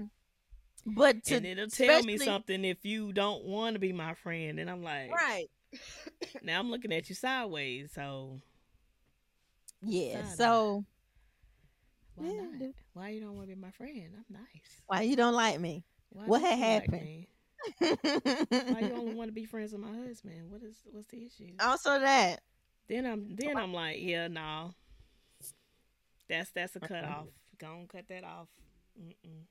But 0.85 1.25
to 1.25 1.37
and 1.37 1.47
it'll 1.47 1.69
tell 1.69 2.03
me 2.03 2.19
something 2.19 2.65
if 2.65 2.85
you 2.85 3.13
don't 3.13 3.45
want 3.45 3.75
to 3.75 3.79
be 3.79 3.93
my 3.93 4.15
friend, 4.15 4.59
and 4.59 4.69
I'm 4.69 4.83
like, 4.83 5.11
right. 5.11 5.49
Now 6.43 6.59
I'm 6.59 6.71
looking 6.71 6.93
at 6.93 7.09
you 7.09 7.15
sideways. 7.15 7.93
So 7.95 8.41
yeah 9.83 10.25
Side 10.25 10.37
so 10.37 10.85
why 12.15 12.27
Yeah, 12.27 12.43
not? 12.43 12.71
Why 12.93 13.09
you 13.11 13.21
don't 13.21 13.37
want 13.37 13.49
to 13.49 13.55
be 13.55 13.61
my 13.61 13.71
friend? 13.71 14.13
I'm 14.17 14.25
nice. 14.35 14.83
why 14.87 15.03
you 15.03 15.17
don't 15.17 15.35
like 15.35 15.59
me 15.61 15.85
Why 16.11 16.25
What 16.27 16.43
had 16.43 16.59
you 16.59 16.65
like 16.67 16.91
happened? 16.91 17.27
Why 18.75 18.81
you 18.81 18.93
only 18.95 19.15
want 19.15 19.29
to 19.29 19.33
be 19.33 19.45
friends 19.45 19.73
with 19.73 19.81
my 19.81 19.95
husband? 20.07 20.51
What 20.51 20.63
is 20.63 20.77
what's 20.91 21.07
the 21.09 21.25
issue? 21.25 21.53
also 21.61 21.99
that 22.01 22.41
Then 22.89 23.07
I'm 23.07 23.37
then 23.37 23.57
I'm 23.57 23.73
like, 23.73 23.99
yeah, 24.01 24.29
no. 24.29 24.75
That's 26.29 26.51
that's 26.51 26.77
a 26.77 26.81
cut 26.81 27.05
off. 27.05 27.27
Go 27.59 27.67
on, 27.69 27.87
cut 27.87 28.09
that 28.09 28.25
off. 28.25 28.49
Mm-mm. 29.01 29.47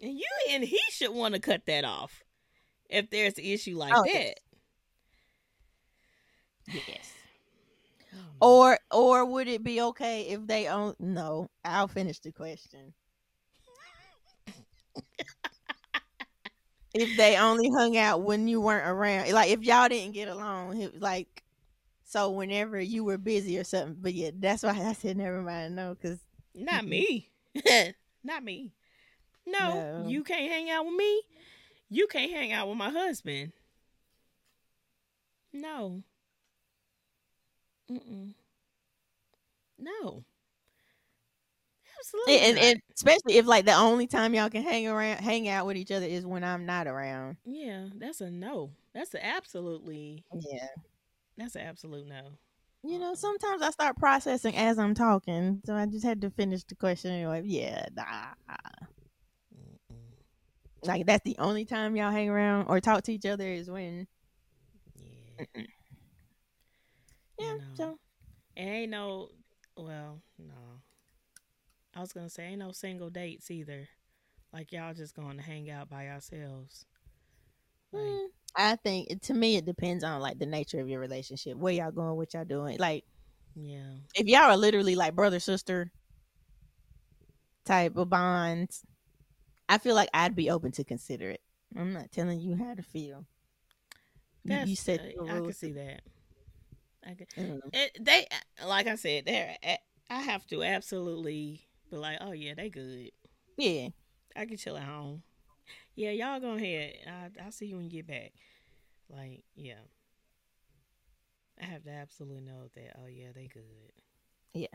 And 0.00 0.12
you 0.12 0.26
and 0.50 0.62
he 0.62 0.80
should 0.90 1.12
want 1.12 1.34
to 1.34 1.40
cut 1.40 1.66
that 1.66 1.84
off 1.84 2.22
if 2.88 3.10
there's 3.10 3.36
an 3.38 3.44
issue 3.44 3.76
like 3.76 3.92
Oh, 3.96 4.02
that. 4.04 4.34
yes. 6.68 6.84
yes 6.86 7.12
Hmm. 8.12 8.20
or 8.40 8.78
or 8.90 9.24
would 9.24 9.48
it 9.48 9.62
be 9.62 9.80
okay 9.80 10.22
if 10.22 10.46
they 10.46 10.68
own 10.68 10.94
no 10.98 11.50
i'll 11.64 11.88
finish 11.88 12.18
the 12.20 12.32
question 12.32 12.94
if 16.94 17.16
they 17.16 17.36
only 17.36 17.68
hung 17.70 17.96
out 17.96 18.22
when 18.22 18.48
you 18.48 18.60
weren't 18.60 18.86
around 18.88 19.30
like 19.32 19.50
if 19.50 19.62
y'all 19.62 19.88
didn't 19.88 20.14
get 20.14 20.28
along 20.28 20.80
it, 20.80 20.92
was 20.92 21.02
like 21.02 21.42
so 22.04 22.30
whenever 22.30 22.80
you 22.80 23.04
were 23.04 23.18
busy 23.18 23.58
or 23.58 23.64
something 23.64 23.96
but 24.00 24.14
yeah 24.14 24.30
that's 24.38 24.62
why 24.62 24.70
i 24.70 24.92
said 24.92 25.16
never 25.16 25.42
mind 25.42 25.74
no 25.76 25.94
because 25.94 26.18
Not 26.54 26.86
me. 26.86 27.30
Not 28.24 28.42
me. 28.44 28.72
No, 29.46 29.86
No. 30.02 30.04
you 30.08 30.24
can't 30.24 30.50
hang 30.50 30.70
out 30.70 30.84
with 30.86 30.94
me. 30.94 31.22
You 31.90 32.06
can't 32.08 32.30
hang 32.30 32.52
out 32.52 32.68
with 32.68 32.76
my 32.76 32.90
husband. 32.90 33.52
No. 35.52 36.02
Mm-mm. 37.90 38.34
No. 39.78 40.24
Absolutely. 42.00 42.38
and, 42.38 42.56
not. 42.56 42.64
and 42.64 42.80
especially 42.94 43.36
if 43.38 43.46
like 43.46 43.64
the 43.64 43.74
only 43.74 44.06
time 44.06 44.32
y'all 44.34 44.48
can 44.50 44.62
hang 44.62 44.86
around 44.86 45.18
hang 45.18 45.48
out 45.48 45.66
with 45.66 45.76
each 45.76 45.90
other 45.90 46.06
is 46.06 46.24
when 46.24 46.44
i'm 46.44 46.64
not 46.64 46.86
around 46.86 47.36
yeah, 47.44 47.88
that's 47.96 48.20
a 48.20 48.30
no. 48.30 48.70
That's 48.94 49.14
a 49.14 49.24
absolutely. 49.24 50.24
yeah 50.32 50.68
That's 51.36 51.56
an 51.56 51.62
absolute 51.62 52.06
no. 52.06 52.22
you 52.84 52.98
know 52.98 53.08
uh-uh. 53.08 53.14
sometimes 53.16 53.62
i 53.62 53.70
start 53.70 53.96
processing 53.96 54.56
as 54.56 54.78
i'm 54.78 54.94
talking 54.94 55.60
so 55.64 55.74
i 55.74 55.86
just 55.86 56.04
had 56.04 56.20
to 56.22 56.30
finish 56.30 56.62
the 56.64 56.76
question 56.76 57.10
anyway 57.12 57.42
yeah 57.44 57.86
nah. 57.96 58.04
Mm-mm. 59.54 59.98
like 60.82 61.06
that's 61.06 61.24
the 61.24 61.36
only 61.38 61.64
time 61.64 61.96
y'all 61.96 62.12
hang 62.12 62.28
around 62.28 62.66
or 62.68 62.80
talk 62.80 63.02
to 63.04 63.12
each 63.12 63.26
other 63.26 63.46
is 63.48 63.70
when 63.70 64.06
Yeah. 65.54 65.62
Yeah 67.38 67.54
No. 67.54 67.60
so 67.74 67.98
It 68.56 68.62
ain't 68.62 68.90
no. 68.90 69.30
Well, 69.76 70.20
no. 70.38 70.82
I 71.94 72.00
was 72.00 72.12
gonna 72.12 72.30
say 72.30 72.44
ain't 72.48 72.58
no 72.58 72.72
single 72.72 73.10
dates 73.10 73.50
either. 73.50 73.88
Like 74.52 74.72
y'all 74.72 74.94
just 74.94 75.14
going 75.14 75.36
to 75.36 75.42
hang 75.42 75.70
out 75.70 75.88
by 75.90 76.04
yourselves. 76.04 76.84
Like, 77.92 78.02
mm, 78.02 78.26
i 78.54 78.76
think 78.76 79.22
to 79.22 79.32
me 79.34 79.56
it 79.56 79.64
depends 79.64 80.04
on 80.04 80.20
like 80.20 80.38
the 80.38 80.44
nature 80.44 80.78
of 80.80 80.88
your 80.90 81.00
relationship 81.00 81.56
where 81.56 81.72
y'all 81.72 81.90
going 81.90 82.16
what 82.16 82.34
y'all 82.34 82.44
doing 82.44 82.76
like 82.78 83.04
yeah. 83.54 83.92
if 84.14 84.26
y'all 84.26 84.42
are 84.50 84.56
literally 84.58 84.94
like 84.94 85.14
brother 85.14 85.40
sister 85.40 85.90
type 87.64 87.96
of 87.96 88.10
bonds 88.10 88.82
i 89.70 89.78
feel 89.78 89.94
like 89.94 90.10
i'd 90.12 90.34
be 90.36 90.50
open 90.50 90.70
to 90.72 90.84
consider 90.84 91.30
it 91.30 91.40
i'm 91.76 91.94
not 91.94 92.12
telling 92.12 92.40
you 92.40 92.56
how 92.56 92.74
to 92.74 92.82
feel 92.82 93.24
You- 94.44 94.56
That's, 94.56 94.68
you 94.68 94.76
set 94.76 95.00
uh, 95.00 95.24
I 95.24 95.40
can 95.40 95.52
see 95.54 95.72
that. 95.72 96.02
I 97.20 97.24
can, 97.34 97.44
Mm. 97.44 97.60
it, 97.72 97.98
they 98.00 98.26
like 98.66 98.86
I 98.86 98.96
said, 98.96 99.26
they 99.26 99.56
I 100.10 100.20
have 100.20 100.46
to 100.48 100.62
absolutely 100.62 101.66
be 101.90 101.96
like, 101.96 102.18
oh 102.20 102.32
yeah, 102.32 102.54
they 102.54 102.70
good. 102.70 103.10
yeah 103.56 103.88
I 104.36 104.46
can 104.46 104.56
chill 104.56 104.76
at 104.76 104.84
home. 104.84 105.22
Yeah, 105.96 106.10
y'all 106.10 106.40
go 106.40 106.52
ahead. 106.54 106.94
I 107.06 107.44
I'll 107.44 107.52
see 107.52 107.66
you 107.66 107.76
when 107.76 107.84
you 107.86 107.90
get 107.90 108.06
back. 108.06 108.32
Like, 109.10 109.44
yeah. 109.56 109.80
I 111.60 111.64
have 111.66 111.84
to 111.84 111.90
absolutely 111.90 112.40
know 112.40 112.68
that. 112.74 112.96
Oh 113.02 113.06
yeah, 113.06 113.32
they 113.34 113.48
good. 113.48 113.92
Yeah. 114.54 114.68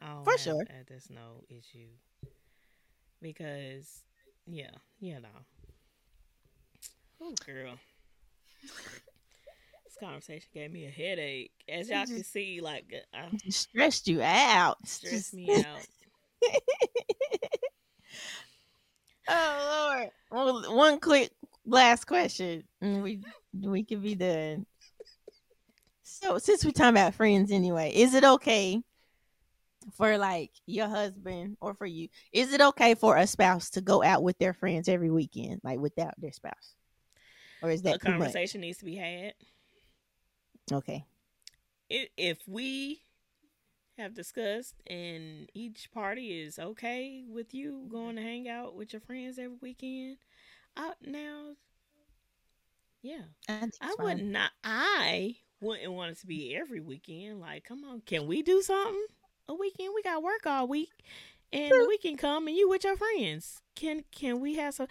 I 0.00 0.22
For 0.24 0.32
have- 0.32 0.40
sure. 0.40 0.62
uh, 0.68 0.84
There's 0.86 1.10
no 1.10 1.44
issue 1.48 1.90
because, 3.20 4.02
yeah, 4.46 4.70
you 5.00 5.20
know. 5.20 5.28
Oh 7.20 7.34
girl, 7.44 7.78
conversation 10.00 10.48
gave 10.52 10.72
me 10.72 10.86
a 10.86 10.90
headache. 10.90 11.52
As 11.68 11.90
y'all 11.90 12.06
can 12.06 12.24
see, 12.24 12.60
like 12.60 12.92
uh, 13.14 13.18
I 13.18 13.50
stressed 13.50 14.08
you 14.08 14.22
out 14.22 14.78
stressed 14.86 15.34
me 15.34 15.50
out. 15.62 15.86
oh 19.28 19.88
lord 19.96 20.10
well, 20.30 20.76
one 20.76 21.00
quick 21.00 21.30
last 21.66 22.06
question. 22.06 22.64
and 22.80 23.02
We 23.02 23.22
we 23.60 23.84
can 23.84 24.00
be 24.00 24.14
done. 24.14 24.66
So 26.02 26.38
since 26.38 26.64
we're 26.64 26.72
talking 26.72 26.90
about 26.90 27.14
friends 27.14 27.50
anyway, 27.52 27.92
is 27.94 28.14
it 28.14 28.24
okay 28.24 28.82
for 29.94 30.18
like 30.18 30.50
your 30.66 30.88
husband 30.88 31.56
or 31.60 31.74
for 31.74 31.86
you? 31.86 32.08
Is 32.32 32.52
it 32.52 32.60
okay 32.60 32.94
for 32.94 33.16
a 33.16 33.26
spouse 33.26 33.70
to 33.70 33.80
go 33.80 34.02
out 34.02 34.22
with 34.22 34.38
their 34.38 34.52
friends 34.54 34.88
every 34.88 35.10
weekend, 35.10 35.60
like 35.62 35.78
without 35.78 36.14
their 36.18 36.32
spouse? 36.32 36.74
Or 37.62 37.70
is 37.70 37.80
A 37.80 37.84
that 37.84 38.04
much? 38.04 38.10
conversation 38.12 38.60
needs 38.60 38.78
to 38.78 38.84
be 38.84 38.96
had. 38.96 39.34
Okay. 40.72 41.04
if 41.88 42.38
we 42.46 43.02
have 43.96 44.14
discussed 44.14 44.74
and 44.86 45.50
each 45.54 45.90
party 45.92 46.40
is 46.40 46.58
okay 46.58 47.24
with 47.28 47.52
you 47.54 47.86
going 47.90 48.16
to 48.16 48.22
hang 48.22 48.48
out 48.48 48.74
with 48.74 48.92
your 48.92 49.00
friends 49.00 49.38
every 49.38 49.56
weekend, 49.60 50.18
I 50.76 50.92
now, 51.04 51.54
yeah, 53.02 53.22
I, 53.48 53.68
I 53.80 53.96
would 54.00 54.22
not. 54.22 54.50
I 54.62 55.36
wouldn't 55.60 55.92
want 55.92 56.12
it 56.12 56.18
to 56.20 56.26
be 56.26 56.54
every 56.54 56.80
weekend. 56.80 57.40
Like, 57.40 57.64
come 57.64 57.84
on, 57.84 58.02
can 58.02 58.26
we 58.26 58.42
do 58.42 58.62
something 58.62 59.06
a 59.48 59.54
weekend? 59.54 59.92
We 59.94 60.02
got 60.02 60.22
work 60.22 60.46
all 60.46 60.68
week, 60.68 60.92
and 61.52 61.72
we 61.88 61.98
can 61.98 62.16
come 62.16 62.46
and 62.46 62.56
you 62.56 62.68
with 62.68 62.84
your 62.84 62.96
friends. 62.96 63.60
Can 63.74 64.04
can 64.12 64.40
we 64.40 64.56
have 64.56 64.74
some? 64.74 64.88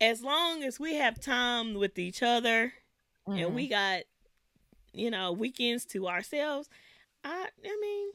As 0.00 0.22
long 0.22 0.62
as 0.64 0.80
we 0.80 0.94
have 0.94 1.20
time 1.20 1.74
with 1.74 1.98
each 1.98 2.22
other 2.22 2.72
and 3.26 3.50
Mhm. 3.50 3.54
we 3.54 3.68
got 3.68 4.02
you 4.92 5.10
know 5.10 5.32
weekends 5.32 5.84
to 5.84 6.08
ourselves 6.08 6.68
i 7.24 7.46
i 7.64 7.78
mean 7.80 8.08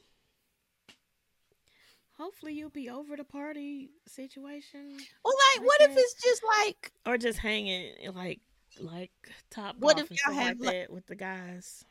hopefully 2.18 2.52
you'll 2.54 2.70
be 2.70 2.88
over 2.88 3.16
the 3.16 3.24
party 3.24 3.90
situation 4.06 4.96
Well, 5.24 5.34
like, 5.54 5.60
like 5.60 5.66
what 5.66 5.80
if 5.82 5.96
it's 5.96 6.22
just 6.22 6.42
like 6.58 6.92
or 7.04 7.18
just 7.18 7.38
hanging 7.38 7.92
like 8.14 8.40
like 8.78 9.12
top 9.50 9.76
What 9.78 9.98
if 9.98 10.10
y'all 10.10 10.34
have, 10.34 10.60
like 10.60 10.90
with 10.90 11.06
the 11.06 11.14
guys 11.16 11.84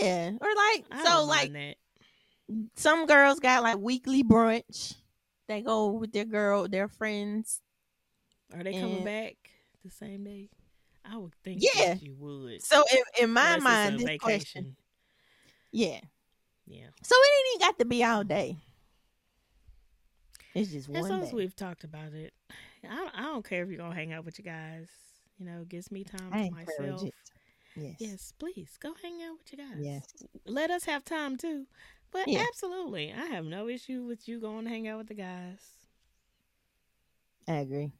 yeah, 0.00 0.30
or 0.40 0.48
like 0.48 0.84
I 0.90 1.04
so 1.04 1.24
like 1.24 1.76
some 2.76 3.06
girls 3.06 3.40
got 3.40 3.62
like 3.62 3.78
weekly 3.78 4.22
brunch. 4.22 4.94
They 5.48 5.62
go 5.62 5.88
with 5.88 6.12
their 6.12 6.24
girl, 6.24 6.68
their 6.68 6.88
friends. 6.88 7.60
are 8.54 8.62
they 8.62 8.72
coming 8.72 9.04
back 9.04 9.34
the 9.84 9.90
same 9.90 10.24
day 10.24 10.48
i 11.04 11.16
would 11.16 11.34
think 11.44 11.62
Yeah. 11.62 11.96
you 12.00 12.14
would 12.18 12.62
So 12.62 12.84
in, 12.92 13.24
in 13.24 13.30
my 13.32 13.58
mind, 13.58 13.98
this 13.98 14.06
vacation 14.06 14.18
question, 14.20 14.76
yeah. 15.72 16.00
yeah 16.66 16.86
So 17.02 17.14
it 17.16 17.32
ain't 17.38 17.56
even 17.62 17.68
got 17.68 17.78
to 17.78 17.84
be 17.84 18.04
all 18.04 18.24
day. 18.24 18.56
It's 20.54 20.70
just 20.70 20.88
as 20.88 21.02
one 21.02 21.10
long 21.10 21.20
day. 21.20 21.26
as 21.26 21.32
we've 21.32 21.56
talked 21.56 21.84
about 21.84 22.12
it 22.12 22.32
I 22.88 22.94
don't, 22.96 23.18
I 23.18 23.22
don't 23.22 23.44
care 23.48 23.62
if 23.64 23.68
you're 23.68 23.78
gonna 23.78 23.94
hang 23.94 24.12
out 24.12 24.24
with 24.24 24.38
your 24.38 24.52
guys 24.52 24.88
you 25.38 25.46
know 25.46 25.64
gives 25.64 25.90
me 25.90 26.04
time 26.04 26.32
I 26.32 26.48
to 26.48 26.54
myself 26.54 27.02
it. 27.04 27.14
Yes. 27.76 27.96
Yes, 27.98 28.32
please 28.38 28.76
go 28.78 28.94
hang 29.02 29.20
out 29.22 29.36
with 29.38 29.52
your 29.52 29.66
guys. 29.66 29.84
Yes. 29.84 30.06
Let 30.46 30.70
us 30.70 30.84
have 30.84 31.04
time 31.04 31.36
too. 31.36 31.66
But 32.12 32.28
Yeah. 32.28 32.44
absolutely, 32.48 33.12
I 33.12 33.26
have 33.26 33.44
no 33.44 33.68
issue 33.68 34.04
with 34.04 34.28
you 34.28 34.38
going 34.40 34.62
to 34.64 34.70
hang 34.70 34.86
out 34.86 34.98
with 34.98 35.08
the 35.08 35.14
guys. 35.14 35.58
I 37.48 37.54
agree. 37.54 37.90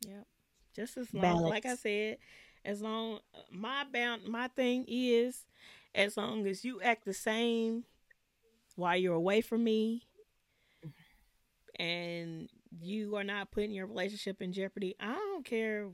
Yep. 0.00 0.26
Just 0.74 0.96
as 0.96 1.12
long, 1.12 1.42
like 1.42 1.66
I 1.66 1.74
said, 1.74 2.18
as 2.64 2.80
long 2.80 3.20
my 3.50 3.84
bound 3.92 4.26
my 4.26 4.48
thing 4.48 4.84
is, 4.88 5.44
as 5.94 6.16
long 6.16 6.46
as 6.46 6.64
you 6.64 6.80
act 6.80 7.04
the 7.04 7.12
same 7.14 7.84
while 8.76 8.96
you're 8.96 9.14
away 9.14 9.40
from 9.40 9.64
me, 9.64 10.02
and 11.78 12.48
you 12.80 13.16
are 13.16 13.24
not 13.24 13.50
putting 13.50 13.72
your 13.72 13.86
relationship 13.86 14.40
in 14.40 14.52
jeopardy, 14.52 14.94
I 15.00 15.12
don't 15.12 15.44
care. 15.44 15.88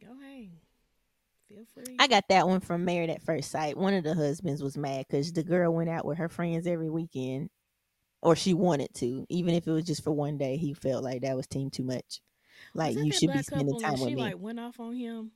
Go 0.00 0.08
hang. 0.20 0.52
Feel 1.48 1.64
free. 1.74 1.96
I 1.98 2.06
got 2.06 2.28
that 2.28 2.46
one 2.48 2.60
from 2.60 2.84
Married 2.84 3.10
at 3.10 3.22
First 3.22 3.50
Sight. 3.50 3.76
One 3.76 3.94
of 3.94 4.04
the 4.04 4.14
husbands 4.14 4.62
was 4.62 4.76
mad 4.76 5.06
because 5.08 5.32
the 5.32 5.42
girl 5.42 5.72
went 5.72 5.90
out 5.90 6.04
with 6.04 6.18
her 6.18 6.28
friends 6.28 6.66
every 6.66 6.90
weekend, 6.90 7.50
or 8.22 8.34
she 8.36 8.54
wanted 8.54 8.94
to, 8.94 9.26
even 9.28 9.52
if 9.54 9.66
it 9.66 9.72
was 9.72 9.84
just 9.84 10.02
for 10.04 10.12
one 10.12 10.38
day. 10.38 10.56
He 10.56 10.72
felt 10.72 11.02
like 11.04 11.22
that 11.22 11.36
was 11.36 11.46
team 11.46 11.70
too 11.70 11.82
much. 11.84 12.20
Like 12.74 12.96
you 12.96 13.12
should 13.12 13.32
be 13.32 13.42
spending 13.42 13.78
time 13.80 13.92
with 13.92 14.00
she 14.08 14.14
me. 14.14 14.22
like 14.22 14.38
went 14.38 14.60
off 14.60 14.78
on 14.80 14.94
him 14.94 15.32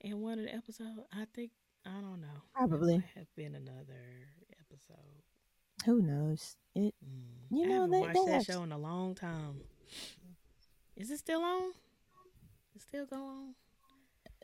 in 0.00 0.20
one 0.20 0.38
of 0.38 0.44
the 0.44 0.54
episodes. 0.54 1.00
I 1.12 1.24
think 1.34 1.50
I 1.86 1.92
don't 2.00 2.20
know. 2.20 2.28
Probably. 2.54 2.96
might 2.98 3.04
have 3.16 3.34
been 3.36 3.54
another 3.54 4.28
episode. 4.52 5.22
Who 5.86 6.02
knows? 6.02 6.56
It 6.74 6.94
Mm. 7.04 7.56
You 7.58 7.64
I 7.64 7.66
know, 7.66 7.74
haven't 7.82 7.90
that- 7.90 8.00
watched 8.00 8.14
that 8.26 8.46
that 8.46 8.52
show 8.52 8.62
in 8.62 8.70
a 8.72 8.78
long 8.78 9.14
time. 9.14 9.60
Is 10.96 11.10
it 11.10 11.18
still 11.18 11.42
on? 11.42 11.72
It 12.76 12.82
still 12.82 13.06
going 13.06 13.22
on? 13.22 13.54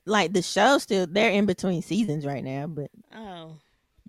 like 0.09 0.33
the 0.33 0.41
show 0.41 0.79
still 0.79 1.05
they're 1.07 1.31
in 1.33 1.47
between 1.47 1.83
seasons 1.83 2.25
right 2.25 2.43
now, 2.45 2.67
but 2.69 2.91
Oh, 3.15 3.59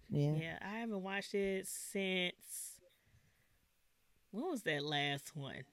yeah. 0.10 0.34
yeah. 0.40 0.58
I 0.62 0.80
haven't 0.80 1.02
watched 1.04 1.34
it 1.36 1.68
since. 1.68 2.67
When 4.38 4.52
was 4.52 4.62
that 4.64 4.86
last 4.86 5.36
one? 5.36 5.64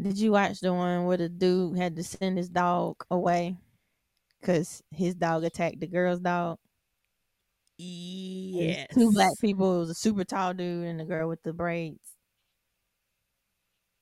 Did 0.00 0.16
you 0.16 0.32
watch 0.32 0.60
the 0.60 0.72
one 0.72 1.04
where 1.04 1.18
the 1.18 1.28
dude 1.28 1.76
had 1.76 1.96
to 1.96 2.02
send 2.02 2.38
his 2.38 2.48
dog 2.48 3.04
away 3.10 3.58
because 4.40 4.82
his 4.90 5.14
dog 5.14 5.44
attacked 5.44 5.80
the 5.80 5.86
girl's 5.86 6.20
dog? 6.20 6.56
Yes. 7.76 8.86
Two 8.94 9.12
black 9.12 9.32
people. 9.38 9.76
It 9.76 9.80
was 9.80 9.90
a 9.90 9.94
super 9.94 10.24
tall 10.24 10.54
dude 10.54 10.86
and 10.86 10.98
the 10.98 11.04
girl 11.04 11.28
with 11.28 11.42
the 11.42 11.52
braids. 11.52 12.16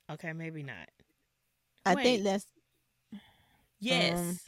Okay, 0.09 0.33
maybe 0.33 0.62
not. 0.62 0.89
I 1.85 1.97
Wait. 1.97 2.03
think 2.05 2.23
that's 2.23 2.47
Yes. 3.81 4.17
Um, 4.17 4.39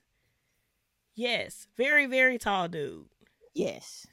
yes. 1.16 1.66
Very, 1.76 2.06
very 2.06 2.38
tall 2.38 2.68
dude. 2.68 3.06
yes. 3.52 4.06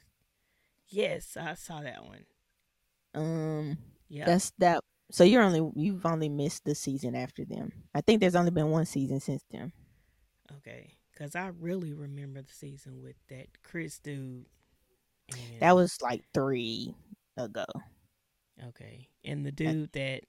Yes, 0.88 1.36
I 1.36 1.54
saw 1.54 1.80
that 1.80 2.04
one. 2.04 2.24
Um, 3.14 3.78
Yeah. 4.08 4.24
that's 4.26 4.50
that. 4.58 4.82
So 5.14 5.22
you're 5.22 5.44
only 5.44 5.70
you've 5.76 6.04
only 6.06 6.28
missed 6.28 6.64
the 6.64 6.74
season 6.74 7.14
after 7.14 7.44
them. 7.44 7.70
I 7.94 8.00
think 8.00 8.18
there's 8.20 8.34
only 8.34 8.50
been 8.50 8.70
one 8.72 8.84
season 8.84 9.20
since 9.20 9.44
them. 9.48 9.72
Okay, 10.56 10.96
because 11.12 11.36
I 11.36 11.52
really 11.60 11.92
remember 11.92 12.42
the 12.42 12.52
season 12.52 13.00
with 13.00 13.14
that 13.28 13.46
Chris 13.62 14.00
dude. 14.00 14.46
And, 15.28 15.60
That 15.60 15.76
was 15.76 16.02
like 16.02 16.24
three 16.34 16.96
ago. 17.36 17.64
okay, 18.70 19.08
and 19.24 19.46
the 19.46 19.52
dude 19.52 19.92
that 19.92 20.22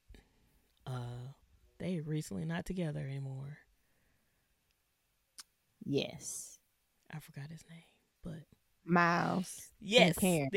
uh 0.86 1.32
they 1.80 2.00
recently 2.02 2.46
not 2.46 2.68
together 2.68 3.00
anymore. 3.00 3.58
Yes, 5.84 6.60
I 7.12 7.22
forgot 7.22 7.50
his 7.50 7.64
name, 7.68 7.82
but 8.24 8.44
Miles, 8.84 9.72
yes, 9.80 10.16
them. 10.18 10.52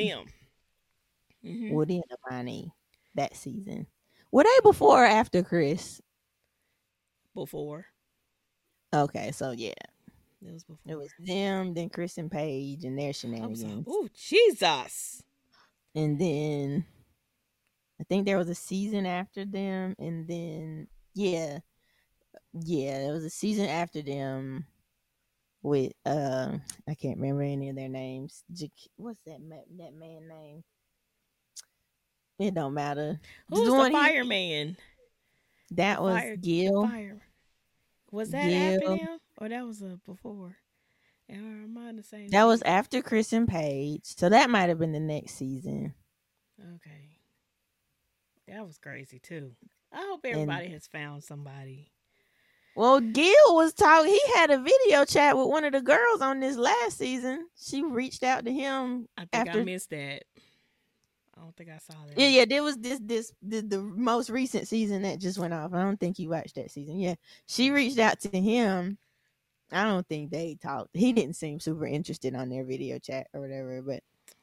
Mhm. 1.43 1.73
Woody, 1.73 2.03
and 2.03 2.19
Amani 2.31 2.75
that 3.15 3.35
season. 3.35 3.87
Were 4.31 4.45
they 4.45 4.61
before 4.63 5.05
or 5.05 5.07
after 5.07 5.43
Chris? 5.43 6.01
Before 7.35 7.87
Okay, 8.95 9.33
so 9.33 9.51
yeah, 9.51 9.73
it 10.43 10.53
was 10.53 10.65
before. 10.65 10.79
it 10.87 10.97
was 10.97 11.11
them, 11.19 11.75
then 11.75 11.91
Chris 11.91 12.17
and 12.17 12.31
Paige 12.31 12.85
and 12.85 12.99
their 12.99 13.09
was 13.09 13.25
like, 13.25 13.33
shenanigans, 13.33 13.87
oh 13.89 14.09
Jesus! 14.15 15.23
and 15.95 16.19
then 16.19 16.85
I 18.01 18.05
think 18.05 18.25
there 18.25 18.39
was 18.39 18.49
a 18.49 18.55
season 18.55 19.05
after 19.05 19.45
them, 19.45 19.95
and 19.99 20.27
then 20.27 20.89
yeah, 21.15 21.59
yeah, 22.55 22.99
there 22.99 23.13
was 23.13 23.25
a 23.25 23.31
season 23.31 23.67
after 23.67 24.01
them 24.01 24.67
with 25.63 25.93
uh 26.07 26.57
I 26.89 26.95
can't 26.95 27.19
remember 27.19 27.43
any 27.43 27.69
of 27.69 27.77
their 27.77 27.89
names. 27.89 28.43
What's 28.97 29.21
that 29.27 29.41
ma- 29.43 29.57
that 29.79 29.95
man 29.95 30.29
name? 30.29 30.65
It 32.39 32.55
don't 32.55 32.75
matter. 32.75 33.21
Who's 33.49 33.61
The 33.61 33.65
the, 33.67 33.73
one 33.77 33.91
he- 33.91 33.97
fireman? 33.97 34.77
That 35.73 36.01
was 36.03 36.15
Fire- 36.15 36.37
Gil. 36.37 36.87
Fire. 36.87 37.21
Was 38.11 38.31
that 38.31 38.51
after 38.51 38.79
Gil. 38.87 38.97
them 38.97 39.19
or 39.39 39.49
that 39.51 39.67
was 39.67 39.83
a 39.83 39.99
before? 40.07 40.57
Am 41.29 41.77
I 41.79 41.93
the 41.93 42.03
same? 42.03 42.29
That 42.31 42.45
was 42.45 42.63
after 42.63 43.03
Chris 43.03 43.35
and 43.35 43.47
Paige, 43.47 44.01
so 44.05 44.31
that 44.31 44.49
might 44.49 44.71
have 44.71 44.79
been 44.79 44.93
the 44.93 45.01
next 45.01 45.35
season. 45.35 45.93
Okay. 46.77 47.19
That 48.47 48.67
was 48.67 48.79
crazy 48.79 49.19
too. 49.19 49.53
I 49.93 50.07
hope 50.09 50.21
everybody 50.25 50.69
has 50.69 50.87
found 50.87 51.23
somebody. 51.23 51.91
Well, 52.75 53.01
Gil 53.01 53.35
was 53.57 53.75
talking. 53.75 54.11
He 54.13 54.21
had 54.37 54.51
a 54.51 54.59
video 54.63 55.05
chat 55.05 55.37
with 55.37 55.49
one 55.49 55.65
of 55.65 55.73
the 55.73 55.83
girls 55.83 56.23
on 56.23 56.41
this 56.41 56.57
last 56.57 56.97
season. 56.97 57.47
She 57.61 57.83
reached 57.83 58.23
out 58.23 58.45
to 58.47 58.53
him. 58.53 59.07
I 59.19 59.23
think 59.23 59.49
After- 59.49 59.61
I 59.61 59.65
missed 59.65 59.91
that. 59.91 60.23
I 61.39 61.43
don't 61.43 61.57
think 61.57 61.71
I 61.71 61.79
saw 61.79 61.95
that. 62.07 62.19
Yeah, 62.19 62.29
yeah. 62.29 62.45
There 62.45 62.63
was 62.63 62.77
this, 62.79 63.01
this, 63.03 63.33
the, 63.43 63.61
the 63.61 63.81
most 63.81 64.29
recent 64.31 64.67
season 64.67 65.03
that 65.03 65.21
just 65.21 65.39
went 65.39 65.55
off. 65.55 65.73
I 65.73 65.83
don't 65.83 65.99
think 65.99 66.19
you 66.19 66.31
watched 66.31 66.57
that 66.57 66.71
season. 66.71 66.99
Yeah, 66.99 67.15
she 67.47 67.71
mm. 67.71 67.75
reached 67.75 67.99
out 67.99 68.21
to 68.21 68.41
him. 68.41 68.99
I 69.71 69.85
don't 69.85 70.07
think 70.09 70.31
they 70.31 70.57
talked. 70.61 70.91
He 70.95 71.13
didn't 71.13 71.37
seem 71.37 71.61
super 71.61 71.87
interested 71.87 72.35
on 72.35 72.49
their 72.49 72.65
video 72.65 72.99
chat 72.99 73.29
or 73.33 73.41
whatever. 73.41 73.83
But 73.83 74.03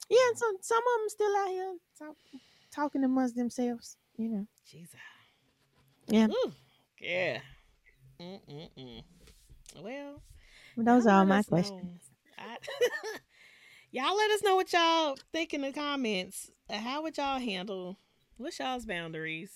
yeah, 0.09 0.17
mm. 0.17 0.38
some 0.38 0.55
some 0.61 0.77
of 0.77 1.01
them 1.01 1.09
still 1.09 1.35
out 1.38 1.49
here 1.49 1.76
talk, 1.97 2.15
talking 2.72 3.03
amongst 3.03 3.35
themselves. 3.35 3.97
You 4.17 4.30
know. 4.30 4.47
Jesus. 4.69 4.95
Yeah. 6.07 6.27
Ooh, 6.27 6.51
yeah. 7.01 7.39
Mm-mm-mm. 8.22 9.03
Well, 9.81 10.22
Those 10.77 11.05
are 11.07 11.19
all 11.19 11.26
my 11.26 11.43
questions. 11.43 12.01
I- 12.38 12.57
y'all 13.95 14.17
let 14.17 14.31
us 14.31 14.43
know 14.43 14.57
what 14.57 14.73
y'all 14.73 15.17
think 15.31 15.53
in 15.53 15.61
the 15.61 15.72
comments. 15.72 16.51
Uh, 16.69 16.77
How 16.77 17.01
would 17.01 17.17
y'all 17.17 17.39
handle? 17.39 17.97
What's 18.35 18.59
y'all's 18.59 18.85
boundaries? 18.85 19.51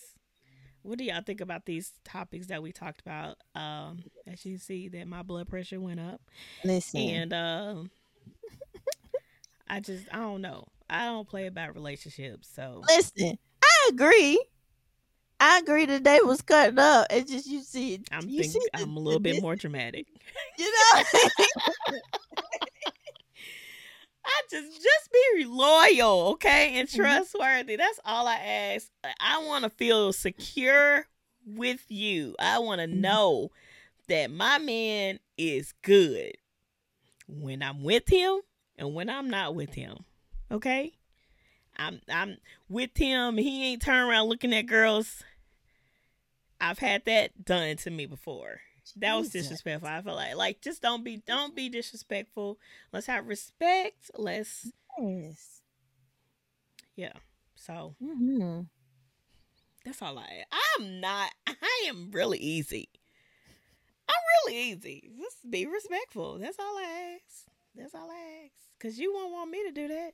What 0.82 0.98
do 0.98 1.04
y'all 1.04 1.22
think 1.22 1.42
about 1.42 1.66
these 1.66 1.92
topics 2.06 2.48
that 2.48 2.64
we 2.64 2.72
talked 2.72 3.02
about? 3.02 3.36
Um, 3.54 4.06
as 4.26 4.46
you 4.46 4.58
see, 4.58 4.88
that 4.90 5.08
my 5.08 5.24
blood 5.24 5.50
pressure 5.50 5.82
went 5.82 6.00
up, 6.00 6.22
Listen, 6.64 7.02
and 7.02 7.34
um, 7.34 7.92
I 9.68 9.82
just 9.82 10.06
I 10.14 10.20
don't 10.20 10.42
know. 10.42 10.68
I 10.90 11.06
don't 11.06 11.28
play 11.28 11.46
about 11.46 11.76
relationships, 11.76 12.50
so 12.56 12.82
listen. 12.88 13.38
I 13.62 13.90
agree. 13.92 14.42
I 15.42 15.60
agree. 15.60 15.86
The 15.86 16.00
day 16.00 16.20
was 16.24 16.42
cutting 16.42 16.80
up. 16.80 17.08
It's 17.10 17.30
just 17.30 17.48
you 17.48 17.62
see. 17.62 18.02
I'm 18.10 18.30
you 18.30 18.44
think 18.44 18.54
see 18.54 18.70
I'm 18.74 18.96
a 18.96 19.00
little 19.00 19.20
bit 19.20 19.42
more 19.42 19.58
dramatic. 19.58 20.08
You 20.58 20.72
know. 20.72 21.04
I 24.32 24.42
just 24.52 24.72
just 24.84 25.10
be 25.12 25.46
loyal, 25.46 26.28
okay, 26.34 26.80
and 26.80 26.88
Mhm. 26.88 26.96
trustworthy. 26.96 27.76
That's 27.76 28.00
all 28.06 28.28
I 28.28 28.36
ask. 28.36 28.90
I 29.20 29.44
want 29.46 29.64
to 29.64 29.70
feel 29.70 30.14
secure 30.14 31.08
with 31.46 31.86
you. 31.90 32.36
I 32.40 32.60
want 32.60 32.80
to 32.82 32.88
Mhm. 32.88 33.02
know 33.02 33.52
that 34.08 34.30
my 34.32 34.58
man 34.60 35.20
is 35.38 35.74
good 35.82 36.38
when 37.28 37.64
I'm 37.64 37.84
with 37.84 38.08
him 38.10 38.42
and 38.78 38.94
when 38.94 39.10
I'm 39.10 39.30
not 39.30 39.56
with 39.56 39.74
him. 39.74 40.06
Okay? 40.52 40.94
I'm 41.78 42.02
I'm 42.10 42.38
with 42.68 42.98
him. 42.98 43.38
He 43.38 43.66
ain't 43.72 43.82
turn 43.82 44.08
around 44.10 44.28
looking 44.28 44.54
at 44.54 44.66
girls. 44.66 45.24
I've 46.62 46.80
had 46.80 47.06
that 47.06 47.46
done 47.46 47.78
to 47.78 47.90
me 47.90 48.06
before. 48.06 48.62
That 48.98 49.16
was 49.16 49.30
disrespectful. 49.30 49.90
I 49.90 50.02
feel 50.02 50.16
like 50.16 50.36
like 50.36 50.62
just 50.62 50.82
don't 50.82 51.04
be 51.04 51.18
don't 51.26 51.56
be 51.56 51.70
disrespectful. 51.70 52.60
Let's 52.92 53.08
have 53.08 53.28
respect. 53.28 54.12
Let's 54.18 54.74
Yes. 54.98 55.62
yeah. 56.96 57.14
So 57.56 57.96
hmm 58.02 58.62
that's 59.86 60.02
all 60.02 60.18
I. 60.18 60.44
I'm 60.78 61.00
not. 61.00 61.32
I 61.48 61.86
am 61.88 62.12
really 62.12 62.38
easy. 62.40 62.90
I'm 64.08 64.16
really 64.46 64.58
easy. 64.72 65.12
Just 65.20 65.50
be 65.50 65.66
respectful. 65.66 66.38
That's 66.40 66.58
all 66.60 66.78
I 66.78 67.18
ask. 67.18 67.46
That's 67.76 67.96
all 67.96 68.10
I 68.10 68.46
ask. 68.46 68.54
Cause 68.80 68.98
you 68.98 69.14
won't 69.14 69.32
want 69.32 69.52
me 69.52 69.64
to 69.66 69.72
do 69.72 69.88
that, 69.88 70.14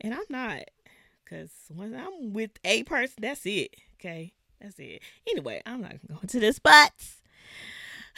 and 0.00 0.14
I'm 0.14 0.24
not. 0.28 0.62
Cause 1.28 1.50
when 1.68 1.94
I'm 1.94 2.32
with 2.32 2.50
a 2.64 2.82
person, 2.84 3.16
that's 3.20 3.46
it. 3.46 3.74
Okay, 4.00 4.32
that's 4.60 4.78
it. 4.78 5.02
Anyway, 5.28 5.62
I'm 5.66 5.80
not 5.82 5.90
gonna 5.92 6.14
go 6.14 6.18
into 6.22 6.40
this, 6.40 6.58
but 6.58 6.92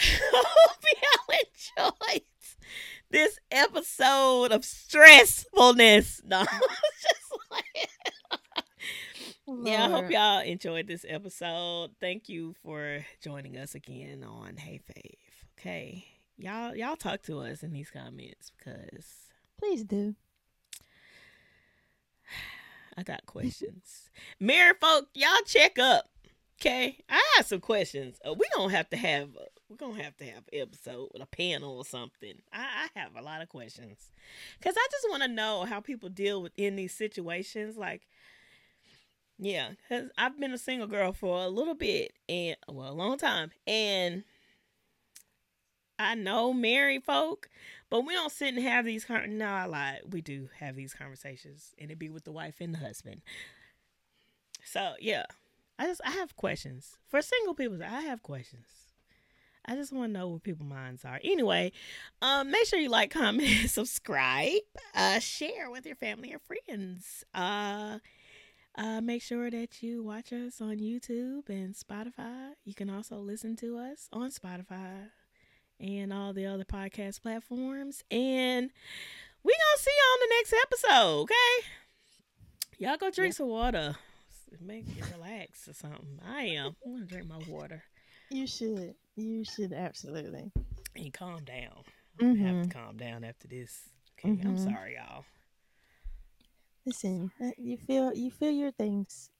hope 0.00 0.84
y'all 1.28 1.90
enjoyed 2.12 2.22
this 3.10 3.38
episode 3.50 4.52
of 4.52 4.62
stressfulness. 4.62 6.20
No, 6.28 6.42
just 6.42 7.32
like. 7.50 7.88
Yeah, 9.62 9.86
I 9.86 9.90
hope 9.90 10.10
y'all 10.10 10.40
enjoyed 10.40 10.88
this 10.88 11.04
episode. 11.08 11.90
Thank 12.00 12.28
you 12.28 12.54
for 12.62 13.06
joining 13.22 13.56
us 13.56 13.76
again 13.76 14.24
on 14.24 14.56
Hey 14.56 14.80
Fave. 14.80 15.58
Okay. 15.58 16.04
Y'all 16.36 16.74
y'all 16.74 16.96
talk 16.96 17.22
to 17.22 17.38
us 17.40 17.62
in 17.62 17.72
these 17.72 17.90
comments 17.90 18.50
because 18.56 19.06
Please 19.58 19.84
do. 19.84 20.14
I 22.98 23.02
got 23.02 23.24
questions. 23.26 24.10
Mirror 24.40 24.74
folk, 24.80 25.08
y'all 25.14 25.30
check 25.46 25.78
up. 25.78 26.10
Okay. 26.60 26.98
I 27.08 27.22
have 27.36 27.46
some 27.46 27.60
questions. 27.60 28.18
Uh, 28.26 28.32
we 28.32 28.46
don't 28.56 28.70
have 28.70 28.88
to 28.90 28.96
have 28.96 29.28
a, 29.36 29.46
we're 29.68 29.76
gonna 29.76 30.02
have 30.02 30.16
to 30.18 30.24
have 30.24 30.44
an 30.52 30.60
episode 30.60 31.10
with 31.12 31.22
a 31.22 31.26
panel 31.26 31.76
or 31.76 31.84
something. 31.84 32.34
I, 32.52 32.88
I 32.94 32.98
have 33.00 33.16
a 33.16 33.22
lot 33.22 33.42
of 33.42 33.48
questions. 33.48 34.10
Cause 34.62 34.74
I 34.76 34.86
just 34.90 35.06
wanna 35.10 35.28
know 35.28 35.64
how 35.64 35.80
people 35.80 36.08
deal 36.08 36.40
with 36.42 36.52
in 36.56 36.76
these 36.76 36.94
situations. 36.94 37.76
Like 37.76 38.06
Yeah, 39.38 39.70
because 39.82 40.10
I've 40.16 40.38
been 40.40 40.52
a 40.54 40.58
single 40.58 40.86
girl 40.86 41.12
for 41.12 41.42
a 41.42 41.48
little 41.48 41.74
bit 41.74 42.12
and 42.28 42.56
well, 42.68 42.90
a 42.90 42.94
long 42.94 43.18
time, 43.18 43.50
and 43.66 44.24
I 45.98 46.14
know 46.14 46.52
married 46.52 47.04
folk, 47.04 47.48
but 47.90 48.02
we 48.06 48.12
don't 48.14 48.32
sit 48.32 48.54
and 48.54 48.62
have 48.62 48.84
these. 48.84 49.04
Con- 49.04 49.38
no, 49.38 49.46
I 49.46 49.64
lied. 49.66 50.00
We 50.10 50.20
do 50.20 50.48
have 50.58 50.76
these 50.76 50.94
conversations, 50.94 51.74
and 51.78 51.90
it 51.90 51.98
be 51.98 52.10
with 52.10 52.24
the 52.24 52.32
wife 52.32 52.56
and 52.60 52.74
the 52.74 52.78
husband. 52.78 53.22
So 54.64 54.94
yeah, 55.00 55.24
I 55.78 55.86
just 55.86 56.00
I 56.04 56.10
have 56.10 56.36
questions 56.36 56.98
for 57.08 57.20
single 57.22 57.54
people. 57.54 57.82
I 57.82 58.02
have 58.02 58.22
questions. 58.22 58.66
I 59.68 59.74
just 59.74 59.92
want 59.92 60.12
to 60.12 60.18
know 60.18 60.28
what 60.28 60.44
people's 60.44 60.68
minds 60.68 61.04
are. 61.04 61.18
Anyway, 61.24 61.72
um, 62.22 62.50
make 62.50 62.66
sure 62.66 62.78
you 62.78 62.88
like, 62.88 63.10
comment, 63.10 63.68
subscribe. 63.68 64.60
Uh, 64.94 65.18
share 65.18 65.70
with 65.70 65.86
your 65.86 65.96
family 65.96 66.32
and 66.32 66.40
friends. 66.42 67.24
Uh. 67.34 67.98
Uh, 68.78 69.00
make 69.00 69.22
sure 69.22 69.50
that 69.50 69.82
you 69.82 70.02
watch 70.02 70.34
us 70.34 70.60
on 70.60 70.76
YouTube 70.76 71.48
and 71.48 71.74
Spotify. 71.74 72.50
You 72.62 72.74
can 72.74 72.90
also 72.90 73.16
listen 73.16 73.56
to 73.56 73.78
us 73.78 74.06
on 74.12 74.30
Spotify 74.30 75.08
and 75.80 76.12
all 76.12 76.34
the 76.34 76.44
other 76.44 76.64
podcast 76.64 77.22
platforms. 77.22 78.04
And 78.10 78.70
we 79.42 79.52
gonna 79.52 79.78
see 79.78 79.90
you 79.90 80.02
on 80.12 80.18
the 80.20 80.34
next 80.36 80.54
episode, 80.62 81.20
okay? 81.22 81.66
Y'all 82.78 82.98
go 82.98 83.10
drink 83.10 83.32
some 83.32 83.48
water. 83.48 83.96
Make 84.60 84.86
you 84.96 85.02
relax 85.12 85.68
or 85.68 85.74
something. 85.74 86.18
I 86.26 86.42
am. 86.44 86.76
I'm 86.84 86.92
gonna 86.94 87.06
drink 87.06 87.28
my 87.28 87.38
water 87.48 87.82
You 88.30 88.46
should. 88.46 88.94
You 89.16 89.44
should 89.44 89.72
absolutely. 89.72 90.50
and 90.94 91.12
calm 91.12 91.44
down. 91.44 91.82
I'm 92.20 92.36
gonna 92.36 92.48
have 92.54 92.68
to 92.68 92.74
calm 92.74 92.96
down 92.96 93.24
after 93.24 93.48
this. 93.48 93.88
Okay, 94.18 94.30
I'm 94.30 94.56
Mhm. 94.56 94.64
sorry, 94.64 94.94
y'all. 94.96 95.24
Listen, 96.86 97.30
uh, 97.40 97.50
you 97.58 97.76
feel 97.76 98.14
you 98.14 98.30
feel 98.30 98.50
your 98.52 98.70
things. 98.72 99.30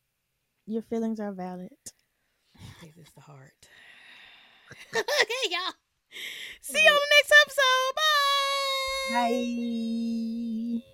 Your 0.67 0.83
feelings 0.83 1.21
are 1.21 1.33
valid. 1.33 1.71
This 2.83 2.97
is 2.97 3.11
the 3.15 3.21
heart. 3.23 3.69
okay, 4.95 5.51
y'all. 5.51 5.73
See 6.61 6.83
you 6.83 6.91
on 6.91 6.97
the 6.97 7.15
next 7.17 7.33
episode. 7.43 7.95
Bye. 7.97 9.21
Bye. 10.83 10.93